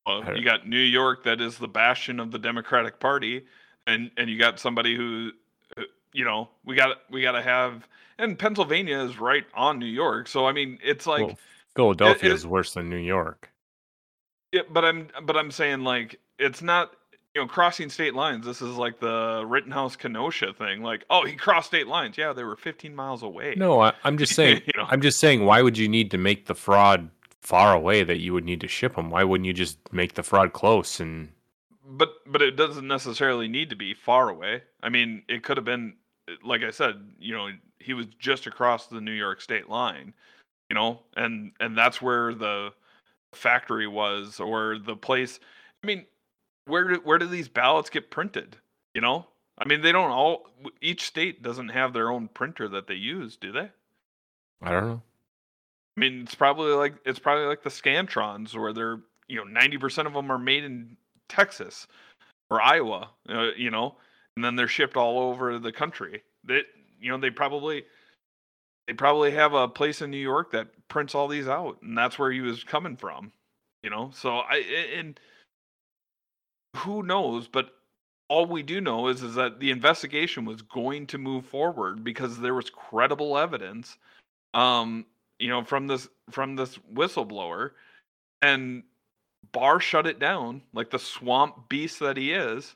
Well, 0.07 0.23
you 0.37 0.43
got 0.43 0.67
New 0.67 0.77
York, 0.79 1.23
that 1.23 1.41
is 1.41 1.57
the 1.57 1.67
bastion 1.67 2.19
of 2.19 2.31
the 2.31 2.39
Democratic 2.39 2.99
Party, 2.99 3.45
and 3.87 4.09
and 4.17 4.29
you 4.29 4.37
got 4.39 4.59
somebody 4.59 4.95
who, 4.95 5.31
who- 5.75 5.85
you 6.15 6.23
know, 6.23 6.47
we 6.63 6.75
got 6.75 6.97
we 7.11 7.21
got 7.21 7.33
to 7.33 7.41
have, 7.41 7.87
and 8.17 8.39
Pennsylvania 8.39 8.99
is 8.99 9.19
right 9.19 9.45
on 9.53 9.77
New 9.77 9.85
York, 9.85 10.27
so 10.27 10.47
I 10.47 10.53
mean, 10.53 10.79
it's 10.81 11.05
like, 11.05 11.27
well, 11.27 11.37
Philadelphia 11.75 12.31
it- 12.31 12.33
is 12.33 12.47
worse 12.47 12.73
than 12.73 12.89
New 12.89 12.95
York. 12.95 13.51
Yeah, 14.53 14.61
but 14.71 14.85
I'm 14.85 15.09
but 15.23 15.35
I'm 15.35 15.51
saying 15.51 15.81
like 15.81 16.19
it's 16.39 16.61
not 16.61 16.93
you 17.35 17.41
know 17.41 17.47
crossing 17.47 17.89
state 17.89 18.15
lines. 18.15 18.45
This 18.45 18.61
is 18.61 18.77
like 18.77 19.01
the 19.01 19.43
Rittenhouse 19.45 19.97
Kenosha 19.97 20.53
thing. 20.53 20.81
Like, 20.81 21.03
oh, 21.09 21.25
he 21.25 21.35
crossed 21.35 21.67
state 21.67 21.87
lines. 21.87 22.17
Yeah, 22.17 22.31
they 22.31 22.45
were 22.45 22.55
15 22.55 22.95
miles 22.95 23.21
away. 23.21 23.55
No, 23.57 23.81
I, 23.81 23.91
I'm 24.05 24.17
just 24.17 24.33
saying. 24.35 24.61
You 24.65 24.73
know? 24.77 24.87
I'm 24.89 25.01
just 25.01 25.19
saying. 25.19 25.43
Why 25.43 25.61
would 25.61 25.77
you 25.77 25.89
need 25.89 26.11
to 26.11 26.17
make 26.17 26.45
the 26.45 26.55
fraud 26.55 27.09
far 27.41 27.73
away 27.73 28.03
that 28.03 28.19
you 28.19 28.31
would 28.31 28.45
need 28.45 28.61
to 28.61 28.69
ship 28.69 28.95
them? 28.95 29.09
Why 29.09 29.25
wouldn't 29.25 29.45
you 29.45 29.53
just 29.53 29.77
make 29.91 30.13
the 30.13 30.23
fraud 30.23 30.53
close 30.53 31.01
and 31.01 31.33
but 31.85 32.13
but 32.25 32.41
it 32.41 32.55
doesn't 32.55 32.87
necessarily 32.87 33.47
need 33.47 33.69
to 33.69 33.75
be 33.75 33.93
far 33.93 34.29
away. 34.29 34.63
I 34.81 34.89
mean, 34.89 35.23
it 35.27 35.43
could 35.43 35.57
have 35.57 35.65
been 35.65 35.95
like 36.43 36.63
I 36.63 36.71
said. 36.71 36.95
You 37.19 37.35
know, 37.35 37.49
he 37.79 37.93
was 37.93 38.07
just 38.19 38.47
across 38.47 38.87
the 38.87 39.01
New 39.01 39.11
York 39.11 39.41
state 39.41 39.69
line. 39.69 40.13
You 40.69 40.75
know, 40.75 41.01
and 41.15 41.51
and 41.59 41.77
that's 41.77 42.01
where 42.01 42.33
the 42.33 42.71
factory 43.33 43.87
was 43.87 44.39
or 44.39 44.79
the 44.79 44.95
place. 44.95 45.39
I 45.83 45.87
mean, 45.87 46.05
where 46.65 46.93
do, 46.93 47.01
where 47.03 47.19
do 47.19 47.27
these 47.27 47.47
ballots 47.47 47.89
get 47.89 48.09
printed? 48.09 48.57
You 48.93 49.01
know, 49.01 49.27
I 49.57 49.67
mean, 49.67 49.81
they 49.81 49.91
don't 49.91 50.11
all. 50.11 50.47
Each 50.81 51.03
state 51.03 51.41
doesn't 51.41 51.69
have 51.69 51.93
their 51.93 52.09
own 52.09 52.27
printer 52.29 52.67
that 52.69 52.87
they 52.87 52.95
use, 52.95 53.37
do 53.37 53.51
they? 53.51 53.69
I 54.61 54.71
don't 54.71 54.87
know. 54.87 55.01
I 55.97 55.99
mean, 55.99 56.21
it's 56.21 56.35
probably 56.35 56.73
like 56.73 56.95
it's 57.05 57.19
probably 57.19 57.45
like 57.45 57.63
the 57.63 57.69
Scantrons, 57.69 58.57
where 58.57 58.73
they're 58.73 58.99
you 59.27 59.37
know 59.37 59.43
ninety 59.43 59.77
percent 59.77 60.07
of 60.07 60.13
them 60.13 60.31
are 60.31 60.39
made 60.39 60.63
in 60.63 60.97
Texas 61.29 61.87
or 62.49 62.61
Iowa, 62.61 63.09
uh, 63.29 63.49
you 63.55 63.71
know, 63.71 63.95
and 64.35 64.43
then 64.43 64.55
they're 64.55 64.67
shipped 64.67 64.97
all 64.97 65.19
over 65.19 65.59
the 65.59 65.71
country. 65.71 66.23
They 66.43 66.61
you 66.99 67.11
know 67.11 67.17
they 67.17 67.29
probably 67.29 67.85
they 68.87 68.93
probably 68.93 69.31
have 69.31 69.53
a 69.53 69.67
place 69.67 70.01
in 70.01 70.11
New 70.11 70.17
York 70.17 70.51
that 70.51 70.67
prints 70.87 71.15
all 71.15 71.27
these 71.27 71.47
out, 71.47 71.81
and 71.81 71.97
that's 71.97 72.19
where 72.19 72.31
he 72.31 72.41
was 72.41 72.63
coming 72.63 72.97
from, 72.97 73.31
you 73.83 73.89
know. 73.89 74.11
So 74.13 74.39
I 74.39 74.63
and 74.95 75.19
who 76.75 77.03
knows, 77.03 77.47
but 77.47 77.71
all 78.27 78.45
we 78.45 78.63
do 78.63 78.81
know 78.81 79.07
is 79.07 79.21
is 79.21 79.35
that 79.35 79.59
the 79.59 79.71
investigation 79.71 80.45
was 80.45 80.61
going 80.61 81.07
to 81.07 81.17
move 81.17 81.45
forward 81.45 82.03
because 82.03 82.39
there 82.39 82.55
was 82.55 82.69
credible 82.69 83.37
evidence 83.37 83.97
um 84.53 85.05
you 85.39 85.49
know 85.49 85.63
from 85.63 85.87
this 85.87 86.07
from 86.31 86.55
this 86.55 86.77
whistleblower 86.93 87.71
and 88.41 88.83
Barr 89.51 89.79
shut 89.79 90.07
it 90.07 90.19
down 90.19 90.61
like 90.73 90.89
the 90.89 90.99
swamp 90.99 91.69
beast 91.69 91.99
that 91.99 92.17
he 92.17 92.33
is 92.33 92.75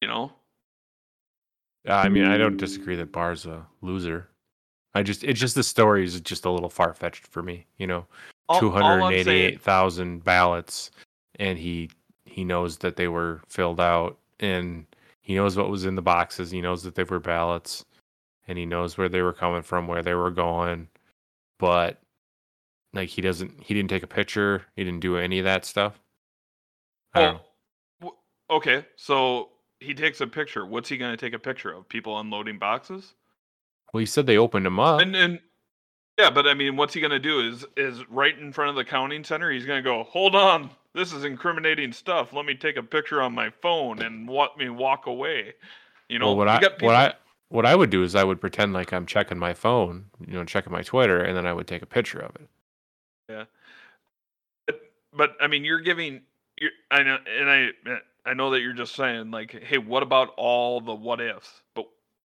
you 0.00 0.08
know 0.08 0.32
Uh, 1.88 1.94
I 1.94 2.08
mean, 2.08 2.24
I 2.24 2.36
don't 2.36 2.56
disagree 2.58 2.96
that 2.96 3.12
Barr's 3.12 3.46
a 3.46 3.66
loser. 3.80 4.28
I 4.94 5.02
just, 5.02 5.24
it's 5.24 5.40
just 5.40 5.54
the 5.54 5.62
story 5.62 6.04
is 6.04 6.20
just 6.20 6.44
a 6.44 6.50
little 6.50 6.68
far 6.68 6.92
fetched 6.92 7.26
for 7.26 7.42
me. 7.42 7.66
You 7.78 7.86
know, 7.86 8.06
two 8.58 8.70
hundred 8.70 9.00
eighty-eight 9.12 9.60
thousand 9.62 10.24
ballots, 10.24 10.90
and 11.38 11.58
he 11.58 11.90
he 12.24 12.44
knows 12.44 12.76
that 12.78 12.96
they 12.96 13.08
were 13.08 13.40
filled 13.48 13.80
out, 13.80 14.18
and 14.40 14.84
he 15.22 15.34
knows 15.34 15.56
what 15.56 15.70
was 15.70 15.84
in 15.84 15.94
the 15.94 16.02
boxes. 16.02 16.50
He 16.50 16.60
knows 16.60 16.82
that 16.82 16.94
they 16.96 17.04
were 17.04 17.20
ballots, 17.20 17.84
and 18.48 18.58
he 18.58 18.66
knows 18.66 18.98
where 18.98 19.08
they 19.08 19.22
were 19.22 19.32
coming 19.32 19.62
from, 19.62 19.86
where 19.86 20.02
they 20.02 20.14
were 20.14 20.30
going, 20.30 20.88
but 21.58 22.00
like 22.92 23.08
he 23.08 23.22
doesn't, 23.22 23.62
he 23.62 23.72
didn't 23.72 23.90
take 23.90 24.02
a 24.02 24.08
picture. 24.08 24.66
He 24.74 24.82
didn't 24.84 25.00
do 25.00 25.16
any 25.16 25.38
of 25.38 25.44
that 25.44 25.64
stuff. 25.64 26.00
I 27.14 27.20
don't 27.20 27.34
know. 27.34 27.40
Well, 28.00 28.16
w- 28.50 28.58
okay 28.58 28.86
so 28.96 29.50
he 29.80 29.94
takes 29.94 30.20
a 30.20 30.26
picture 30.26 30.64
what's 30.64 30.88
he 30.88 30.96
going 30.96 31.10
to 31.10 31.16
take 31.16 31.34
a 31.34 31.38
picture 31.38 31.72
of 31.72 31.88
people 31.88 32.18
unloading 32.20 32.58
boxes 32.58 33.14
Well, 33.92 34.00
he 34.00 34.06
said 34.06 34.26
they 34.26 34.38
opened 34.38 34.66
them 34.66 34.78
up. 34.78 35.00
and 35.00 35.16
and 35.16 35.40
yeah 36.18 36.30
but 36.30 36.46
i 36.46 36.54
mean 36.54 36.76
what's 36.76 36.94
he 36.94 37.00
going 37.00 37.10
to 37.10 37.18
do 37.18 37.40
is 37.40 37.64
is 37.76 38.08
right 38.08 38.38
in 38.38 38.52
front 38.52 38.70
of 38.70 38.76
the 38.76 38.84
counting 38.84 39.24
center 39.24 39.50
he's 39.50 39.66
going 39.66 39.82
to 39.82 39.88
go 39.88 40.04
hold 40.04 40.34
on 40.34 40.70
this 40.94 41.12
is 41.12 41.24
incriminating 41.24 41.92
stuff 41.92 42.32
let 42.32 42.44
me 42.44 42.54
take 42.54 42.76
a 42.76 42.82
picture 42.82 43.20
on 43.22 43.34
my 43.34 43.50
phone 43.62 44.02
and 44.02 44.28
let 44.28 44.56
me 44.56 44.68
walk 44.68 45.06
away 45.06 45.54
you 46.08 46.18
know 46.18 46.26
well, 46.26 46.36
what 46.36 46.44
you 46.48 46.50
I 46.50 46.60
got 46.60 46.82
what 46.82 46.94
I 46.94 47.14
what 47.50 47.66
I 47.66 47.74
would 47.74 47.90
do 47.90 48.04
is 48.04 48.14
I 48.14 48.22
would 48.24 48.40
pretend 48.40 48.72
like 48.72 48.92
I'm 48.92 49.06
checking 49.06 49.36
my 49.36 49.54
phone, 49.54 50.04
you 50.24 50.34
know, 50.34 50.44
checking 50.44 50.72
my 50.72 50.82
Twitter, 50.82 51.20
and 51.20 51.36
then 51.36 51.46
I 51.48 51.52
would 51.52 51.66
take 51.66 51.82
a 51.82 51.86
picture 51.86 52.20
of 52.20 52.36
it. 52.36 52.48
Yeah, 53.28 53.44
but, 54.66 54.80
but 55.12 55.36
I 55.40 55.48
mean, 55.48 55.64
you're 55.64 55.80
giving. 55.80 56.22
You're, 56.56 56.70
I 56.92 57.02
know, 57.02 57.18
and 57.28 57.50
I 57.50 57.68
I 58.26 58.34
know 58.34 58.50
that 58.50 58.60
you're 58.60 58.72
just 58.72 58.94
saying 58.94 59.30
like, 59.30 59.62
hey, 59.62 59.78
what 59.78 60.02
about 60.02 60.34
all 60.36 60.80
the 60.80 60.94
what 60.94 61.20
ifs? 61.20 61.62
But 61.74 61.88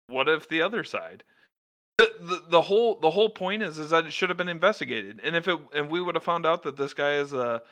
what 0.08 0.28
if 0.28 0.48
the 0.48 0.62
other 0.62 0.84
side? 0.84 1.22
The, 1.98 2.10
the, 2.20 2.42
the 2.50 2.62
whole 2.62 2.98
the 3.00 3.10
whole 3.10 3.28
point 3.28 3.62
is 3.62 3.78
is 3.78 3.90
that 3.90 4.06
it 4.06 4.12
should 4.12 4.28
have 4.28 4.38
been 4.38 4.48
investigated, 4.48 5.20
and 5.22 5.36
if 5.36 5.46
it 5.46 5.58
and 5.74 5.88
we 5.88 6.00
would 6.00 6.16
have 6.16 6.24
found 6.24 6.44
out 6.44 6.62
that 6.64 6.76
this 6.76 6.92
guy 6.92 7.14
is 7.14 7.32
a 7.32 7.62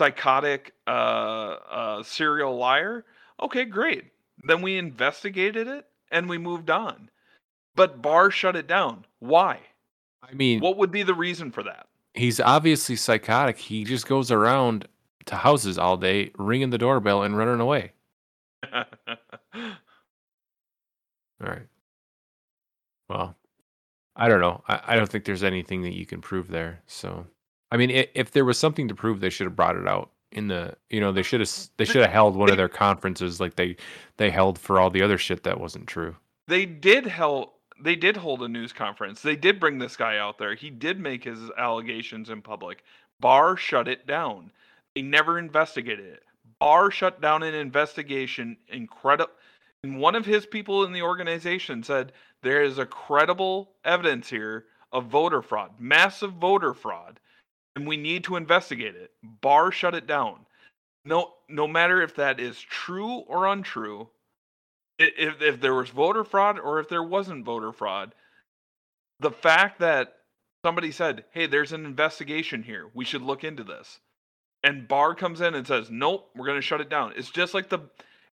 psychotic 0.00 0.74
uh, 0.86 0.90
uh, 0.90 2.02
serial 2.02 2.56
liar, 2.56 3.04
okay, 3.40 3.64
great. 3.64 4.04
Then 4.44 4.62
we 4.62 4.78
investigated 4.78 5.66
it 5.68 5.86
and 6.10 6.28
we 6.28 6.38
moved 6.38 6.70
on. 6.70 7.10
But 7.74 8.00
Barr 8.02 8.30
shut 8.30 8.56
it 8.56 8.66
down. 8.66 9.04
Why? 9.18 9.60
I 10.22 10.34
mean, 10.34 10.60
What 10.60 10.76
would 10.76 10.90
be 10.90 11.02
the 11.02 11.14
reason 11.14 11.50
for 11.50 11.62
that? 11.64 11.86
he's 12.14 12.40
obviously 12.40 12.96
psychotic. 12.96 13.58
He 13.58 13.84
just 13.84 14.06
goes 14.08 14.30
around 14.32 14.88
to 15.28 15.36
houses 15.36 15.78
all 15.78 15.96
day, 15.96 16.30
ringing 16.38 16.70
the 16.70 16.78
doorbell 16.78 17.22
and 17.22 17.36
running 17.36 17.60
away. 17.60 17.92
All 18.74 18.84
right. 21.40 21.66
Well, 23.08 23.36
I 24.16 24.28
don't 24.28 24.40
know. 24.40 24.62
I, 24.68 24.80
I 24.88 24.96
don't 24.96 25.08
think 25.08 25.24
there's 25.24 25.44
anything 25.44 25.82
that 25.82 25.94
you 25.94 26.04
can 26.06 26.20
prove 26.20 26.48
there. 26.48 26.80
So, 26.86 27.26
I 27.70 27.76
mean, 27.76 27.90
if, 27.90 28.08
if 28.14 28.30
there 28.32 28.44
was 28.44 28.58
something 28.58 28.88
to 28.88 28.94
prove, 28.94 29.20
they 29.20 29.30
should 29.30 29.46
have 29.46 29.56
brought 29.56 29.76
it 29.76 29.86
out 29.86 30.10
in 30.32 30.48
the. 30.48 30.74
You 30.90 31.00
know, 31.00 31.12
they 31.12 31.22
should 31.22 31.40
have. 31.40 31.50
They 31.76 31.84
should 31.84 32.02
have 32.02 32.10
held 32.10 32.36
one 32.36 32.50
of 32.50 32.56
their 32.56 32.68
conferences 32.68 33.40
like 33.40 33.54
they 33.54 33.76
they 34.16 34.30
held 34.30 34.58
for 34.58 34.80
all 34.80 34.90
the 34.90 35.02
other 35.02 35.18
shit 35.18 35.44
that 35.44 35.60
wasn't 35.60 35.86
true. 35.86 36.16
they 36.48 36.66
did 36.66 37.06
held 37.06 37.50
they 37.80 37.94
did 37.94 38.16
hold 38.16 38.42
a 38.42 38.48
news 38.48 38.72
conference. 38.72 39.22
They 39.22 39.36
did 39.36 39.60
bring 39.60 39.78
this 39.78 39.96
guy 39.96 40.18
out 40.18 40.38
there. 40.38 40.54
He 40.56 40.70
did 40.70 40.98
make 40.98 41.22
his 41.24 41.38
allegations 41.56 42.28
in 42.30 42.42
public. 42.42 42.82
Barr 43.20 43.56
shut 43.56 43.86
it 43.86 44.06
down. 44.06 44.50
They 44.98 45.02
never 45.02 45.38
investigated 45.38 46.06
it. 46.06 46.24
Barr 46.58 46.90
shut 46.90 47.20
down 47.20 47.44
an 47.44 47.54
investigation. 47.54 48.56
Incredible. 48.66 49.32
And 49.84 50.00
one 50.00 50.16
of 50.16 50.26
his 50.26 50.44
people 50.44 50.82
in 50.82 50.92
the 50.92 51.02
organization 51.02 51.84
said 51.84 52.12
there 52.42 52.64
is 52.64 52.78
a 52.78 52.84
credible 52.84 53.76
evidence 53.84 54.28
here 54.28 54.64
of 54.90 55.06
voter 55.06 55.40
fraud, 55.40 55.78
massive 55.78 56.32
voter 56.32 56.74
fraud, 56.74 57.20
and 57.76 57.86
we 57.86 57.96
need 57.96 58.24
to 58.24 58.34
investigate 58.34 58.96
it. 58.96 59.12
Barr 59.22 59.70
shut 59.70 59.94
it 59.94 60.08
down. 60.08 60.46
No, 61.04 61.34
no 61.48 61.68
matter 61.68 62.02
if 62.02 62.16
that 62.16 62.40
is 62.40 62.60
true 62.60 63.18
or 63.28 63.46
untrue, 63.46 64.08
if 64.98 65.40
if 65.40 65.60
there 65.60 65.74
was 65.74 65.90
voter 65.90 66.24
fraud 66.24 66.58
or 66.58 66.80
if 66.80 66.88
there 66.88 67.04
wasn't 67.04 67.44
voter 67.44 67.70
fraud, 67.70 68.16
the 69.20 69.30
fact 69.30 69.78
that 69.78 70.16
somebody 70.64 70.90
said, 70.90 71.24
"Hey, 71.30 71.46
there's 71.46 71.70
an 71.72 71.86
investigation 71.86 72.64
here. 72.64 72.90
We 72.94 73.04
should 73.04 73.22
look 73.22 73.44
into 73.44 73.62
this," 73.62 74.00
and 74.68 74.86
Barr 74.86 75.14
comes 75.14 75.40
in 75.40 75.54
and 75.54 75.66
says, 75.66 75.90
"Nope, 75.90 76.28
we're 76.36 76.44
going 76.44 76.58
to 76.58 76.62
shut 76.62 76.82
it 76.82 76.90
down." 76.90 77.14
It's 77.16 77.30
just 77.30 77.54
like 77.54 77.70
the, 77.70 77.80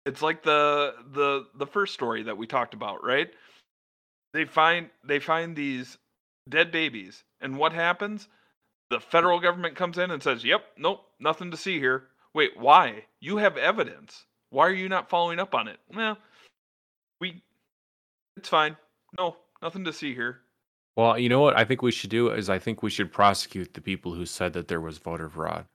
it's 0.06 0.22
like 0.22 0.44
the 0.44 0.96
the 1.14 1.46
the 1.56 1.66
first 1.66 1.94
story 1.94 2.24
that 2.24 2.38
we 2.38 2.46
talked 2.46 2.74
about, 2.74 3.04
right? 3.06 3.30
They 4.34 4.44
find 4.44 4.90
they 5.02 5.20
find 5.20 5.56
these 5.56 5.98
dead 6.50 6.72
babies, 6.72 7.24
and 7.40 7.58
what 7.58 7.72
happens? 7.72 8.28
The 8.90 9.00
federal 9.00 9.40
government 9.40 9.76
comes 9.76 9.98
in 9.98 10.12
and 10.12 10.22
says, 10.22 10.44
"Yep, 10.44 10.66
nope, 10.78 11.06
nothing 11.20 11.52
to 11.52 11.58
see 11.58 11.80
here." 11.80 12.08
Wait, 12.34 12.58
why? 12.58 13.06
You 13.22 13.38
have 13.38 13.56
evidence. 13.56 14.26
Why 14.50 14.68
are 14.68 14.74
you 14.74 14.90
not 14.90 15.10
following 15.10 15.40
up 15.40 15.56
on 15.56 15.70
it? 15.70 15.80
Well, 15.96 16.18
we 17.22 17.42
it's 18.36 18.50
fine. 18.50 18.76
No, 19.18 19.38
nothing 19.62 19.86
to 19.86 19.94
see 19.94 20.14
here. 20.14 20.42
Well, 20.98 21.18
you 21.18 21.30
know 21.30 21.40
what 21.40 21.58
I 21.58 21.64
think 21.64 21.82
we 21.82 21.92
should 21.92 22.10
do 22.10 22.30
is 22.30 22.50
I 22.50 22.60
think 22.60 22.84
we 22.84 22.90
should 22.90 23.12
prosecute 23.14 23.74
the 23.74 23.82
people 23.82 24.14
who 24.14 24.26
said 24.26 24.52
that 24.52 24.68
there 24.68 24.82
was 24.82 24.98
voter 24.98 25.30
fraud. 25.30 25.66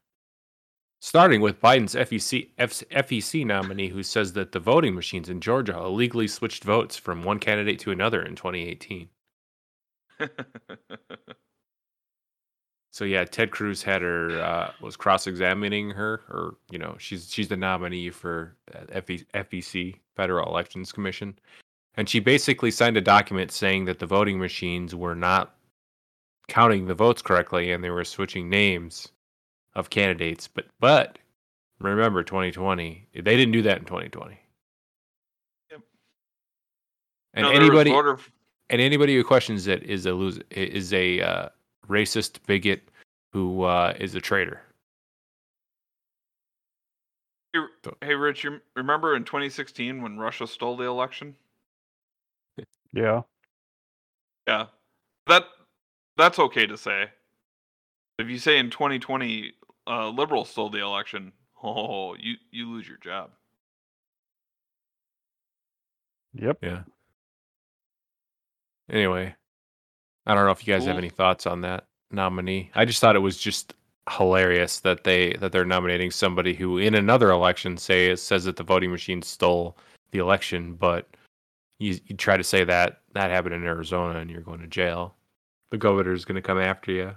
Starting 1.00 1.40
with 1.40 1.60
Biden's 1.60 1.94
FEC, 1.94 2.50
F- 2.58 2.82
FEC 2.90 3.46
nominee 3.46 3.88
who 3.88 4.02
says 4.02 4.34
that 4.34 4.52
the 4.52 4.60
voting 4.60 4.94
machines 4.94 5.28
in 5.28 5.40
Georgia 5.40 5.78
illegally 5.78 6.28
switched 6.28 6.62
votes 6.62 6.96
from 6.96 7.24
one 7.24 7.38
candidate 7.38 7.78
to 7.80 7.90
another 7.90 8.22
in 8.22 8.36
2018. 8.36 9.08
So 12.92 13.04
yeah, 13.04 13.24
Ted 13.24 13.50
Cruz 13.50 13.82
had 13.82 14.02
her 14.02 14.42
uh, 14.42 14.72
was 14.80 14.96
cross-examining 14.96 15.90
her, 15.90 16.22
or 16.28 16.56
you 16.70 16.78
know, 16.78 16.96
she's 16.98 17.32
she's 17.32 17.48
the 17.48 17.56
nominee 17.56 18.10
for 18.10 18.56
FEC 18.92 19.94
Federal 20.16 20.48
Elections 20.48 20.90
Commission, 20.90 21.38
and 21.94 22.08
she 22.08 22.18
basically 22.20 22.70
signed 22.70 22.96
a 22.96 23.00
document 23.00 23.52
saying 23.52 23.84
that 23.84 24.00
the 24.00 24.06
voting 24.06 24.38
machines 24.38 24.94
were 24.94 25.14
not 25.14 25.54
counting 26.48 26.86
the 26.86 26.94
votes 26.94 27.22
correctly 27.22 27.70
and 27.70 27.82
they 27.84 27.90
were 27.90 28.04
switching 28.04 28.50
names 28.50 29.08
of 29.74 29.90
candidates. 29.90 30.48
But 30.48 30.66
but 30.78 31.18
remember, 31.80 32.22
2020, 32.22 33.08
they 33.14 33.20
didn't 33.22 33.52
do 33.52 33.62
that 33.62 33.78
in 33.78 33.84
2020. 33.84 34.38
Yep. 35.70 35.80
And 37.34 37.44
No, 37.44 37.52
anybody 37.52 37.90
voter 37.90 38.18
and 38.70 38.80
anybody 38.80 39.16
who 39.16 39.24
questions 39.24 39.66
it 39.66 39.82
is 39.82 40.06
a 40.06 40.12
lose 40.12 40.38
is 40.50 40.92
a 40.92 41.20
uh, 41.20 41.48
racist 41.88 42.38
bigot 42.46 42.88
who 43.32 43.64
uh, 43.64 43.94
is 43.98 44.14
a 44.14 44.20
traitor. 44.20 44.62
Hey, 47.52 47.60
Hey, 48.00 48.14
Rich, 48.14 48.44
you 48.44 48.60
remember 48.76 49.16
in 49.16 49.24
2016 49.24 50.02
when 50.02 50.18
Russia 50.18 50.46
stole 50.46 50.76
the 50.76 50.84
election? 50.84 51.34
Yeah. 52.92 53.22
Yeah, 54.48 54.66
that 55.28 55.44
that's 56.16 56.40
okay 56.40 56.66
to 56.66 56.76
say. 56.76 57.08
If 58.18 58.28
you 58.28 58.36
say 58.36 58.58
in 58.58 58.68
2020 58.68 59.52
uh, 59.90 60.08
liberals 60.10 60.48
stole 60.50 60.70
the 60.70 60.78
election, 60.78 61.32
oh, 61.62 62.14
you 62.18 62.36
you 62.50 62.70
lose 62.70 62.88
your 62.88 62.98
job. 62.98 63.30
Yep. 66.34 66.58
Yeah. 66.62 66.82
Anyway, 68.88 69.34
I 70.26 70.34
don't 70.34 70.44
know 70.44 70.52
if 70.52 70.66
you 70.66 70.72
guys 70.72 70.84
have 70.84 70.98
any 70.98 71.10
thoughts 71.10 71.46
on 71.46 71.60
that 71.62 71.86
nominee. 72.10 72.70
I 72.74 72.84
just 72.84 73.00
thought 73.00 73.16
it 73.16 73.20
was 73.20 73.38
just 73.38 73.74
hilarious 74.08 74.80
that 74.80 75.04
they 75.04 75.34
that 75.34 75.52
they're 75.52 75.64
nominating 75.64 76.10
somebody 76.10 76.54
who 76.54 76.78
in 76.78 76.94
another 76.94 77.30
election 77.30 77.76
say 77.76 78.14
says 78.16 78.44
that 78.44 78.56
the 78.56 78.62
voting 78.64 78.90
machine 78.90 79.22
stole 79.22 79.76
the 80.12 80.18
election, 80.18 80.74
but 80.74 81.08
you 81.78 81.98
you 82.06 82.16
try 82.16 82.36
to 82.36 82.44
say 82.44 82.64
that 82.64 83.00
that 83.14 83.30
happened 83.30 83.54
in 83.54 83.64
Arizona 83.64 84.18
and 84.20 84.30
you're 84.30 84.40
going 84.40 84.60
to 84.60 84.66
jail. 84.66 85.14
The 85.70 85.78
governor's 85.78 86.24
going 86.24 86.36
to 86.36 86.42
come 86.42 86.58
after 86.58 86.92
you. 86.92 87.16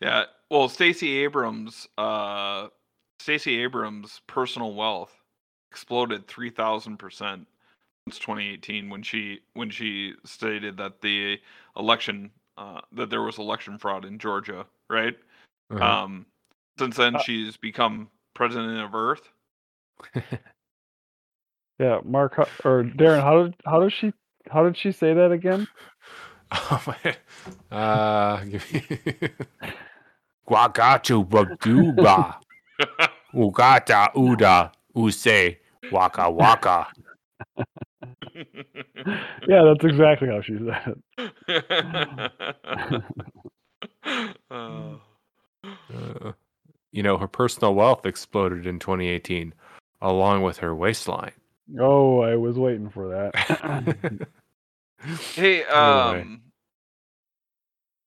Yeah, 0.00 0.24
well, 0.50 0.68
Stacey 0.68 1.18
Abrams, 1.18 1.88
uh, 1.96 2.68
Stacey 3.20 3.62
Abrams' 3.62 4.20
personal 4.26 4.74
wealth 4.74 5.12
exploded 5.70 6.26
3,000 6.28 6.96
percent 6.98 7.46
since 8.06 8.18
2018 8.18 8.90
when 8.90 9.02
she 9.02 9.40
when 9.54 9.70
she 9.70 10.14
stated 10.24 10.76
that 10.76 11.00
the 11.00 11.38
election 11.76 12.30
uh, 12.58 12.80
that 12.92 13.10
there 13.10 13.22
was 13.22 13.38
election 13.38 13.78
fraud 13.78 14.04
in 14.04 14.18
Georgia, 14.18 14.66
right? 14.90 15.16
Uh-huh. 15.70 15.84
Um, 15.84 16.26
since 16.78 16.96
then, 16.96 17.16
Uh, 17.16 17.20
she's 17.20 17.56
become 17.56 18.08
president 18.34 18.80
of 18.80 18.94
Earth. 18.94 19.30
Yeah. 21.80 22.00
Mark 22.04 22.38
or 22.64 22.84
Darin, 22.84 23.20
how 23.20 23.42
did 23.42 23.56
how 23.66 23.80
does 23.80 23.92
she 23.92 24.12
how 24.48 24.62
did 24.62 24.76
she 24.76 24.92
say 24.92 25.14
that 25.14 25.32
again? 25.32 25.66
Oh 26.52 26.80
my. 26.86 27.76
Uh, 27.76 28.44
give 28.44 28.72
me- 28.72 29.30
Guagachu 30.48 31.24
baduba. 31.26 32.36
Ugata 33.34 34.12
uda 34.14 34.70
use 34.94 35.58
waka 35.90 36.30
waka. 36.30 36.86
Yeah, 39.46 39.62
that's 39.64 39.84
exactly 39.84 40.28
how 40.28 40.40
she 40.42 40.58
said 40.58 40.96
it. 41.18 42.30
Uh, 44.50 44.94
Uh, 45.94 46.32
you 46.92 47.02
know, 47.02 47.16
her 47.16 47.26
personal 47.28 47.74
wealth 47.74 48.04
exploded 48.04 48.66
in 48.66 48.78
2018, 48.78 49.54
along 50.02 50.42
with 50.42 50.58
her 50.58 50.74
waistline. 50.74 51.32
Oh, 51.80 52.20
I 52.20 52.36
was 52.36 52.58
waiting 52.58 52.90
for 52.90 53.08
that. 53.08 54.28
hey, 55.34 55.64
Anyway. 55.64 56.38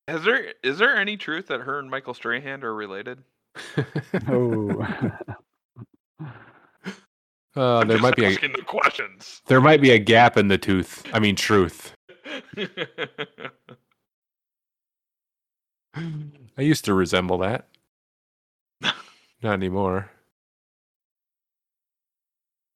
Has 0.08 0.24
there 0.24 0.54
is 0.64 0.78
there 0.78 0.96
any 0.96 1.16
truth 1.16 1.46
that 1.48 1.60
her 1.60 1.78
and 1.78 1.88
Michael 1.90 2.14
Strahan 2.14 2.64
are 2.64 2.74
related? 2.74 3.22
oh. 4.28 4.86
Uh, 7.56 7.78
I'm 7.78 7.88
there 7.88 7.96
just 7.96 8.02
might 8.04 8.14
be 8.14 8.24
a 8.24 8.28
asking 8.28 8.52
the 8.52 8.62
questions. 8.62 9.42
there 9.46 9.60
might 9.60 9.80
be 9.80 9.90
a 9.90 9.98
gap 9.98 10.36
in 10.36 10.46
the 10.46 10.58
tooth. 10.58 11.04
I 11.12 11.18
mean, 11.18 11.34
truth. 11.34 11.92
I 15.96 16.02
used 16.58 16.84
to 16.84 16.94
resemble 16.94 17.38
that. 17.38 17.66
Not 19.42 19.54
anymore. 19.54 20.08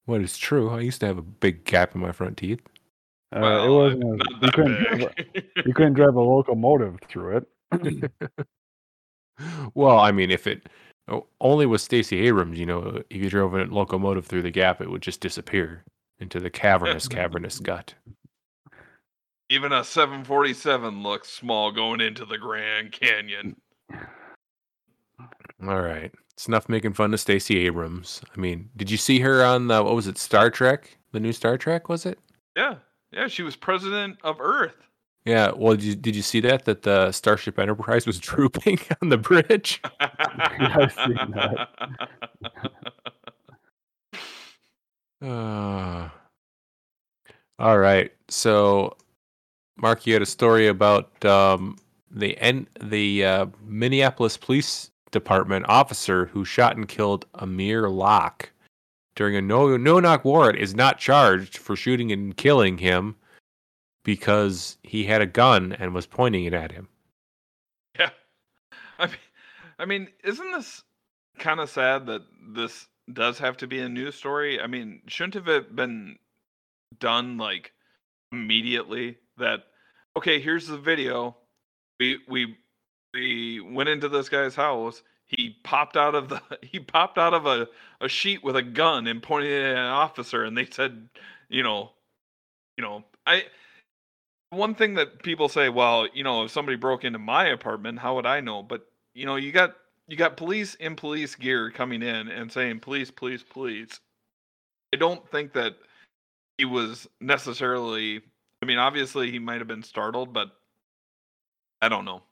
What 0.06 0.20
is 0.20 0.36
true? 0.36 0.70
I 0.70 0.80
used 0.80 0.98
to 1.00 1.06
have 1.06 1.18
a 1.18 1.22
big 1.22 1.64
gap 1.64 1.94
in 1.94 2.00
my 2.00 2.10
front 2.10 2.38
teeth. 2.38 2.60
Uh, 3.34 3.66
it 3.66 3.70
wasn't. 3.70 4.04
not 4.04 4.26
A, 4.26 4.46
you 4.46 4.52
couldn't 4.52 4.74
drive 4.76 5.00
a, 5.00 5.42
you 5.66 5.74
couldn't 5.74 5.94
drive 5.94 6.14
a 6.14 6.20
locomotive 6.20 6.98
through 7.08 7.38
it. 7.38 8.10
well, 9.74 9.98
I 9.98 10.12
mean, 10.12 10.30
if 10.30 10.46
it 10.46 10.68
only 11.40 11.66
was 11.66 11.82
Stacey 11.82 12.26
Abrams, 12.26 12.58
you 12.58 12.66
know, 12.66 13.02
if 13.10 13.22
you 13.22 13.30
drove 13.30 13.54
a 13.54 13.64
locomotive 13.64 14.26
through 14.26 14.42
the 14.42 14.50
gap, 14.50 14.80
it 14.80 14.90
would 14.90 15.02
just 15.02 15.20
disappear 15.20 15.84
into 16.18 16.40
the 16.40 16.50
cavernous, 16.50 17.08
cavernous 17.08 17.58
gut. 17.60 17.94
Even 19.48 19.72
a 19.72 19.84
747 19.84 21.02
looks 21.02 21.28
small 21.28 21.72
going 21.72 22.00
into 22.00 22.24
the 22.24 22.38
Grand 22.38 22.92
Canyon. 22.92 23.56
All 25.66 25.80
right, 25.80 26.12
it's 26.32 26.48
enough 26.48 26.68
making 26.68 26.94
fun 26.94 27.12
of 27.14 27.20
Stacey 27.20 27.66
Abrams. 27.66 28.22
I 28.34 28.40
mean, 28.40 28.70
did 28.76 28.90
you 28.90 28.96
see 28.96 29.20
her 29.20 29.44
on 29.44 29.68
the 29.68 29.82
what 29.82 29.94
was 29.94 30.06
it, 30.06 30.18
Star 30.18 30.50
Trek? 30.50 30.98
The 31.12 31.20
new 31.20 31.32
Star 31.32 31.58
Trek 31.58 31.88
was 31.88 32.06
it? 32.06 32.18
Yeah, 32.56 32.76
yeah, 33.12 33.28
she 33.28 33.42
was 33.42 33.56
president 33.56 34.18
of 34.22 34.40
Earth. 34.40 34.88
Yeah. 35.24 35.52
Well, 35.54 35.76
did 35.76 35.84
you, 35.84 35.94
did 35.94 36.16
you 36.16 36.22
see 36.22 36.40
that 36.40 36.64
that 36.64 36.82
the 36.82 37.12
Starship 37.12 37.58
Enterprise 37.58 38.06
was 38.06 38.18
drooping 38.20 38.80
on 39.02 39.08
the 39.08 39.18
bridge? 39.18 39.80
I've 40.00 40.92
seen 40.92 41.32
that. 41.34 41.68
Uh, 45.22 46.08
all 47.60 47.78
right. 47.78 48.10
So, 48.28 48.96
Mark, 49.76 50.04
you 50.06 50.12
had 50.14 50.22
a 50.22 50.26
story 50.26 50.66
about 50.66 51.24
um, 51.24 51.78
the 52.10 52.36
N- 52.38 52.66
the 52.80 53.24
uh, 53.24 53.46
Minneapolis 53.64 54.36
Police 54.36 54.90
Department 55.12 55.66
officer 55.68 56.26
who 56.26 56.44
shot 56.44 56.76
and 56.76 56.88
killed 56.88 57.26
Amir 57.36 57.88
Locke 57.88 58.50
during 59.14 59.36
a 59.36 59.42
no 59.42 59.76
no 59.76 60.00
knock 60.00 60.24
warrant 60.24 60.58
is 60.58 60.74
not 60.74 60.98
charged 60.98 61.58
for 61.58 61.76
shooting 61.76 62.12
and 62.12 62.36
killing 62.36 62.78
him 62.78 63.16
because 64.04 64.78
he 64.82 65.04
had 65.04 65.20
a 65.20 65.26
gun 65.26 65.72
and 65.72 65.94
was 65.94 66.06
pointing 66.06 66.44
it 66.44 66.54
at 66.54 66.72
him. 66.72 66.88
Yeah. 67.98 68.10
I 68.98 69.06
mean, 69.06 69.16
I 69.78 69.84
mean, 69.84 70.08
isn't 70.24 70.52
this 70.52 70.82
kind 71.38 71.60
of 71.60 71.70
sad 71.70 72.06
that 72.06 72.22
this 72.54 72.88
does 73.12 73.38
have 73.38 73.56
to 73.58 73.66
be 73.66 73.80
a 73.80 73.88
news 73.88 74.14
story? 74.14 74.60
I 74.60 74.66
mean, 74.66 75.02
shouldn't 75.06 75.34
have 75.34 75.48
it 75.48 75.74
been 75.74 76.16
done 76.98 77.38
like 77.38 77.72
immediately 78.32 79.18
that 79.38 79.64
okay, 80.16 80.40
here's 80.40 80.66
the 80.66 80.78
video. 80.78 81.36
We 82.00 82.18
we 82.28 82.56
we 83.14 83.60
went 83.60 83.88
into 83.88 84.08
this 84.08 84.28
guy's 84.28 84.54
house. 84.54 85.02
He 85.32 85.56
popped 85.64 85.96
out 85.96 86.14
of 86.14 86.28
the 86.28 86.40
he 86.62 86.78
popped 86.78 87.18
out 87.18 87.34
of 87.34 87.46
a, 87.46 87.68
a 88.00 88.08
sheet 88.08 88.44
with 88.44 88.56
a 88.56 88.62
gun 88.62 89.06
and 89.06 89.22
pointed 89.22 89.50
it 89.50 89.64
at 89.64 89.76
an 89.78 89.84
officer 89.84 90.44
and 90.44 90.56
they 90.56 90.66
said, 90.66 91.08
you 91.48 91.62
know, 91.62 91.90
you 92.76 92.84
know, 92.84 93.04
I 93.26 93.44
one 94.50 94.74
thing 94.74 94.94
that 94.94 95.22
people 95.22 95.48
say, 95.48 95.70
well, 95.70 96.06
you 96.12 96.22
know, 96.22 96.44
if 96.44 96.50
somebody 96.50 96.76
broke 96.76 97.04
into 97.04 97.18
my 97.18 97.46
apartment, 97.46 97.98
how 97.98 98.14
would 98.16 98.26
I 98.26 98.40
know? 98.40 98.62
But 98.62 98.86
you 99.14 99.26
know, 99.26 99.36
you 99.36 99.50
got 99.52 99.76
you 100.08 100.16
got 100.16 100.36
police 100.36 100.74
in 100.74 100.96
police 100.96 101.34
gear 101.34 101.70
coming 101.70 102.02
in 102.02 102.28
and 102.28 102.52
saying, 102.52 102.80
"Police, 102.80 103.10
police, 103.10 103.42
police." 103.42 104.00
I 104.94 104.98
don't 104.98 105.26
think 105.30 105.54
that 105.54 105.76
he 106.58 106.64
was 106.64 107.08
necessarily. 107.20 108.20
I 108.62 108.66
mean, 108.66 108.78
obviously 108.78 109.30
he 109.30 109.38
might 109.38 109.58
have 109.58 109.68
been 109.68 109.82
startled, 109.82 110.32
but 110.32 110.50
I 111.80 111.88
don't 111.88 112.04
know. 112.04 112.22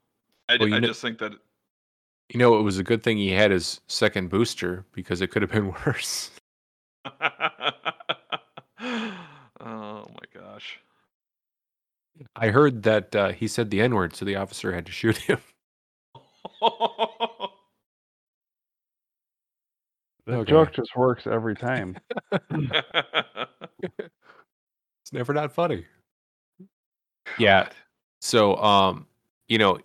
I, 0.48 0.56
Well, 0.58 0.68
I 0.74 0.80
kn- 0.80 0.84
just 0.84 1.00
think 1.00 1.18
that. 1.18 1.32
You 2.30 2.38
know, 2.38 2.56
it 2.58 2.62
was 2.62 2.78
a 2.78 2.84
good 2.84 3.02
thing 3.02 3.16
he 3.16 3.32
had 3.32 3.50
his 3.50 3.80
second 3.88 4.30
booster 4.30 4.84
because 4.92 5.20
it 5.20 5.32
could 5.32 5.42
have 5.42 5.50
been 5.50 5.74
worse. 5.86 6.30
oh 7.04 7.10
my 9.60 10.26
gosh. 10.32 10.78
I 12.36 12.50
heard 12.50 12.84
that 12.84 13.16
uh, 13.16 13.32
he 13.32 13.48
said 13.48 13.70
the 13.70 13.80
N 13.80 13.94
word, 13.96 14.14
so 14.14 14.24
the 14.24 14.36
officer 14.36 14.72
had 14.72 14.86
to 14.86 14.92
shoot 14.92 15.16
him. 15.16 15.40
The 20.26 20.36
Okay. 20.36 20.50
joke 20.52 20.74
just 20.74 20.94
works 20.94 21.26
every 21.26 21.56
time. 21.56 21.96
It's 22.30 22.70
never 25.12 25.32
not 25.32 25.50
funny. 25.50 25.86
Yeah. 27.38 27.70
So, 28.20 28.54
um, 28.56 29.06
you 29.48 29.56
know, 29.58 29.78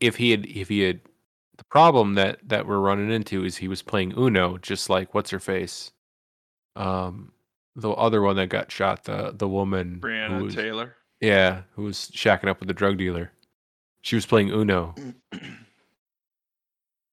if 0.00 0.16
he 0.16 0.32
had, 0.32 0.46
if 0.46 0.68
he 0.68 0.80
had, 0.80 1.00
the 1.58 1.64
problem 1.64 2.14
that 2.14 2.38
that 2.48 2.66
we're 2.66 2.78
running 2.80 3.10
into 3.10 3.44
is 3.44 3.56
he 3.58 3.68
was 3.68 3.82
playing 3.82 4.14
Uno, 4.16 4.56
just 4.58 4.88
like 4.88 5.12
what's 5.14 5.30
her 5.30 5.40
face, 5.40 5.90
um, 6.76 7.32
the 7.76 7.90
other 7.90 8.22
one 8.22 8.36
that 8.36 8.48
got 8.48 8.70
shot, 8.72 9.04
the 9.04 9.32
the 9.36 9.48
woman, 9.48 9.98
who 10.02 10.08
Breonna 10.08 10.42
was- 10.44 10.54
Taylor. 10.54 10.96
yeah, 11.20 11.62
who 11.74 11.82
was 11.82 12.10
shacking 12.14 12.48
up 12.48 12.60
with 12.60 12.68
the 12.68 12.74
drug 12.74 12.96
dealer. 12.98 13.32
She 14.02 14.14
was 14.16 14.24
playing 14.26 14.50
Uno. 14.50 14.94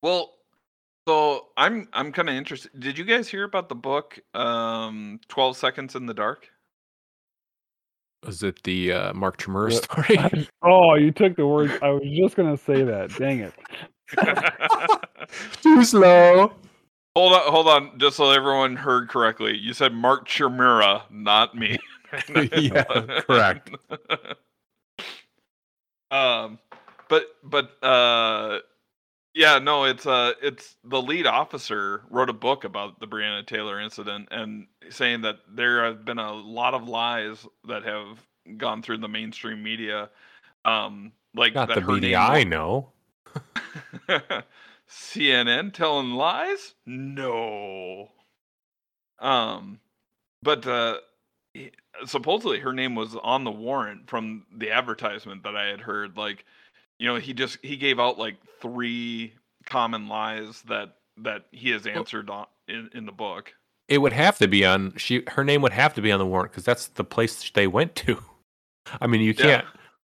well, 0.01 0.33
so 1.07 1.47
I'm 1.57 1.87
I'm 1.93 2.11
kind 2.11 2.29
of 2.29 2.35
interested. 2.35 2.71
Did 2.79 2.97
you 2.97 3.03
guys 3.05 3.27
hear 3.27 3.43
about 3.43 3.69
the 3.69 3.75
book 3.75 4.19
um 4.33 5.19
12 5.27 5.57
Seconds 5.57 5.95
in 5.95 6.05
the 6.05 6.13
Dark? 6.13 6.49
Was 8.25 8.41
it 8.41 8.63
the 8.63 8.91
uh, 8.91 9.13
Mark 9.13 9.37
Tremere 9.37 9.69
Yeah. 9.69 9.79
story? 9.79 10.47
oh, 10.63 10.95
you 10.95 11.11
took 11.11 11.35
the 11.35 11.45
words. 11.45 11.73
I 11.81 11.89
was 11.89 12.03
just 12.15 12.35
gonna 12.35 12.57
say 12.57 12.83
that. 12.83 13.15
Dang 13.17 13.39
it. 13.39 13.53
Too 15.61 15.83
slow. 15.83 16.53
hold 17.15 17.33
on, 17.33 17.51
hold 17.51 17.67
on, 17.67 17.99
just 17.99 18.17
so 18.17 18.31
everyone 18.31 18.75
heard 18.75 19.09
correctly. 19.09 19.57
You 19.57 19.73
said 19.73 19.93
Mark 19.93 20.27
Chimera, 20.27 21.03
not 21.09 21.55
me. 21.55 21.77
Yeah, 22.55 22.83
correct. 23.27 23.71
um, 26.11 26.59
but 27.09 27.25
but 27.43 27.83
uh, 27.83 28.59
yeah, 29.35 29.59
no, 29.59 29.83
it's 29.83 30.05
uh, 30.05 30.33
it's 30.41 30.77
the 30.85 31.01
lead 31.01 31.27
officer 31.27 32.03
wrote 32.09 32.29
a 32.29 32.33
book 32.33 32.63
about 32.63 33.01
the 33.01 33.07
Breonna 33.07 33.45
Taylor 33.45 33.81
incident 33.81 34.29
and 34.31 34.67
saying 34.89 35.21
that 35.21 35.39
there 35.53 35.83
have 35.83 36.05
been 36.05 36.19
a 36.19 36.31
lot 36.31 36.73
of 36.73 36.87
lies 36.87 37.45
that 37.67 37.83
have 37.83 38.25
gone 38.57 38.81
through 38.81 38.99
the 38.99 39.09
mainstream 39.09 39.61
media. 39.61 40.09
Um, 40.63 41.11
like 41.35 41.53
Not 41.53 41.67
that 41.67 41.85
the 41.85 41.93
media 41.93 42.17
I 42.17 42.45
know. 42.45 42.91
CNN 44.89 45.73
telling 45.73 46.11
lies? 46.11 46.73
No. 46.85 48.09
Um, 49.19 49.79
but 50.43 50.65
uh, 50.67 50.97
he- 51.53 51.71
supposedly 52.05 52.59
her 52.59 52.73
name 52.73 52.95
was 52.95 53.15
on 53.23 53.43
the 53.43 53.51
warrant 53.51 54.09
from 54.09 54.45
the 54.55 54.71
advertisement 54.71 55.43
that 55.43 55.55
I 55.55 55.65
had 55.65 55.81
heard. 55.81 56.17
Like, 56.17 56.45
you 56.99 57.07
know, 57.07 57.15
he 57.15 57.33
just 57.33 57.57
he 57.61 57.77
gave 57.77 57.99
out 57.99 58.17
like 58.17 58.35
three 58.61 59.33
common 59.65 60.07
lies 60.07 60.61
that 60.67 60.97
that 61.17 61.45
he 61.51 61.69
has 61.71 61.87
answered 61.87 62.29
on 62.29 62.45
in 62.67 62.89
in 62.93 63.05
the 63.05 63.11
book. 63.11 63.53
It 63.87 63.99
would 63.99 64.13
have 64.13 64.37
to 64.39 64.47
be 64.47 64.65
on 64.65 64.93
she. 64.97 65.23
Her 65.27 65.43
name 65.43 65.61
would 65.61 65.73
have 65.73 65.93
to 65.95 66.01
be 66.01 66.11
on 66.11 66.19
the 66.19 66.25
warrant 66.25 66.51
because 66.51 66.65
that's 66.65 66.87
the 66.87 67.03
place 67.03 67.49
they 67.51 67.67
went 67.67 67.95
to. 67.95 68.21
I 69.01 69.07
mean, 69.07 69.21
you 69.21 69.33
can't 69.33 69.65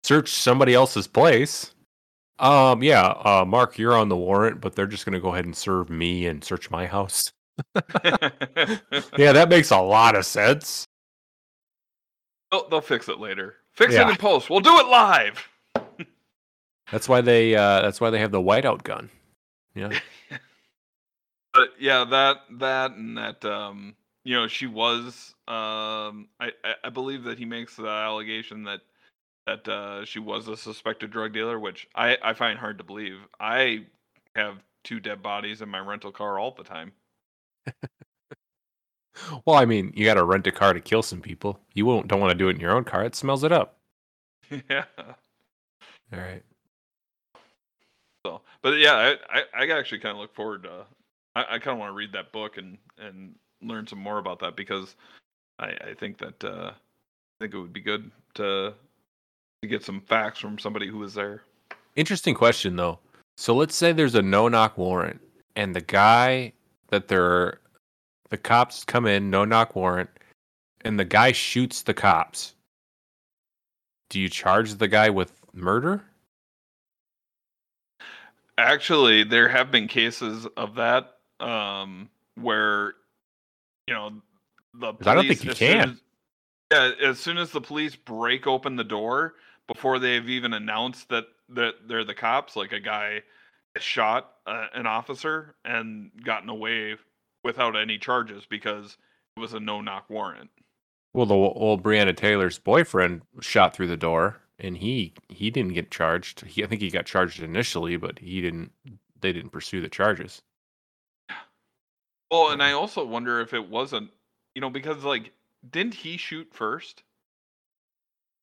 search 0.04 0.30
somebody 0.30 0.74
else's 0.74 1.06
place. 1.06 1.71
Um, 2.42 2.82
yeah, 2.82 3.06
uh, 3.06 3.44
Mark, 3.46 3.78
you're 3.78 3.96
on 3.96 4.08
the 4.08 4.16
warrant, 4.16 4.60
but 4.60 4.74
they're 4.74 4.86
just 4.88 5.04
gonna 5.06 5.20
go 5.20 5.32
ahead 5.32 5.44
and 5.44 5.56
serve 5.56 5.88
me 5.88 6.26
and 6.26 6.42
search 6.44 6.70
my 6.70 6.86
house. 6.86 7.32
Yeah, 9.16 9.32
that 9.32 9.46
makes 9.48 9.70
a 9.70 9.80
lot 9.80 10.16
of 10.16 10.26
sense. 10.26 10.84
they'll, 12.50 12.68
they'll 12.68 12.80
fix 12.80 13.08
it 13.08 13.18
later. 13.20 13.54
Fix 13.72 13.94
Yeah. 13.94 14.06
it 14.08 14.10
in 14.10 14.16
post. 14.16 14.50
We'll 14.50 14.60
do 14.60 14.76
it 14.78 14.86
live. 14.86 15.48
That's 16.90 17.08
why 17.08 17.20
they. 17.20 17.54
Uh, 17.54 17.80
that's 17.82 18.00
why 18.00 18.10
they 18.10 18.18
have 18.18 18.32
the 18.32 18.40
whiteout 18.42 18.82
gun. 18.82 19.08
Yeah. 19.74 19.98
but 21.54 21.68
yeah, 21.78 22.04
that 22.10 22.38
that 22.58 22.90
and 22.92 23.16
that 23.16 23.44
um 23.44 23.94
you 24.24 24.34
know, 24.34 24.48
she 24.48 24.66
was 24.66 25.34
um 25.48 26.28
I 26.40 26.50
I, 26.64 26.74
I 26.84 26.88
believe 26.90 27.24
that 27.24 27.38
he 27.38 27.44
makes 27.44 27.76
the 27.76 27.86
allegation 27.86 28.64
that 28.64 28.80
that 29.46 29.66
uh 29.68 30.04
she 30.04 30.18
was 30.18 30.48
a 30.48 30.56
suspected 30.56 31.10
drug 31.10 31.32
dealer, 31.32 31.58
which 31.58 31.88
I 31.94 32.18
I 32.22 32.34
find 32.34 32.58
hard 32.58 32.78
to 32.78 32.84
believe. 32.84 33.18
I 33.40 33.86
have 34.34 34.58
two 34.84 35.00
dead 35.00 35.22
bodies 35.22 35.62
in 35.62 35.68
my 35.68 35.78
rental 35.80 36.12
car 36.12 36.38
all 36.38 36.52
the 36.52 36.64
time. 36.64 36.92
Well, 39.44 39.56
I 39.56 39.66
mean, 39.66 39.92
you 39.94 40.04
got 40.04 40.14
to 40.14 40.24
rent 40.24 40.46
a 40.46 40.52
car 40.52 40.72
to 40.72 40.80
kill 40.80 41.02
some 41.02 41.20
people. 41.20 41.60
You 41.74 41.84
won't 41.86 42.08
don't 42.08 42.20
want 42.20 42.32
to 42.32 42.38
do 42.38 42.48
it 42.48 42.54
in 42.54 42.60
your 42.60 42.72
own 42.72 42.84
car. 42.84 43.04
It 43.04 43.14
smells 43.14 43.44
it 43.44 43.52
up. 43.52 43.78
yeah. 44.50 44.84
All 44.98 46.18
right. 46.18 46.42
So, 48.24 48.42
but 48.62 48.78
yeah, 48.78 48.94
I 49.30 49.40
I, 49.40 49.64
I 49.64 49.78
actually 49.78 49.98
kind 50.00 50.16
of 50.16 50.20
look 50.20 50.34
forward 50.34 50.64
to. 50.64 50.86
I, 51.34 51.42
I 51.42 51.58
kind 51.58 51.74
of 51.74 51.78
want 51.78 51.90
to 51.90 51.94
read 51.96 52.12
that 52.12 52.32
book 52.32 52.56
and 52.56 52.78
and 52.98 53.34
learn 53.62 53.86
some 53.86 53.98
more 53.98 54.18
about 54.18 54.40
that 54.40 54.56
because 54.56 54.96
I 55.58 55.76
I 55.90 55.94
think 55.98 56.18
that 56.18 56.42
uh 56.44 56.72
I 56.72 57.44
think 57.44 57.54
it 57.54 57.58
would 57.58 57.72
be 57.72 57.80
good 57.80 58.10
to 58.34 58.74
to 59.62 59.68
get 59.68 59.84
some 59.84 60.00
facts 60.00 60.40
from 60.40 60.58
somebody 60.58 60.88
who 60.88 60.98
was 60.98 61.14
there. 61.14 61.42
Interesting 61.94 62.34
question 62.34 62.74
though. 62.76 62.98
So 63.36 63.54
let's 63.54 63.74
say 63.74 63.92
there's 63.92 64.16
a 64.16 64.22
no 64.22 64.48
knock 64.48 64.76
warrant 64.76 65.20
and 65.56 65.74
the 65.74 65.80
guy 65.80 66.52
that 66.88 67.08
they're 67.08 67.60
the 68.30 68.36
cops 68.38 68.84
come 68.84 69.06
in, 69.06 69.30
no 69.30 69.44
knock 69.44 69.76
warrant, 69.76 70.10
and 70.84 70.98
the 70.98 71.04
guy 71.04 71.32
shoots 71.32 71.82
the 71.82 71.94
cops. 71.94 72.54
Do 74.10 74.18
you 74.20 74.28
charge 74.28 74.74
the 74.74 74.88
guy 74.88 75.10
with 75.10 75.32
murder? 75.52 76.02
Actually, 78.58 79.22
there 79.24 79.48
have 79.48 79.70
been 79.70 79.86
cases 79.86 80.46
of 80.56 80.74
that 80.74 81.18
um, 81.40 82.08
where, 82.36 82.94
you 83.86 83.94
know, 83.94 84.12
the 84.74 84.92
'Cause 84.94 85.06
I 85.06 85.14
don't 85.14 85.26
think 85.28 85.44
you 85.44 85.54
can. 85.54 85.90
as- 85.90 86.02
yeah, 86.72 86.90
as 87.08 87.18
soon 87.18 87.36
as 87.36 87.50
the 87.50 87.60
police 87.60 87.96
break 87.96 88.46
open 88.46 88.76
the 88.76 88.84
door 88.84 89.34
before 89.72 89.98
they've 89.98 90.28
even 90.28 90.52
announced 90.52 91.08
that 91.08 91.26
that 91.50 91.74
they're 91.86 92.04
the 92.04 92.14
cops, 92.14 92.56
like 92.56 92.72
a 92.72 92.80
guy 92.80 93.22
shot 93.78 94.32
uh, 94.46 94.66
an 94.74 94.86
officer 94.86 95.54
and 95.64 96.10
gotten 96.24 96.48
away 96.48 96.96
without 97.44 97.76
any 97.76 97.98
charges 97.98 98.44
because 98.48 98.96
it 99.36 99.40
was 99.40 99.54
a 99.54 99.60
no 99.60 99.80
knock 99.80 100.08
warrant. 100.08 100.50
Well, 101.14 101.26
the 101.26 101.34
old 101.34 101.82
Breonna 101.82 102.16
Taylor's 102.16 102.58
boyfriend 102.58 103.22
shot 103.40 103.74
through 103.74 103.88
the 103.88 103.96
door 103.96 104.40
and 104.58 104.78
he 104.78 105.12
he 105.28 105.50
didn't 105.50 105.74
get 105.74 105.90
charged. 105.90 106.42
He 106.42 106.64
I 106.64 106.66
think 106.66 106.80
he 106.80 106.90
got 106.90 107.04
charged 107.04 107.42
initially, 107.42 107.96
but 107.96 108.18
he 108.18 108.40
didn't. 108.40 108.72
They 109.20 109.32
didn't 109.32 109.50
pursue 109.50 109.80
the 109.80 109.88
charges. 109.88 110.42
Well, 112.30 112.50
and 112.50 112.62
I 112.62 112.72
also 112.72 113.04
wonder 113.04 113.40
if 113.40 113.52
it 113.52 113.68
wasn't, 113.68 114.10
you 114.54 114.60
know, 114.62 114.70
because 114.70 115.04
like, 115.04 115.32
didn't 115.68 115.94
he 115.94 116.16
shoot 116.16 116.48
first? 116.52 117.02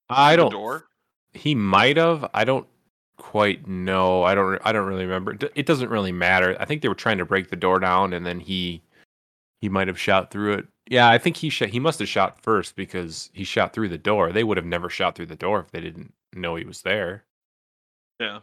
I 0.10 0.36
don't. 0.36 0.52
Door. 0.52 0.89
He 1.34 1.56
might 1.56 1.98
have. 1.98 2.30
I 2.34 2.44
don't 2.44 2.68
quite 3.18 3.68
know. 3.68 4.24
I 4.24 4.34
don't. 4.36 4.60
I 4.64 4.72
don't 4.72 4.88
really 4.88 5.06
remember. 5.06 5.38
It 5.56 5.66
doesn't 5.66 5.90
really 5.90 6.12
matter. 6.12 6.56
I 6.60 6.66
think 6.66 6.82
they 6.82 6.88
were 6.88 6.96
trying 6.96 7.20
to 7.20 7.26
break 7.26 7.50
the 7.50 7.56
door 7.56 7.80
down, 7.80 8.14
and 8.14 8.26
then 8.26 8.40
he 8.40 8.82
he 9.62 9.70
might 9.70 9.88
have 9.88 10.00
shot 10.00 10.32
through 10.32 10.54
it. 10.54 10.68
Yeah, 10.90 11.10
I 11.10 11.18
think 11.18 11.38
he 11.38 11.50
shot. 11.50 11.70
He 11.70 11.80
must 11.80 12.00
have 12.00 12.10
shot 12.10 12.42
first 12.42 12.76
because 12.76 13.30
he 13.34 13.44
shot 13.44 13.74
through 13.74 13.90
the 13.90 13.98
door. 13.98 14.32
They 14.32 14.44
would 14.44 14.58
have 14.58 14.66
never 14.66 14.90
shot 14.90 15.16
through 15.16 15.28
the 15.28 15.36
door 15.36 15.60
if 15.60 15.72
they 15.72 15.82
didn't 15.82 16.14
know 16.34 16.56
he 16.56 16.66
was 16.66 16.82
there. 16.82 17.26
Yeah. 18.20 18.40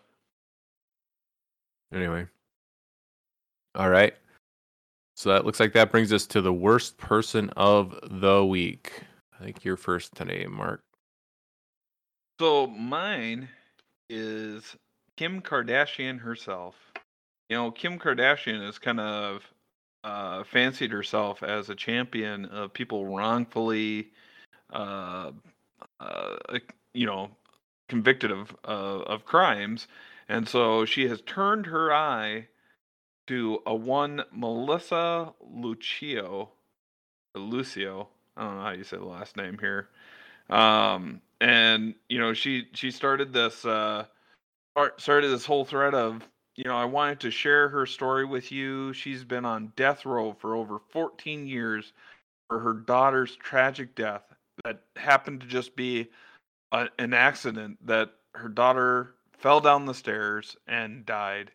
Anyway. 1.93 2.27
All 3.75 3.91
right. 3.91 4.15
So 5.17 5.31
that 5.31 5.45
looks 5.45 5.61
like 5.61 5.73
that 5.73 5.91
brings 5.91 6.13
us 6.13 6.27
to 6.27 6.41
the 6.43 6.53
worst 6.53 6.99
person 6.99 7.51
of 7.57 7.99
the 8.11 8.45
week. 8.45 9.03
I 9.39 9.45
think 9.45 9.65
you're 9.65 9.77
first 9.77 10.15
today, 10.15 10.47
Mark. 10.47 10.83
So 12.39 12.67
mine 12.67 13.49
is 14.11 14.77
Kim 15.17 15.41
Kardashian 15.41 16.21
herself. 16.21 16.75
You 17.49 17.57
know, 17.57 17.71
Kim 17.71 17.99
Kardashian 17.99 18.65
has 18.65 18.79
kind 18.79 19.01
of 19.01 19.43
uh, 20.05 20.45
fancied 20.45 20.93
herself 20.93 21.43
as 21.43 21.71
a 21.71 21.75
champion 21.75 22.45
of 22.47 22.75
people 22.75 23.07
wrongfully, 23.07 24.09
uh, 24.73 25.31
uh, 25.99 26.37
you 26.93 27.07
know, 27.07 27.31
convicted 27.89 28.31
of 28.31 28.55
uh, 28.65 29.01
of 29.03 29.25
crimes, 29.25 29.89
and 30.29 30.47
so 30.47 30.85
she 30.85 31.09
has 31.09 31.23
turned 31.23 31.67
her 31.67 31.93
eye 31.93 32.49
to 33.29 33.63
a 33.65 33.75
one 33.75 34.25
Melissa 34.31 35.33
Lucio, 35.41 36.51
Lucio. 37.35 38.09
I 38.37 38.43
don't 38.43 38.57
know 38.57 38.63
how 38.63 38.71
you 38.73 38.85
say 38.85 38.99
the 38.99 39.05
last 39.05 39.37
name 39.37 39.59
here. 39.59 39.89
Um, 40.51 41.23
and 41.41 41.95
you 42.09 42.19
know, 42.19 42.33
she 42.33 42.67
she 42.73 42.91
started 42.91 43.33
this 43.33 43.65
uh, 43.65 44.07
started 44.99 45.29
this 45.29 45.47
whole 45.47 45.65
thread 45.65 45.95
of 45.95 46.29
you 46.57 46.65
know, 46.65 46.77
I 46.77 46.87
wanted 46.87 47.21
to 47.21 47.31
share 47.31 47.69
her 47.69 47.85
story 47.85 48.25
with 48.25 48.51
you. 48.51 48.93
She's 48.95 49.25
been 49.25 49.45
on 49.45 49.73
death 49.77 50.07
row 50.07 50.33
for 50.33 50.57
over 50.57 50.79
14 50.91 51.47
years 51.47 51.93
for 52.49 52.59
her 52.59 52.73
daughter's 52.73 53.37
tragic 53.37 53.95
death 53.95 54.23
that 54.65 54.81
happened 54.97 55.43
to 55.43 55.47
just 55.47 55.77
be 55.77 56.09
a, 56.73 56.89
an 56.99 57.13
accident 57.13 57.79
that 57.87 58.11
her 58.35 58.49
daughter 58.49 59.15
fell 59.33 59.61
down 59.61 59.85
the 59.85 59.95
stairs 59.95 60.57
and 60.67 61.05
died. 61.05 61.51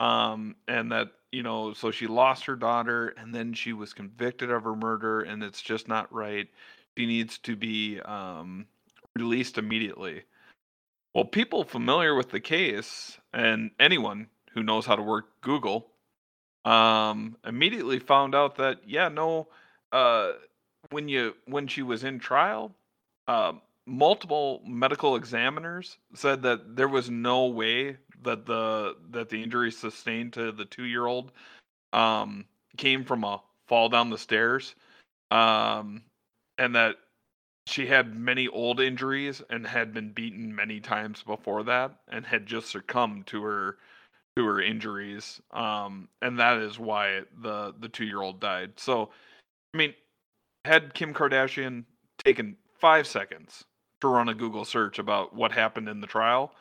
Um, 0.00 0.56
and 0.66 0.90
that, 0.90 1.08
you 1.30 1.42
know, 1.42 1.74
so 1.74 1.90
she 1.90 2.06
lost 2.06 2.46
her 2.46 2.56
daughter 2.56 3.08
and 3.18 3.34
then 3.34 3.52
she 3.52 3.74
was 3.74 3.92
convicted 3.92 4.50
of 4.50 4.64
her 4.64 4.74
murder, 4.74 5.20
and 5.20 5.42
it's 5.42 5.60
just 5.60 5.86
not 5.86 6.10
right. 6.12 6.48
She 6.96 7.04
needs 7.04 7.36
to 7.38 7.56
be 7.56 8.00
um, 8.00 8.66
released 9.16 9.58
immediately. 9.58 10.22
Well, 11.14 11.24
people 11.24 11.64
familiar 11.64 12.14
with 12.14 12.30
the 12.30 12.40
case 12.40 13.18
and 13.32 13.70
anyone 13.80 14.28
who 14.54 14.62
knows 14.62 14.86
how 14.86 14.96
to 14.96 15.02
work 15.02 15.40
Google 15.40 15.90
um, 16.64 17.36
immediately 17.44 17.98
found 17.98 18.34
out 18.34 18.56
that 18.56 18.80
yeah, 18.86 19.08
no, 19.08 19.48
uh, 19.92 20.32
when 20.90 21.08
you 21.08 21.34
when 21.46 21.66
she 21.66 21.82
was 21.82 22.04
in 22.04 22.18
trial, 22.18 22.74
uh, 23.28 23.52
multiple 23.86 24.62
medical 24.66 25.16
examiners 25.16 25.96
said 26.14 26.42
that 26.42 26.76
there 26.76 26.88
was 26.88 27.08
no 27.10 27.46
way 27.46 27.96
that 28.22 28.46
the 28.46 28.96
that 29.10 29.30
the 29.30 29.42
injury 29.42 29.72
sustained 29.72 30.34
to 30.34 30.52
the 30.52 30.64
two 30.64 30.84
year 30.84 31.06
old 31.06 31.32
um, 31.92 32.44
came 32.76 33.04
from 33.04 33.24
a 33.24 33.40
fall 33.66 33.88
down 33.88 34.10
the 34.10 34.18
stairs, 34.18 34.74
um, 35.30 36.02
and 36.58 36.74
that 36.74 36.96
she 37.70 37.86
had 37.86 38.14
many 38.14 38.48
old 38.48 38.80
injuries 38.80 39.42
and 39.50 39.66
had 39.66 39.94
been 39.94 40.12
beaten 40.12 40.54
many 40.54 40.80
times 40.80 41.22
before 41.22 41.62
that 41.62 41.92
and 42.08 42.26
had 42.26 42.46
just 42.46 42.70
succumbed 42.70 43.26
to 43.26 43.42
her 43.42 43.78
to 44.36 44.44
her 44.44 44.60
injuries 44.60 45.40
um 45.52 46.08
and 46.22 46.38
that 46.38 46.58
is 46.58 46.78
why 46.78 47.20
the 47.42 47.74
the 47.80 47.88
2-year-old 47.88 48.40
died 48.40 48.72
so 48.76 49.10
i 49.74 49.78
mean 49.78 49.94
had 50.64 50.94
kim 50.94 51.12
kardashian 51.12 51.84
taken 52.24 52.56
5 52.78 53.06
seconds 53.06 53.64
to 54.00 54.08
run 54.08 54.28
a 54.28 54.34
google 54.34 54.64
search 54.64 54.98
about 54.98 55.34
what 55.34 55.52
happened 55.52 55.88
in 55.88 56.00
the 56.00 56.06
trial 56.06 56.52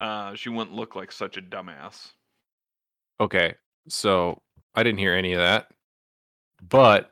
uh 0.00 0.34
she 0.34 0.48
wouldn't 0.48 0.74
look 0.76 0.94
like 0.96 1.12
such 1.12 1.36
a 1.36 1.42
dumbass 1.42 2.12
Okay. 3.22 3.54
So 3.88 4.40
I 4.74 4.82
didn't 4.82 4.98
hear 4.98 5.14
any 5.14 5.32
of 5.32 5.38
that. 5.38 5.68
But 6.68 7.10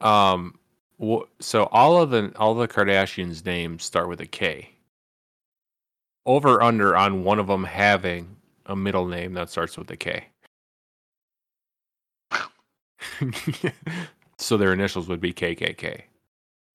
um 0.00 0.58
wh- 1.02 1.24
so 1.40 1.64
all 1.72 2.00
of 2.00 2.10
the 2.10 2.32
all 2.36 2.54
the 2.54 2.68
Kardashians 2.68 3.44
names 3.44 3.84
start 3.84 4.08
with 4.08 4.20
a 4.20 4.26
K. 4.26 4.70
Over 6.26 6.62
under 6.62 6.96
on 6.96 7.24
one 7.24 7.38
of 7.38 7.46
them 7.48 7.64
having 7.64 8.36
a 8.66 8.76
middle 8.76 9.06
name 9.06 9.34
that 9.34 9.50
starts 9.50 9.76
with 9.78 9.90
a 9.90 9.96
K. 9.96 10.26
so 14.38 14.56
their 14.56 14.72
initials 14.72 15.08
would 15.08 15.20
be 15.20 15.32
KKK. 15.32 16.02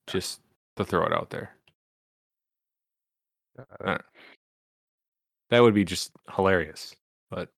Just 0.07 0.41
to 0.77 0.85
throw 0.85 1.05
it 1.05 1.13
out 1.13 1.29
there. 1.29 1.51
Uh, 3.83 3.97
That 5.49 5.61
would 5.61 5.73
be 5.73 5.85
just 5.85 6.11
hilarious. 6.35 6.95
But 7.29 7.49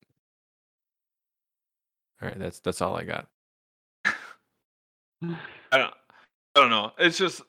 all 2.23 2.29
right, 2.29 2.39
that's 2.39 2.61
that's 2.61 2.83
all 2.83 2.97
I 2.97 3.05
got. 3.05 3.29
I 5.25 5.79
don't 5.79 5.95
I 6.55 6.61
don't 6.61 6.71
know. 6.71 6.93
It's 6.99 7.19
just 7.19 7.43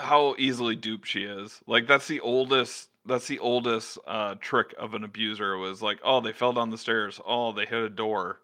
how 0.00 0.34
easily 0.38 0.76
duped 0.76 1.06
she 1.06 1.22
is. 1.24 1.60
Like 1.66 1.86
that's 1.86 2.08
the 2.08 2.20
oldest 2.20 2.88
that's 3.06 3.26
the 3.28 3.38
oldest 3.38 3.98
uh 4.06 4.34
trick 4.40 4.74
of 4.78 4.94
an 4.94 5.04
abuser 5.04 5.56
was 5.56 5.82
like, 5.82 5.98
oh, 6.04 6.20
they 6.20 6.32
fell 6.32 6.52
down 6.52 6.70
the 6.70 6.78
stairs. 6.78 7.20
Oh, 7.24 7.52
they 7.52 7.66
hit 7.66 7.82
a 7.82 7.88
door. 7.88 8.40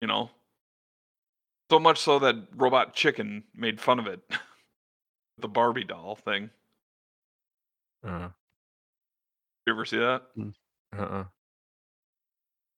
You 0.00 0.08
know? 0.08 0.30
So 1.70 1.78
much 1.78 1.98
so 1.98 2.18
that 2.18 2.36
Robot 2.56 2.94
Chicken 2.94 3.44
made 3.54 3.80
fun 3.80 3.98
of 3.98 4.06
it. 4.06 4.20
the 5.38 5.48
Barbie 5.48 5.84
doll 5.84 6.16
thing. 6.16 6.50
Uh, 8.06 8.28
You 9.66 9.72
ever 9.72 9.84
see 9.84 9.98
that? 9.98 10.22
uh-uh. 10.98 11.24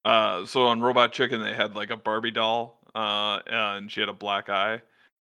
Uh, 0.04 0.44
so 0.46 0.66
on 0.66 0.80
Robot 0.80 1.12
Chicken, 1.12 1.42
they 1.42 1.54
had 1.54 1.74
like 1.74 1.90
a 1.90 1.96
Barbie 1.96 2.30
doll, 2.30 2.78
uh, 2.94 3.40
and 3.46 3.90
she 3.90 4.00
had 4.00 4.08
a 4.10 4.14
black 4.14 4.48
eye, 4.50 4.82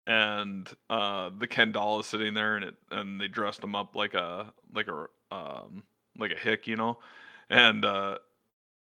and 0.07 0.69
uh, 0.91 1.31
the 1.39 1.47
Ken 1.47 1.73
doll 1.73 2.01
is 2.01 2.07
sitting 2.07 2.35
there, 2.35 2.57
and 2.57 2.65
it 2.67 2.75
and 2.91 3.21
they 3.21 3.29
dressed 3.29 3.63
him 3.63 3.75
up 3.75 3.95
like 3.95 4.15
a 4.15 4.53
like 4.75 4.89
a 4.89 5.07
um 5.35 5.83
like 6.19 6.31
a 6.33 6.39
hick, 6.39 6.67
you 6.67 6.77
know, 6.77 6.99
and 7.51 7.85
uh, 7.85 8.19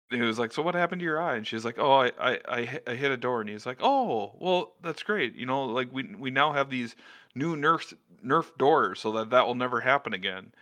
he 0.09 0.21
was 0.21 0.37
like, 0.39 0.51
"So 0.51 0.61
what 0.61 0.75
happened 0.75 0.99
to 0.99 1.05
your 1.05 1.21
eye?" 1.21 1.35
And 1.35 1.47
she's 1.47 1.65
like, 1.65 1.79
"Oh, 1.79 1.93
I 1.93 2.11
I 2.19 2.39
I, 2.47 2.61
hit- 2.63 2.83
I 2.87 2.95
hit 2.95 3.11
a 3.11 3.17
door," 3.17 3.41
and 3.41 3.49
he's 3.49 3.65
like, 3.65 3.77
"Oh, 3.81 4.35
well, 4.39 4.73
that's 4.83 5.03
great, 5.03 5.35
you 5.35 5.45
know, 5.45 5.65
like 5.65 5.89
we 5.91 6.03
we 6.17 6.31
now 6.31 6.53
have 6.53 6.69
these 6.69 6.95
new 7.35 7.55
Nerf 7.55 7.93
Nerf 8.25 8.55
doors, 8.57 8.99
so 8.99 9.11
that 9.13 9.29
that 9.31 9.45
will 9.47 9.55
never 9.55 9.81
happen 9.81 10.13
again." 10.13 10.53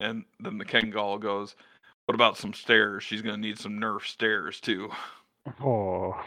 And 0.00 0.24
then 0.40 0.58
the 0.58 0.64
Ken 0.64 0.90
doll 0.90 1.18
goes. 1.18 1.56
What 2.06 2.14
about 2.16 2.36
some 2.38 2.52
stairs? 2.54 3.04
She's 3.04 3.22
gonna 3.22 3.36
need 3.36 3.58
some 3.58 3.78
Nerf 3.78 4.02
stairs 4.06 4.60
too. 4.60 4.90
Oh, 5.62 6.20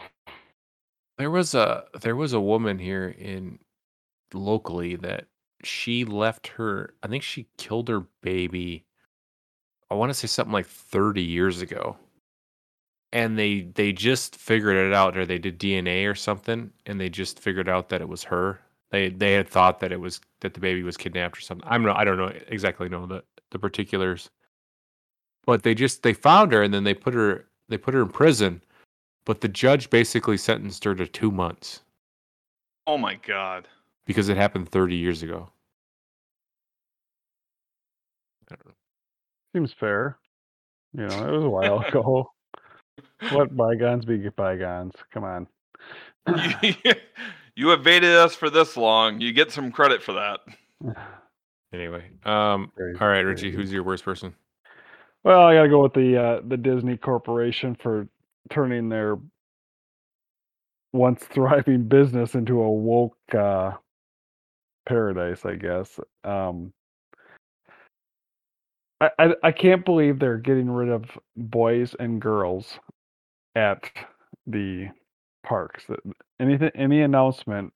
There 1.18 1.30
was 1.30 1.54
a 1.54 1.84
there 2.00 2.16
was 2.16 2.32
a 2.32 2.40
woman 2.40 2.78
here 2.78 3.08
in 3.08 3.58
locally 4.32 4.96
that 4.96 5.26
she 5.62 6.04
left 6.04 6.48
her 6.48 6.94
I 7.02 7.08
think 7.08 7.22
she 7.22 7.46
killed 7.56 7.88
her 7.88 8.00
baby 8.22 8.84
I 9.90 9.94
want 9.94 10.10
to 10.10 10.14
say 10.14 10.26
something 10.26 10.52
like 10.52 10.66
30 10.66 11.22
years 11.22 11.62
ago. 11.62 11.96
And 13.12 13.38
they 13.38 13.60
they 13.74 13.92
just 13.92 14.36
figured 14.36 14.76
it 14.76 14.92
out 14.92 15.16
or 15.16 15.24
they 15.24 15.38
did 15.38 15.60
DNA 15.60 16.10
or 16.10 16.16
something 16.16 16.72
and 16.86 17.00
they 17.00 17.08
just 17.08 17.38
figured 17.38 17.68
out 17.68 17.88
that 17.90 18.00
it 18.00 18.08
was 18.08 18.24
her. 18.24 18.60
They 18.90 19.10
they 19.10 19.34
had 19.34 19.48
thought 19.48 19.80
that 19.80 19.92
it 19.92 20.00
was 20.00 20.20
that 20.40 20.54
the 20.54 20.60
baby 20.60 20.82
was 20.82 20.96
kidnapped 20.96 21.38
or 21.38 21.42
something. 21.42 21.68
I'm 21.70 21.84
not 21.84 21.96
I 21.96 22.04
don't 22.04 22.16
know 22.16 22.32
exactly 22.48 22.88
know 22.88 23.06
the 23.06 23.22
the 23.50 23.58
particulars. 23.58 24.30
But 25.46 25.62
they 25.62 25.74
just 25.74 26.02
they 26.02 26.12
found 26.12 26.52
her 26.52 26.62
and 26.62 26.74
then 26.74 26.84
they 26.84 26.94
put 26.94 27.14
her 27.14 27.46
they 27.68 27.78
put 27.78 27.94
her 27.94 28.02
in 28.02 28.08
prison 28.08 28.62
but 29.26 29.40
the 29.40 29.48
judge 29.48 29.88
basically 29.90 30.36
sentenced 30.36 30.84
her 30.84 30.94
to 30.94 31.06
two 31.06 31.30
months 31.30 31.80
Oh 32.86 32.98
my 32.98 33.14
god. 33.14 33.68
Because 34.06 34.28
it 34.28 34.36
happened 34.36 34.68
30 34.68 34.96
years 34.96 35.22
ago. 35.22 35.50
seems 39.54 39.72
fair. 39.72 40.18
You 40.92 41.06
know, 41.06 41.28
it 41.28 41.30
was 41.30 41.44
a 41.44 41.48
while 41.50 41.78
ago. 41.88 42.30
Let 43.32 43.56
bygones 43.56 44.04
be 44.04 44.28
bygones. 44.36 44.94
Come 45.12 45.24
on. 45.24 45.46
you, 47.54 47.72
evaded 47.72 48.16
us 48.16 48.34
for 48.34 48.50
this 48.50 48.76
long. 48.76 49.20
You 49.20 49.32
get 49.32 49.52
some 49.52 49.70
credit 49.70 50.02
for 50.02 50.12
that. 50.12 50.40
Anyway, 51.72 52.04
um, 52.24 52.70
all 53.00 53.08
right, 53.08 53.22
Richie, 53.22 53.50
who's 53.50 53.72
your 53.72 53.82
worst 53.82 54.04
person? 54.04 54.32
Well, 55.24 55.40
I 55.40 55.54
gotta 55.54 55.68
go 55.68 55.82
with 55.82 55.92
the 55.92 56.16
uh, 56.16 56.40
the 56.46 56.56
Disney 56.56 56.96
Corporation 56.96 57.76
for 57.82 58.06
turning 58.48 58.88
their 58.88 59.18
once 60.92 61.24
thriving 61.24 61.88
business 61.88 62.36
into 62.36 62.62
a 62.62 62.70
woke 62.70 63.16
uh, 63.36 63.72
paradise, 64.86 65.44
I 65.44 65.54
guess. 65.56 66.00
Um, 66.24 66.72
I, 69.00 69.10
I 69.18 69.34
I 69.44 69.52
can't 69.52 69.84
believe 69.84 70.18
they're 70.18 70.38
getting 70.38 70.70
rid 70.70 70.88
of 70.90 71.04
boys 71.36 71.94
and 71.98 72.20
girls 72.20 72.78
at 73.56 73.90
the 74.46 74.88
parks. 75.44 75.84
Anything 76.40 76.70
any 76.74 77.02
announcement 77.02 77.72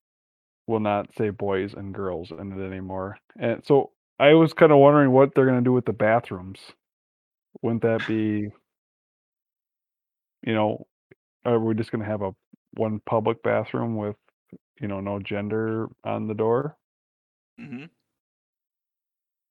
will 0.67 0.81
not 0.81 1.15
say 1.17 1.31
boys 1.31 1.75
and 1.75 1.95
girls 1.95 2.31
in 2.31 2.53
it 2.53 2.67
anymore. 2.67 3.19
And 3.39 3.63
so 3.67 3.93
I 4.21 4.35
was 4.35 4.53
kind 4.55 4.73
of 4.73 4.79
wondering 4.79 5.13
what 5.13 5.35
they're 5.35 5.47
going 5.47 5.59
to 5.59 5.65
do 5.65 5.73
with 5.73 5.87
the 5.87 5.93
bathrooms. 5.93 6.61
Wouldn't 7.63 7.83
that 7.83 8.07
be 8.07 8.51
you 10.43 10.55
know, 10.55 10.87
are 11.45 11.61
we 11.61 11.75
just 11.75 11.93
going 11.93 12.03
to 12.03 12.11
have 12.11 12.23
a 12.23 12.33
one 12.75 13.01
public 13.07 13.43
bathroom 13.43 13.97
with 13.97 14.17
you 14.81 14.89
know 14.89 15.01
no 15.01 15.21
gender 15.21 15.89
on 16.05 16.29
the 16.29 16.35
door? 16.35 16.78
Hmm 17.59 17.85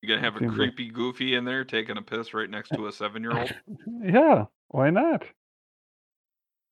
You 0.02 0.10
gonna 0.10 0.22
have 0.22 0.36
a 0.36 0.42
creepy 0.42 0.90
goofy 0.90 1.36
in 1.36 1.46
there 1.46 1.64
taking 1.66 1.98
a 1.98 2.02
piss 2.02 2.34
right 2.34 2.50
next 2.50 2.72
to 2.72 2.88
a 2.88 2.92
seven 2.92 3.22
year 3.22 3.38
old? 3.38 3.52
Yeah, 4.04 4.46
why 4.70 4.90
not? 4.90 5.26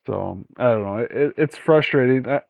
So 0.08 0.46
I 0.58 0.64
don't 0.72 0.84
know. 0.84 0.98
It, 0.98 1.34
it's 1.38 1.58
frustrating. 1.58 2.28
I, 2.28 2.42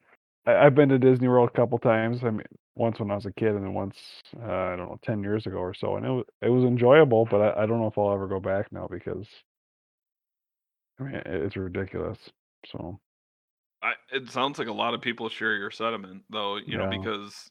I've 0.46 0.76
been 0.76 0.90
to 0.90 1.00
Disney 1.00 1.28
World 1.28 1.50
a 1.54 1.58
couple 1.58 1.78
times. 1.80 2.24
I 2.24 2.30
mean, 2.30 2.44
once 2.76 3.00
when 3.00 3.10
I 3.12 3.16
was 3.16 3.26
a 3.26 3.32
kid, 3.32 3.50
and 3.56 3.64
then 3.64 3.74
once 3.74 3.98
uh, 4.38 4.46
I 4.46 4.76
don't 4.76 4.90
know, 4.90 5.00
ten 5.02 5.24
years 5.24 5.46
ago 5.46 5.58
or 5.58 5.74
so, 5.74 5.96
and 5.96 6.06
it 6.06 6.10
was 6.10 6.26
it 6.42 6.50
was 6.50 6.64
enjoyable. 6.64 7.26
But 7.26 7.42
I, 7.42 7.64
I 7.64 7.66
don't 7.66 7.80
know 7.80 7.88
if 7.88 7.98
I'll 7.98 8.14
ever 8.14 8.28
go 8.28 8.40
back 8.40 8.72
now 8.72 8.88
because 8.90 9.28
I 11.00 11.04
mean 11.04 11.16
it, 11.16 11.26
it's 11.28 11.56
ridiculous. 11.56 12.18
So 12.68 13.00
I, 13.82 13.94
it 14.12 14.30
sounds 14.30 14.60
like 14.60 14.68
a 14.68 14.74
lot 14.74 14.94
of 14.94 15.02
people 15.02 15.30
share 15.30 15.56
your 15.56 15.72
sentiment, 15.72 16.24
though. 16.30 16.58
You 16.58 16.78
know, 16.78 16.90
because 16.90 17.50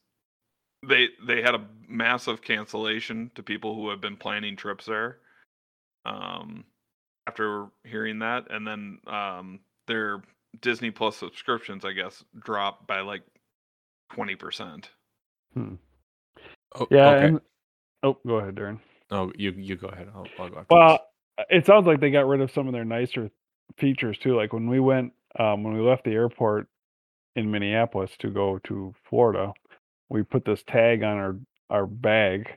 they 0.88 1.08
they 1.26 1.42
had 1.42 1.54
a 1.54 1.66
massive 1.88 2.42
cancellation 2.42 3.30
to 3.34 3.42
people 3.42 3.74
who 3.74 3.90
have 3.90 4.00
been 4.00 4.16
planning 4.16 4.56
trips 4.56 4.86
there. 4.86 5.18
Um, 6.06 6.64
after 7.26 7.66
hearing 7.84 8.18
that, 8.20 8.46
and 8.50 8.66
then 8.66 8.98
um, 9.06 9.60
their 9.86 10.22
Disney 10.60 10.90
Plus 10.90 11.16
subscriptions, 11.16 11.84
I 11.84 11.92
guess, 11.92 12.24
dropped 12.38 12.86
by 12.86 13.00
like 13.00 13.22
twenty 14.12 14.36
percent. 14.36 14.90
Oh, 16.76 16.86
yeah. 16.90 17.10
okay. 17.10 17.26
And, 17.26 17.40
oh, 18.02 18.18
go 18.26 18.36
ahead, 18.36 18.56
Darin. 18.56 18.80
Oh, 19.10 19.32
you 19.36 19.52
you 19.52 19.76
go 19.76 19.88
ahead. 19.88 20.08
I'll, 20.14 20.26
I'll 20.38 20.50
go. 20.50 20.58
After 20.60 20.66
Well, 20.70 20.98
this. 21.38 21.46
it 21.50 21.66
sounds 21.66 21.86
like 21.86 22.00
they 22.00 22.10
got 22.10 22.26
rid 22.26 22.40
of 22.40 22.50
some 22.52 22.66
of 22.66 22.72
their 22.72 22.84
nicer 22.84 23.30
features 23.78 24.18
too. 24.18 24.36
Like 24.36 24.52
when 24.52 24.68
we 24.68 24.80
went, 24.80 25.12
um, 25.38 25.64
when 25.64 25.74
we 25.74 25.80
left 25.80 26.04
the 26.04 26.12
airport 26.12 26.68
in 27.36 27.50
Minneapolis 27.50 28.12
to 28.20 28.30
go 28.30 28.58
to 28.64 28.94
Florida, 29.08 29.52
we 30.08 30.22
put 30.22 30.44
this 30.44 30.62
tag 30.66 31.02
on 31.02 31.16
our 31.16 31.36
our 31.70 31.86
bag, 31.86 32.48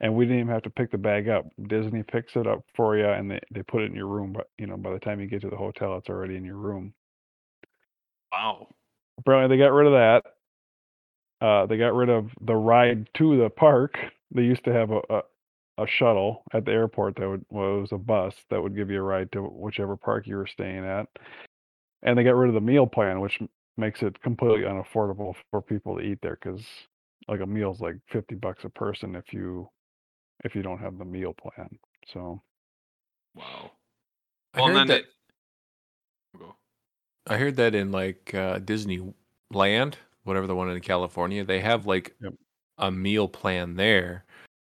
and 0.00 0.14
we 0.14 0.24
didn't 0.24 0.40
even 0.40 0.52
have 0.52 0.62
to 0.62 0.70
pick 0.70 0.90
the 0.90 0.98
bag 0.98 1.28
up. 1.28 1.46
Disney 1.68 2.02
picks 2.02 2.36
it 2.36 2.46
up 2.46 2.64
for 2.74 2.96
you, 2.96 3.06
and 3.06 3.30
they 3.30 3.40
they 3.52 3.62
put 3.62 3.82
it 3.82 3.90
in 3.90 3.96
your 3.96 4.08
room. 4.08 4.32
But 4.32 4.48
you 4.58 4.66
know, 4.66 4.76
by 4.76 4.92
the 4.92 4.98
time 4.98 5.20
you 5.20 5.26
get 5.26 5.42
to 5.42 5.50
the 5.50 5.56
hotel, 5.56 5.96
it's 5.96 6.08
already 6.08 6.36
in 6.36 6.44
your 6.44 6.56
room. 6.56 6.92
Wow. 8.32 8.68
Apparently, 9.18 9.56
they 9.56 9.62
got 9.62 9.72
rid 9.72 9.86
of 9.86 9.92
that. 9.92 10.24
Uh, 11.44 11.66
they 11.66 11.76
got 11.76 11.94
rid 11.94 12.08
of 12.08 12.30
the 12.40 12.54
ride 12.54 13.08
to 13.14 13.36
the 13.36 13.50
park. 13.50 13.98
They 14.34 14.42
used 14.42 14.64
to 14.64 14.72
have 14.72 14.90
a, 14.90 15.00
a, 15.10 15.22
a 15.78 15.86
shuttle 15.86 16.44
at 16.52 16.64
the 16.64 16.72
airport 16.72 17.16
that 17.16 17.28
would 17.28 17.44
well, 17.50 17.78
it 17.78 17.80
was 17.80 17.92
a 17.92 17.98
bus 17.98 18.34
that 18.50 18.62
would 18.62 18.76
give 18.76 18.90
you 18.90 19.00
a 19.00 19.02
ride 19.02 19.30
to 19.32 19.42
whichever 19.42 19.96
park 19.96 20.26
you 20.26 20.36
were 20.36 20.46
staying 20.46 20.84
at. 20.84 21.06
And 22.02 22.16
they 22.16 22.24
got 22.24 22.36
rid 22.36 22.48
of 22.48 22.54
the 22.54 22.60
meal 22.60 22.86
plan, 22.86 23.20
which 23.20 23.40
makes 23.76 24.02
it 24.02 24.20
completely 24.22 24.62
unaffordable 24.62 25.34
for 25.50 25.62
people 25.62 25.96
to 25.98 26.02
eat 26.04 26.18
there 26.22 26.38
because 26.42 26.66
like 27.28 27.40
a 27.40 27.46
meal's 27.46 27.80
like 27.80 27.96
fifty 28.08 28.34
bucks 28.34 28.64
a 28.64 28.70
person 28.70 29.16
if 29.16 29.32
you 29.32 29.68
if 30.44 30.54
you 30.54 30.62
don't 30.62 30.78
have 30.80 30.98
the 30.98 31.04
meal 31.04 31.34
plan. 31.34 31.68
So 32.06 32.42
Wow. 33.34 33.72
I 34.54 34.62
heard 34.62 34.86
then 34.86 34.88
that. 34.88 35.00
it. 35.00 35.06
I 37.26 37.36
heard 37.38 37.56
that 37.56 37.74
in 37.74 37.90
like 37.92 38.34
uh, 38.34 38.58
Disneyland, 38.60 39.94
whatever 40.24 40.46
the 40.46 40.54
one 40.56 40.68
in 40.70 40.80
California, 40.80 41.44
they 41.44 41.60
have 41.60 41.86
like 41.86 42.16
Yep. 42.20 42.34
a 42.78 42.90
meal 42.90 43.28
plan 43.28 43.76
there 43.76 44.24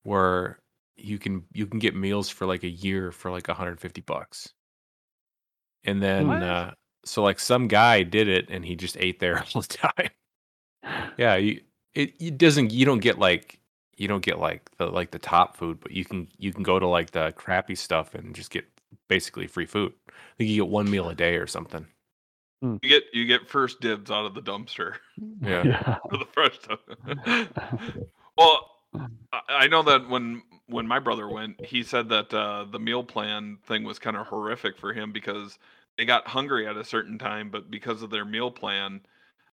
where 0.04 0.60
you 0.98 1.20
can 1.20 1.48
you 1.54 1.68
can 1.68 1.80
get 1.80 1.96
meals 1.96 2.30
for 2.30 2.46
like 2.48 2.64
a 2.64 2.70
year 2.70 3.12
for 3.12 3.32
like 3.32 3.48
150 3.48 4.02
bucks. 4.02 4.54
And 5.84 6.02
then 6.02 6.42
What? 6.42 6.44
uh 6.44 6.74
so 7.04 7.24
like 7.24 7.40
some 7.40 7.68
guy 7.68 8.04
did 8.04 8.28
it 8.28 8.48
and 8.50 8.66
he 8.66 8.76
just 8.76 8.98
ate 9.00 9.20
there 9.20 9.44
all 9.56 9.62
the 9.62 9.68
time. 9.68 10.10
Yeah, 11.18 11.36
you, 11.36 11.62
it 11.94 12.14
it 12.20 12.38
doesn't 12.38 12.72
you 12.72 12.86
don't 12.86 13.00
get 13.02 13.20
like 13.20 13.60
you 13.98 14.08
don't 14.08 14.24
get 14.24 14.40
like 14.40 14.70
the 14.78 14.88
like 14.88 15.12
the 15.12 15.20
top 15.20 15.58
food, 15.58 15.80
but 15.80 15.92
you 15.92 16.06
can 16.06 16.28
you 16.38 16.52
can 16.54 16.64
go 16.64 16.80
to 16.80 16.88
like 16.88 17.12
the 17.12 17.32
crappy 17.34 17.76
stuff 17.76 18.16
and 18.16 18.34
just 18.36 18.50
get 18.50 18.66
basically 19.08 19.48
free 19.48 19.66
food. 19.66 19.94
I 20.10 20.12
think 20.38 20.50
you 20.50 20.64
get 20.64 20.70
one 20.72 20.90
meal 20.90 21.10
a 21.10 21.16
day 21.16 21.36
or 21.36 21.48
something. 21.48 21.86
You 22.64 22.78
get 22.84 23.04
you 23.12 23.26
get 23.26 23.50
first 23.50 23.82
dibs 23.82 24.12
out 24.12 24.26
of 24.26 24.36
the 24.36 24.42
dumpster 24.42 24.96
Yeah. 25.42 25.64
yeah. 25.66 25.98
for 26.10 26.18
the 26.18 26.26
fresh 26.32 26.60
stuff. 26.60 26.80
well, 28.38 28.70
I- 29.34 29.42
I 29.50 29.68
know 29.68 29.84
that 29.84 30.08
when 30.10 30.44
when 30.68 30.88
my 30.88 31.00
brother 31.00 31.28
went, 31.28 31.64
he 31.66 31.84
said 31.84 32.08
that 32.10 32.34
uh, 32.34 32.66
the 32.72 32.80
meal 32.80 33.04
plan 33.04 33.58
thing 33.66 33.84
was 33.84 34.00
kind 34.00 34.16
of 34.16 34.28
horrific 34.28 34.78
for 34.78 34.94
him 34.94 35.12
because 35.12 35.58
they 35.98 36.06
got 36.06 36.28
hungry 36.28 36.68
at 36.68 36.78
a 36.78 36.84
certain 36.84 37.18
time, 37.18 37.50
but 37.50 37.70
because 37.70 38.02
of 38.02 38.10
their 38.10 38.26
meal 38.26 38.52
plan, 38.52 39.02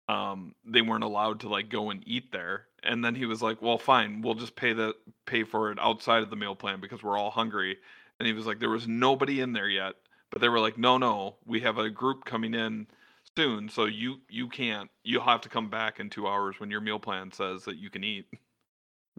um, 0.08 0.54
they 0.64 0.82
weren't 0.82 1.04
allowed 1.04 1.40
to 1.40 1.48
like 1.48 1.68
go 1.68 1.90
and 1.90 2.02
eat 2.06 2.32
there. 2.32 2.66
And 2.82 3.04
then 3.04 3.14
he 3.14 3.26
was 3.26 3.42
like, 3.42 3.62
"Well, 3.62 3.78
fine, 3.78 4.22
we'll 4.22 4.34
just 4.34 4.56
pay 4.56 4.72
the 4.72 4.94
pay 5.26 5.44
for 5.44 5.70
it 5.70 5.78
outside 5.80 6.22
of 6.22 6.30
the 6.30 6.36
meal 6.36 6.56
plan 6.56 6.80
because 6.80 7.02
we're 7.02 7.18
all 7.18 7.30
hungry." 7.30 7.78
And 8.18 8.26
he 8.26 8.32
was 8.32 8.46
like, 8.46 8.58
"There 8.58 8.70
was 8.70 8.88
nobody 8.88 9.40
in 9.40 9.52
there 9.52 9.68
yet." 9.68 9.94
But 10.30 10.40
they 10.40 10.48
were 10.48 10.60
like, 10.60 10.78
"No, 10.78 10.98
no, 10.98 11.36
we 11.44 11.60
have 11.60 11.78
a 11.78 11.90
group 11.90 12.24
coming 12.24 12.54
in 12.54 12.88
soon, 13.36 13.68
so 13.68 13.84
you 13.84 14.20
you 14.28 14.48
can't. 14.48 14.90
You'll 15.04 15.22
have 15.24 15.42
to 15.42 15.48
come 15.48 15.70
back 15.70 16.00
in 16.00 16.10
2 16.10 16.26
hours 16.26 16.58
when 16.58 16.70
your 16.70 16.80
meal 16.80 16.98
plan 16.98 17.32
says 17.32 17.64
that 17.64 17.76
you 17.76 17.90
can 17.90 18.04
eat." 18.04 18.26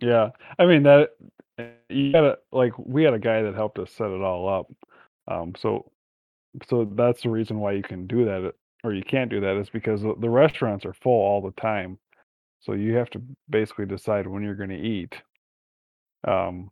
Yeah, 0.01 0.31
I 0.59 0.65
mean 0.65 0.83
that 0.83 1.11
you 1.89 2.11
gotta 2.11 2.39
like 2.51 2.73
we 2.77 3.03
had 3.03 3.13
a 3.13 3.19
guy 3.19 3.41
that 3.43 3.55
helped 3.55 3.79
us 3.79 3.91
set 3.91 4.09
it 4.11 4.21
all 4.21 4.49
up. 4.49 4.71
Um, 5.27 5.53
so 5.55 5.91
so 6.69 6.85
that's 6.95 7.23
the 7.23 7.29
reason 7.29 7.59
why 7.59 7.73
you 7.73 7.83
can 7.83 8.07
do 8.07 8.25
that 8.25 8.53
or 8.83 8.93
you 8.93 9.03
can't 9.03 9.29
do 9.29 9.39
that 9.41 9.57
is 9.57 9.69
because 9.69 10.01
the 10.01 10.13
the 10.19 10.29
restaurants 10.29 10.85
are 10.85 10.93
full 10.93 11.21
all 11.21 11.41
the 11.41 11.59
time. 11.61 11.97
So 12.61 12.73
you 12.73 12.95
have 12.95 13.09
to 13.11 13.21
basically 13.49 13.85
decide 13.85 14.27
when 14.27 14.43
you're 14.43 14.55
going 14.55 14.69
to 14.69 14.75
eat. 14.75 15.13
Um, 16.25 16.71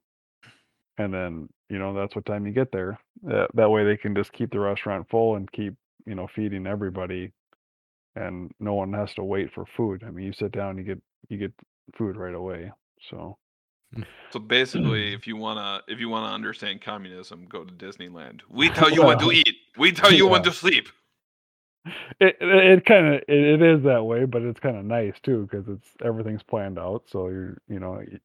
and 0.97 1.13
then 1.13 1.49
you 1.69 1.79
know 1.79 1.93
that's 1.93 2.15
what 2.15 2.25
time 2.25 2.45
you 2.45 2.53
get 2.53 2.71
there. 2.71 2.99
That 3.23 3.47
that 3.55 3.69
way 3.69 3.85
they 3.85 3.97
can 3.97 4.15
just 4.15 4.33
keep 4.33 4.51
the 4.51 4.59
restaurant 4.59 5.07
full 5.09 5.35
and 5.35 5.51
keep 5.51 5.73
you 6.05 6.15
know 6.15 6.27
feeding 6.35 6.67
everybody, 6.67 7.31
and 8.15 8.51
no 8.59 8.73
one 8.73 8.93
has 8.93 9.13
to 9.15 9.23
wait 9.23 9.53
for 9.53 9.65
food. 9.77 10.03
I 10.05 10.11
mean, 10.11 10.25
you 10.25 10.33
sit 10.33 10.51
down, 10.51 10.77
you 10.77 10.83
get 10.83 11.01
you 11.29 11.37
get 11.37 11.53
food 11.97 12.17
right 12.17 12.35
away. 12.35 12.71
So 13.09 13.37
So 14.31 14.39
basically, 14.39 15.13
if 15.15 15.27
you 15.27 15.35
wanna 15.35 15.81
if 15.87 15.99
you 15.99 16.09
wanna 16.09 16.33
understand 16.33 16.81
communism, 16.81 17.45
go 17.49 17.63
to 17.63 17.73
Disneyland. 17.73 18.41
We 18.49 18.69
tell 18.69 18.89
you 18.89 19.03
when 19.03 19.17
to 19.19 19.31
eat. 19.31 19.55
We 19.77 19.91
tell 19.91 20.13
you 20.13 20.27
when 20.27 20.43
to 20.43 20.51
sleep. 20.51 20.89
it 22.19 22.37
it, 22.39 22.65
it 22.79 22.85
kind 22.85 23.07
of 23.07 23.13
it, 23.27 23.61
it 23.61 23.61
is 23.61 23.83
that 23.83 24.03
way, 24.03 24.25
but 24.25 24.41
it's 24.41 24.59
kind 24.59 24.77
of 24.77 24.85
nice 24.85 25.15
too 25.21 25.47
because 25.49 25.67
it's 25.67 25.89
everything's 26.03 26.43
planned 26.43 26.79
out. 26.79 27.03
So 27.07 27.27
you're 27.27 27.57
you 27.67 27.79
know 27.79 27.99
you, 27.99 28.19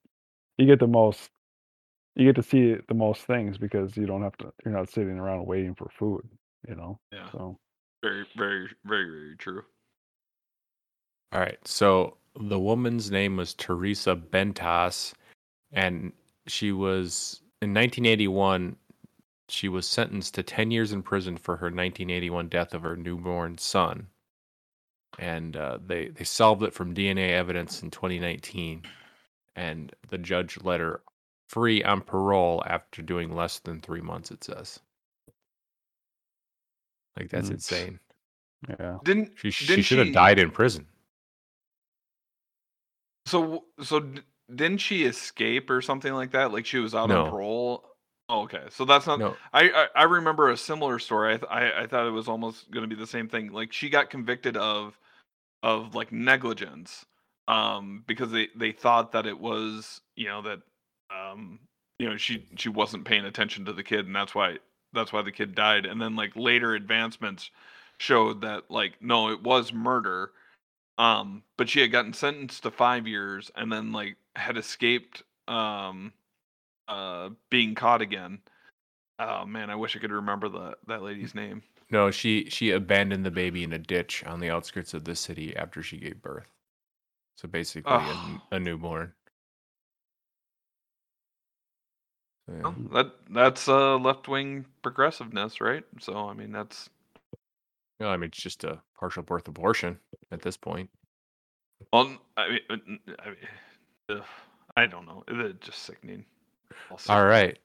you 0.59 0.67
get 0.67 0.79
the 0.79 0.87
most 0.87 1.31
you 2.15 2.27
get 2.27 2.37
to 2.37 2.43
see 2.43 2.77
the 2.89 2.95
most 2.95 3.23
things 3.23 3.59
because 3.59 3.97
you 3.97 4.07
don't 4.07 4.23
have 4.23 4.37
to 4.39 4.53
you're 4.65 4.75
not 4.75 4.91
sitting 4.91 5.19
around 5.19 5.47
waiting 5.47 5.75
for 5.75 5.89
food. 5.99 6.29
You 6.69 6.75
know. 6.75 6.99
Yeah. 7.13 7.31
So 7.31 7.59
Very, 8.03 8.27
very, 8.37 8.69
very, 8.85 9.11
very 9.11 9.37
true. 9.37 9.63
All 11.33 11.41
right. 11.41 11.59
So 11.67 12.17
the 12.39 12.59
woman's 12.59 13.11
name 13.11 13.37
was 13.37 13.55
Teresa 13.55 14.17
Bentaas, 14.17 15.13
and 15.73 16.13
she 16.47 16.73
was 16.73 17.41
in 17.63 17.71
1981. 17.75 18.77
She 19.49 19.69
was 19.69 19.87
sentenced 19.87 20.35
to 20.35 20.43
10 20.43 20.71
years 20.73 20.93
in 20.93 21.03
prison 21.03 21.37
for 21.37 21.57
her 21.57 21.67
1981 21.67 22.49
death 22.49 22.75
of 22.75 22.83
her 22.83 22.97
newborn 22.97 23.59
son, 23.59 24.09
and 25.19 25.57
uh, 25.57 25.79
they 25.87 26.09
they 26.09 26.25
solved 26.25 26.63
it 26.65 26.75
from 26.75 26.95
DNA 26.95 27.31
evidence 27.31 27.83
in 27.83 27.91
2019, 27.91 28.83
and 29.55 29.95
the 30.09 30.19
judge 30.19 30.59
let 30.65 30.81
her 30.81 31.01
free 31.49 31.83
on 31.85 32.01
parole 32.01 32.63
after 32.67 33.03
doing 33.03 33.35
less 33.35 33.61
than 33.61 33.81
three 33.81 34.01
months. 34.01 34.33
It 34.33 34.43
says, 34.43 34.81
like 37.17 37.31
that's 37.31 37.49
Mm. 37.49 37.53
insane. 37.53 38.01
yeah. 38.69 38.99
Didn't 39.05 39.39
She 39.39 39.51
she 39.53 39.67
Didn't 39.67 39.85
should 39.85 39.99
have 39.99 40.09
she- 40.09 40.13
died 40.13 40.41
in 40.41 40.51
prison. 40.51 40.87
so 43.27 43.65
so 43.83 44.01
d- 44.01 44.23
didn't 44.55 44.79
she 44.79 45.05
escape 45.05 45.71
or 45.71 45.83
something 45.83 46.13
like 46.13 46.33
that? 46.33 46.53
Like 46.53 46.67
she 46.67 46.79
was 46.79 46.95
out 46.95 47.11
No. 47.11 47.25
on 47.25 47.31
parole. 47.31 47.85
Oh, 48.29 48.43
okay, 48.43 48.65
so 48.71 48.85
that's 48.85 49.07
not. 49.07 49.21
No, 49.21 49.37
I, 49.53 49.71
I 49.71 49.87
I 49.97 50.03
remember 50.05 50.51
a 50.51 50.57
similar 50.57 50.99
story. 50.99 51.35
I 51.35 51.37
th- 51.37 51.51
I, 51.51 51.83
I 51.83 51.87
thought 51.87 52.07
it 52.09 52.11
was 52.11 52.29
almost 52.29 52.71
going 52.73 52.89
to 52.89 52.93
be 52.95 53.01
the 53.01 53.07
same 53.07 53.29
thing. 53.29 53.53
Like 53.53 53.73
she 53.73 53.89
got 53.89 54.11
convicted 54.11 54.57
of 54.57 54.99
of 55.63 55.95
like 55.95 56.13
negligence 56.13 57.07
um 57.49 58.05
because 58.07 58.31
they 58.33 58.49
they 58.57 58.73
thought 58.73 59.13
that 59.13 59.27
it 59.27 59.39
was 59.39 60.01
you 60.17 60.29
know 60.29 60.43
that 60.43 60.61
um 61.15 61.61
you 61.99 62.09
know 62.09 62.17
she 62.17 62.47
she 62.57 62.69
wasn't 62.69 63.05
paying 63.05 63.25
attention 63.27 63.65
to 63.65 63.73
the 63.73 63.83
kid 63.83 64.07
and 64.07 64.17
that's 64.17 64.35
why 64.35 64.59
that's 64.93 65.13
why 65.13 65.23
the 65.23 65.33
kid 65.33 65.55
died 65.55 65.87
and 65.87 66.01
then 66.01 66.17
like 66.17 66.33
later 66.37 66.75
advancements 66.75 67.51
showed 67.99 68.43
that 68.43 68.71
like 68.71 68.95
no 69.03 69.31
it 69.31 69.43
was 69.43 69.73
murder 69.73 70.33
um 70.99 71.43
but 71.59 71.69
she 71.69 71.81
had 71.81 71.93
gotten 71.93 72.13
sentenced 72.13 72.63
to 72.63 72.71
5 72.71 73.07
years 73.07 73.51
and 73.57 73.73
then 73.73 73.93
like 73.93 74.17
had 74.37 74.57
escaped 74.57 75.23
um 75.49 76.13
uh 76.89 77.31
being 77.51 77.75
caught 77.75 78.03
again 78.03 78.39
oh 79.19 79.45
man 79.47 79.71
i 79.71 79.75
wish 79.75 79.97
i 79.97 79.99
could 79.99 80.13
remember 80.13 80.49
the 80.49 80.77
that 80.87 81.03
lady's 81.03 81.35
name 81.35 81.63
no. 81.91 82.11
She 82.11 82.51
she 82.51 82.71
abandoned 82.73 83.25
the 83.25 83.31
baby 83.31 83.63
in 83.63 83.73
a 83.73 83.79
ditch 83.79 84.25
on 84.25 84.41
the 84.41 84.51
outskirts 84.51 84.93
of 84.93 85.05
the 85.05 85.15
city 85.15 85.55
after 85.57 85.83
she 85.85 85.99
gave 85.99 86.21
birth. 86.21 86.49
So 87.39 87.47
basically, 87.49 87.93
a, 87.93 87.97
Oh. 87.99 88.41
a 88.51 88.59
newborn. 88.59 89.13
Yeah. 92.49 92.63
Well, 92.63 92.75
that 92.93 93.13
that's 93.31 93.69
uh 93.69 93.97
left-wing 93.99 94.67
progressiveness 94.83 95.61
right 95.61 95.85
so 96.01 96.29
i 96.29 96.33
mean 96.33 96.53
that's 96.53 96.91
No, 97.99 98.09
I 98.09 98.17
mean 98.17 98.29
it's 98.29 98.43
just 98.43 98.65
a 98.65 98.81
partial 98.99 99.23
birth 99.23 99.49
abortion 99.49 99.99
at 100.31 100.43
this 100.43 100.57
point. 100.57 100.91
Well, 101.93 102.17
I 102.37 102.49
mean, 102.49 102.61
I 102.71 103.27
mean, 103.29 103.39
ugh, 104.09 104.23
I 104.77 104.87
don't 104.87 105.07
know. 105.07 105.25
It's 105.29 105.67
just 105.67 105.83
sickening. 105.83 106.25
I'll. 106.91 106.99
All 107.09 107.27
right. 107.27 107.59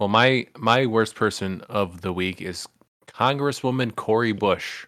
Well, 0.00 0.08
my 0.08 0.46
my 0.56 0.86
worst 0.86 1.14
person 1.14 1.60
of 1.62 2.00
the 2.00 2.12
week 2.12 2.42
is 2.42 2.66
Congresswoman 3.06 3.94
Cori 3.94 4.32
Bush. 4.32 4.86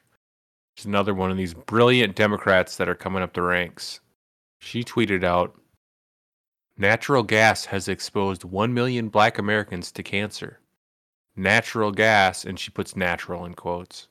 She's 0.76 0.86
another 0.86 1.14
one 1.14 1.30
of 1.30 1.36
these 1.36 1.54
brilliant 1.54 2.16
Democrats 2.16 2.76
that 2.76 2.88
are 2.88 2.94
coming 2.94 3.22
up 3.22 3.32
the 3.32 3.42
ranks. 3.42 4.00
She 4.58 4.82
tweeted 4.82 5.22
out, 5.24 5.58
"Natural 6.76 7.22
gas 7.22 7.66
has 7.66 7.88
exposed 7.88 8.44
1 8.44 8.74
million 8.74 9.08
black 9.08 9.38
Americans 9.38 9.92
to 9.92 10.02
cancer. 10.02 10.60
Natural 11.36 11.92
gas, 11.92 12.44
and 12.44 12.58
she 12.58 12.70
puts 12.70 12.96
natural 12.96 13.44
in 13.44 13.54
quotes. 13.54 14.08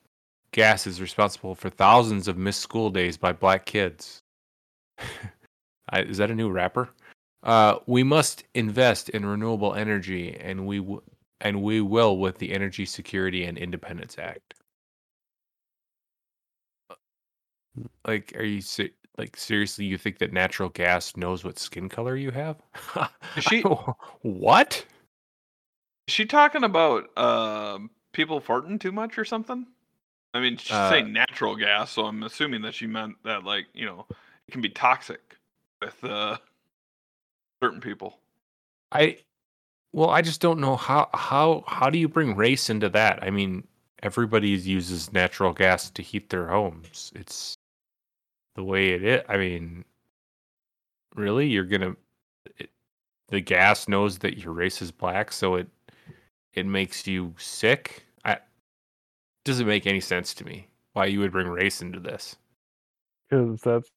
Gas 0.52 0.88
is 0.88 1.02
responsible 1.02 1.56
for 1.56 1.70
thousands 1.70 2.28
of 2.28 2.38
missed 2.38 2.62
school 2.62 2.90
days 2.90 3.18
by 3.18 3.34
black 3.34 3.66
kids." 3.66 4.22
I, 5.90 6.02
is 6.02 6.18
that 6.18 6.32
a 6.32 6.36
new 6.36 6.50
rapper? 6.50 6.90
Uh, 7.44 7.78
we 7.86 8.04
must 8.04 8.44
invest 8.54 9.10
in 9.10 9.26
renewable 9.26 9.76
energy, 9.76 10.36
and 10.40 10.66
we 10.66 10.80
w- 10.80 11.02
and 11.42 11.62
we 11.62 11.82
will 11.82 12.18
with 12.18 12.40
the 12.40 12.52
Energy 12.54 12.86
Security 12.86 13.44
and 13.46 13.58
Independence 13.58 14.18
Act. 14.18 14.56
Like, 18.08 18.34
are 18.36 18.44
you 18.44 18.62
se- 18.62 18.94
like 19.18 19.38
seriously? 19.38 19.86
You 19.86 19.98
think 19.98 20.18
that 20.20 20.34
natural 20.34 20.70
gas 20.70 21.16
knows 21.18 21.44
what 21.44 21.60
skin 21.60 21.90
color 21.90 22.16
you 22.16 22.32
have? 22.32 22.58
Is 23.38 23.44
she- 23.44 23.62
what? 24.22 24.86
Is 26.08 26.14
she 26.14 26.26
talking 26.26 26.64
about 26.64 27.16
um 27.18 27.90
people 28.14 28.40
farting 28.42 28.80
too 28.80 28.92
much 28.92 29.18
or 29.18 29.26
something? 29.26 29.68
I 30.34 30.40
mean, 30.40 30.58
she's 30.58 30.76
Uh, 30.76 30.90
saying 30.90 31.14
natural 31.14 31.56
gas, 31.56 31.92
so 31.92 32.06
I'm 32.06 32.24
assuming 32.24 32.62
that 32.64 32.74
she 32.74 32.88
meant 32.88 33.16
that, 33.24 33.44
like, 33.46 33.68
you 33.74 33.86
know, 33.86 34.06
it 34.10 34.52
can 34.52 34.62
be 34.62 34.70
toxic 34.70 35.35
with 35.86 36.04
uh, 36.04 36.38
certain 37.62 37.82
people. 37.82 38.20
I 38.92 39.20
well, 39.94 40.10
I 40.10 40.22
just 40.22 40.42
don't 40.42 40.60
know 40.60 40.76
how 40.76 41.10
how 41.14 41.64
how 41.68 41.90
do 41.90 42.00
you 42.00 42.08
bring 42.10 42.36
race 42.36 42.70
into 42.70 42.90
that? 42.90 43.24
I 43.24 43.30
mean, 43.30 43.68
everybody 44.04 44.50
uses 44.50 45.14
natural 45.14 45.54
gas 45.54 45.90
to 45.92 46.02
heat 46.02 46.30
their 46.30 46.48
homes. 46.48 47.12
It's 47.16 47.58
the 48.56 48.64
way 48.64 48.90
it 48.92 49.04
is. 49.04 49.22
I 49.30 49.38
mean, 49.38 49.86
really, 51.16 51.48
you're 51.48 51.66
gonna 51.66 51.96
it, 52.58 52.70
the 53.30 53.42
gas 53.42 53.88
knows 53.88 54.20
that 54.20 54.38
your 54.38 54.54
race 54.54 54.82
is 54.82 54.92
black, 54.92 55.32
so 55.32 55.56
it 55.56 55.68
it 56.54 56.66
makes 56.66 57.06
you 57.08 57.34
sick. 57.38 58.06
I 58.24 58.40
doesn't 59.44 59.68
make 59.68 59.88
any 59.88 60.02
sense 60.02 60.34
to 60.36 60.46
me 60.46 60.68
why 60.94 61.06
you 61.06 61.20
would 61.20 61.32
bring 61.32 61.48
race 61.48 61.82
into 61.82 62.00
this. 62.00 62.38
because 63.30 63.62
that's 63.62 63.90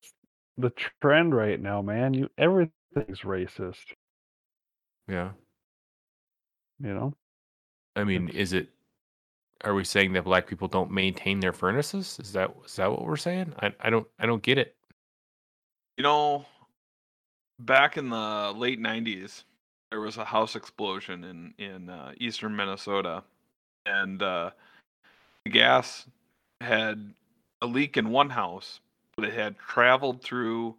the 0.59 0.71
trend 1.01 1.35
right 1.35 1.61
now, 1.61 1.81
man. 1.81 2.13
You 2.13 2.29
everything's 2.37 3.21
racist. 3.21 3.95
Yeah, 5.09 5.31
You 6.81 6.93
know, 6.93 7.15
I 7.97 8.05
mean, 8.05 8.29
is 8.29 8.53
it? 8.53 8.69
Are 9.65 9.75
we 9.75 9.85
saying 9.85 10.13
that 10.13 10.25
black 10.25 10.47
people 10.47 10.69
don't 10.69 10.91
maintain 10.91 11.41
their 11.41 11.53
furnaces? 11.53 12.19
Is 12.21 12.33
that 12.33 12.55
is 12.65 12.77
that 12.77 12.91
what 12.91 13.05
we're 13.05 13.17
saying? 13.17 13.55
I 13.61 13.73
I 13.81 13.91
don't 13.91 14.07
I 14.19 14.27
don't 14.27 14.43
get 14.43 14.59
it. 14.59 14.77
You 15.97 16.05
know, 16.05 16.45
back 17.59 17.97
in 17.97 18.11
the 18.11 18.53
late 18.55 18.81
'90s, 18.81 19.45
there 19.91 20.01
was 20.01 20.17
a 20.19 20.25
house 20.25 20.57
explosion 20.57 21.25
in 21.25 21.55
in 21.59 21.89
uh, 21.89 22.13
eastern 22.19 22.55
Minnesota, 22.55 23.23
and 23.87 24.23
uh, 24.23 24.51
the 25.45 25.51
gas 25.51 26.07
had 26.61 27.15
a 27.63 27.67
leak 27.67 27.97
in 27.97 28.11
one 28.11 28.31
house, 28.31 28.81
it 29.25 29.35
had 29.35 29.59
traveled 29.59 30.23
through 30.23 30.77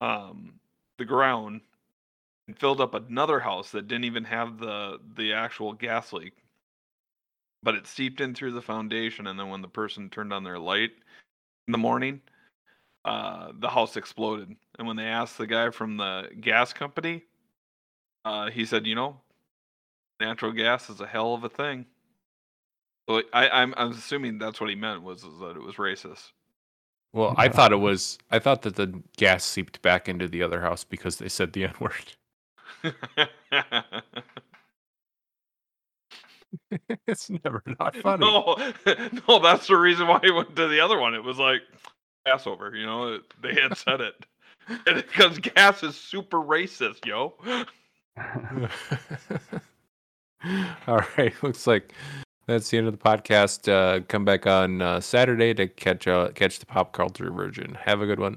um, 0.00 0.54
the 0.98 1.04
ground 1.04 1.60
and 2.48 2.58
filled 2.58 2.80
up 2.80 2.94
another 2.94 3.40
house 3.40 3.70
that 3.72 3.88
didn't 3.88 4.04
even 4.04 4.24
have 4.24 4.58
the 4.58 4.98
the 5.16 5.32
actual 5.32 5.72
gas 5.72 6.12
leak, 6.12 6.34
but 7.62 7.74
it 7.74 7.86
seeped 7.86 8.20
in 8.20 8.34
through 8.34 8.52
the 8.52 8.62
foundation, 8.62 9.26
and 9.26 9.38
then 9.38 9.48
when 9.48 9.62
the 9.62 9.68
person 9.68 10.10
turned 10.10 10.32
on 10.32 10.44
their 10.44 10.58
light 10.58 10.92
in 11.68 11.72
the 11.72 11.78
morning 11.78 12.20
uh, 13.06 13.52
the 13.60 13.68
house 13.68 13.96
exploded. 13.96 14.54
And 14.78 14.86
when 14.86 14.96
they 14.96 15.04
asked 15.04 15.38
the 15.38 15.46
guy 15.46 15.70
from 15.70 15.96
the 15.96 16.28
gas 16.40 16.72
company, 16.72 17.24
uh, 18.24 18.50
he 18.50 18.66
said, 18.66 18.86
"You 18.86 18.96
know, 18.96 19.20
natural 20.20 20.52
gas 20.52 20.90
is 20.90 21.00
a 21.00 21.06
hell 21.06 21.34
of 21.34 21.44
a 21.44 21.48
thing." 21.48 21.86
So 23.08 23.22
I, 23.32 23.48
I'm, 23.48 23.72
I'm 23.76 23.92
assuming 23.92 24.38
that's 24.38 24.60
what 24.60 24.70
he 24.70 24.76
meant 24.76 25.02
was 25.02 25.22
that 25.22 25.54
it 25.56 25.62
was 25.62 25.76
racist. 25.76 26.32
Well, 27.12 27.34
I 27.36 27.48
thought 27.48 27.72
it 27.72 27.76
was. 27.76 28.18
I 28.30 28.38
thought 28.38 28.62
that 28.62 28.76
the 28.76 29.02
gas 29.16 29.44
seeped 29.44 29.80
back 29.82 30.08
into 30.08 30.28
the 30.28 30.42
other 30.42 30.60
house 30.60 30.84
because 30.84 31.16
they 31.16 31.28
said 31.28 31.52
the 31.52 31.64
N 31.66 31.74
word. 31.80 32.14
it's 37.06 37.30
never 37.44 37.62
not 37.78 37.96
funny. 38.02 38.24
no, 38.26 38.56
no, 39.28 39.38
that's 39.40 39.66
the 39.68 39.76
reason 39.76 40.06
why 40.06 40.20
he 40.22 40.30
went 40.30 40.54
to 40.56 40.68
the 40.68 40.80
other 40.80 40.98
one. 40.98 41.14
It 41.14 41.24
was 41.24 41.38
like 41.38 41.62
Passover, 42.26 42.74
you 42.74 42.86
know. 42.86 43.18
They 43.42 43.54
had 43.54 43.76
said 43.76 44.00
it, 44.00 44.26
and 44.68 44.96
because 44.96 45.38
gas 45.38 45.82
is 45.82 45.96
super 45.96 46.38
racist, 46.38 47.04
yo. 47.06 47.34
All 50.86 51.00
right, 51.18 51.32
looks 51.42 51.66
like 51.66 51.92
that's 52.46 52.70
the 52.70 52.78
end 52.78 52.86
of 52.86 52.92
the 52.92 53.02
podcast. 53.02 53.68
Uh, 53.70 54.00
come 54.08 54.24
back 54.24 54.46
on 54.46 54.82
uh, 54.82 55.00
Saturday 55.00 55.54
to 55.54 55.66
catch 55.66 56.06
uh, 56.06 56.28
catch 56.34 56.58
the 56.58 56.66
pop 56.66 56.92
culture 56.92 57.30
version. 57.30 57.76
Have 57.82 58.00
a 58.00 58.06
good 58.06 58.20
one. 58.20 58.34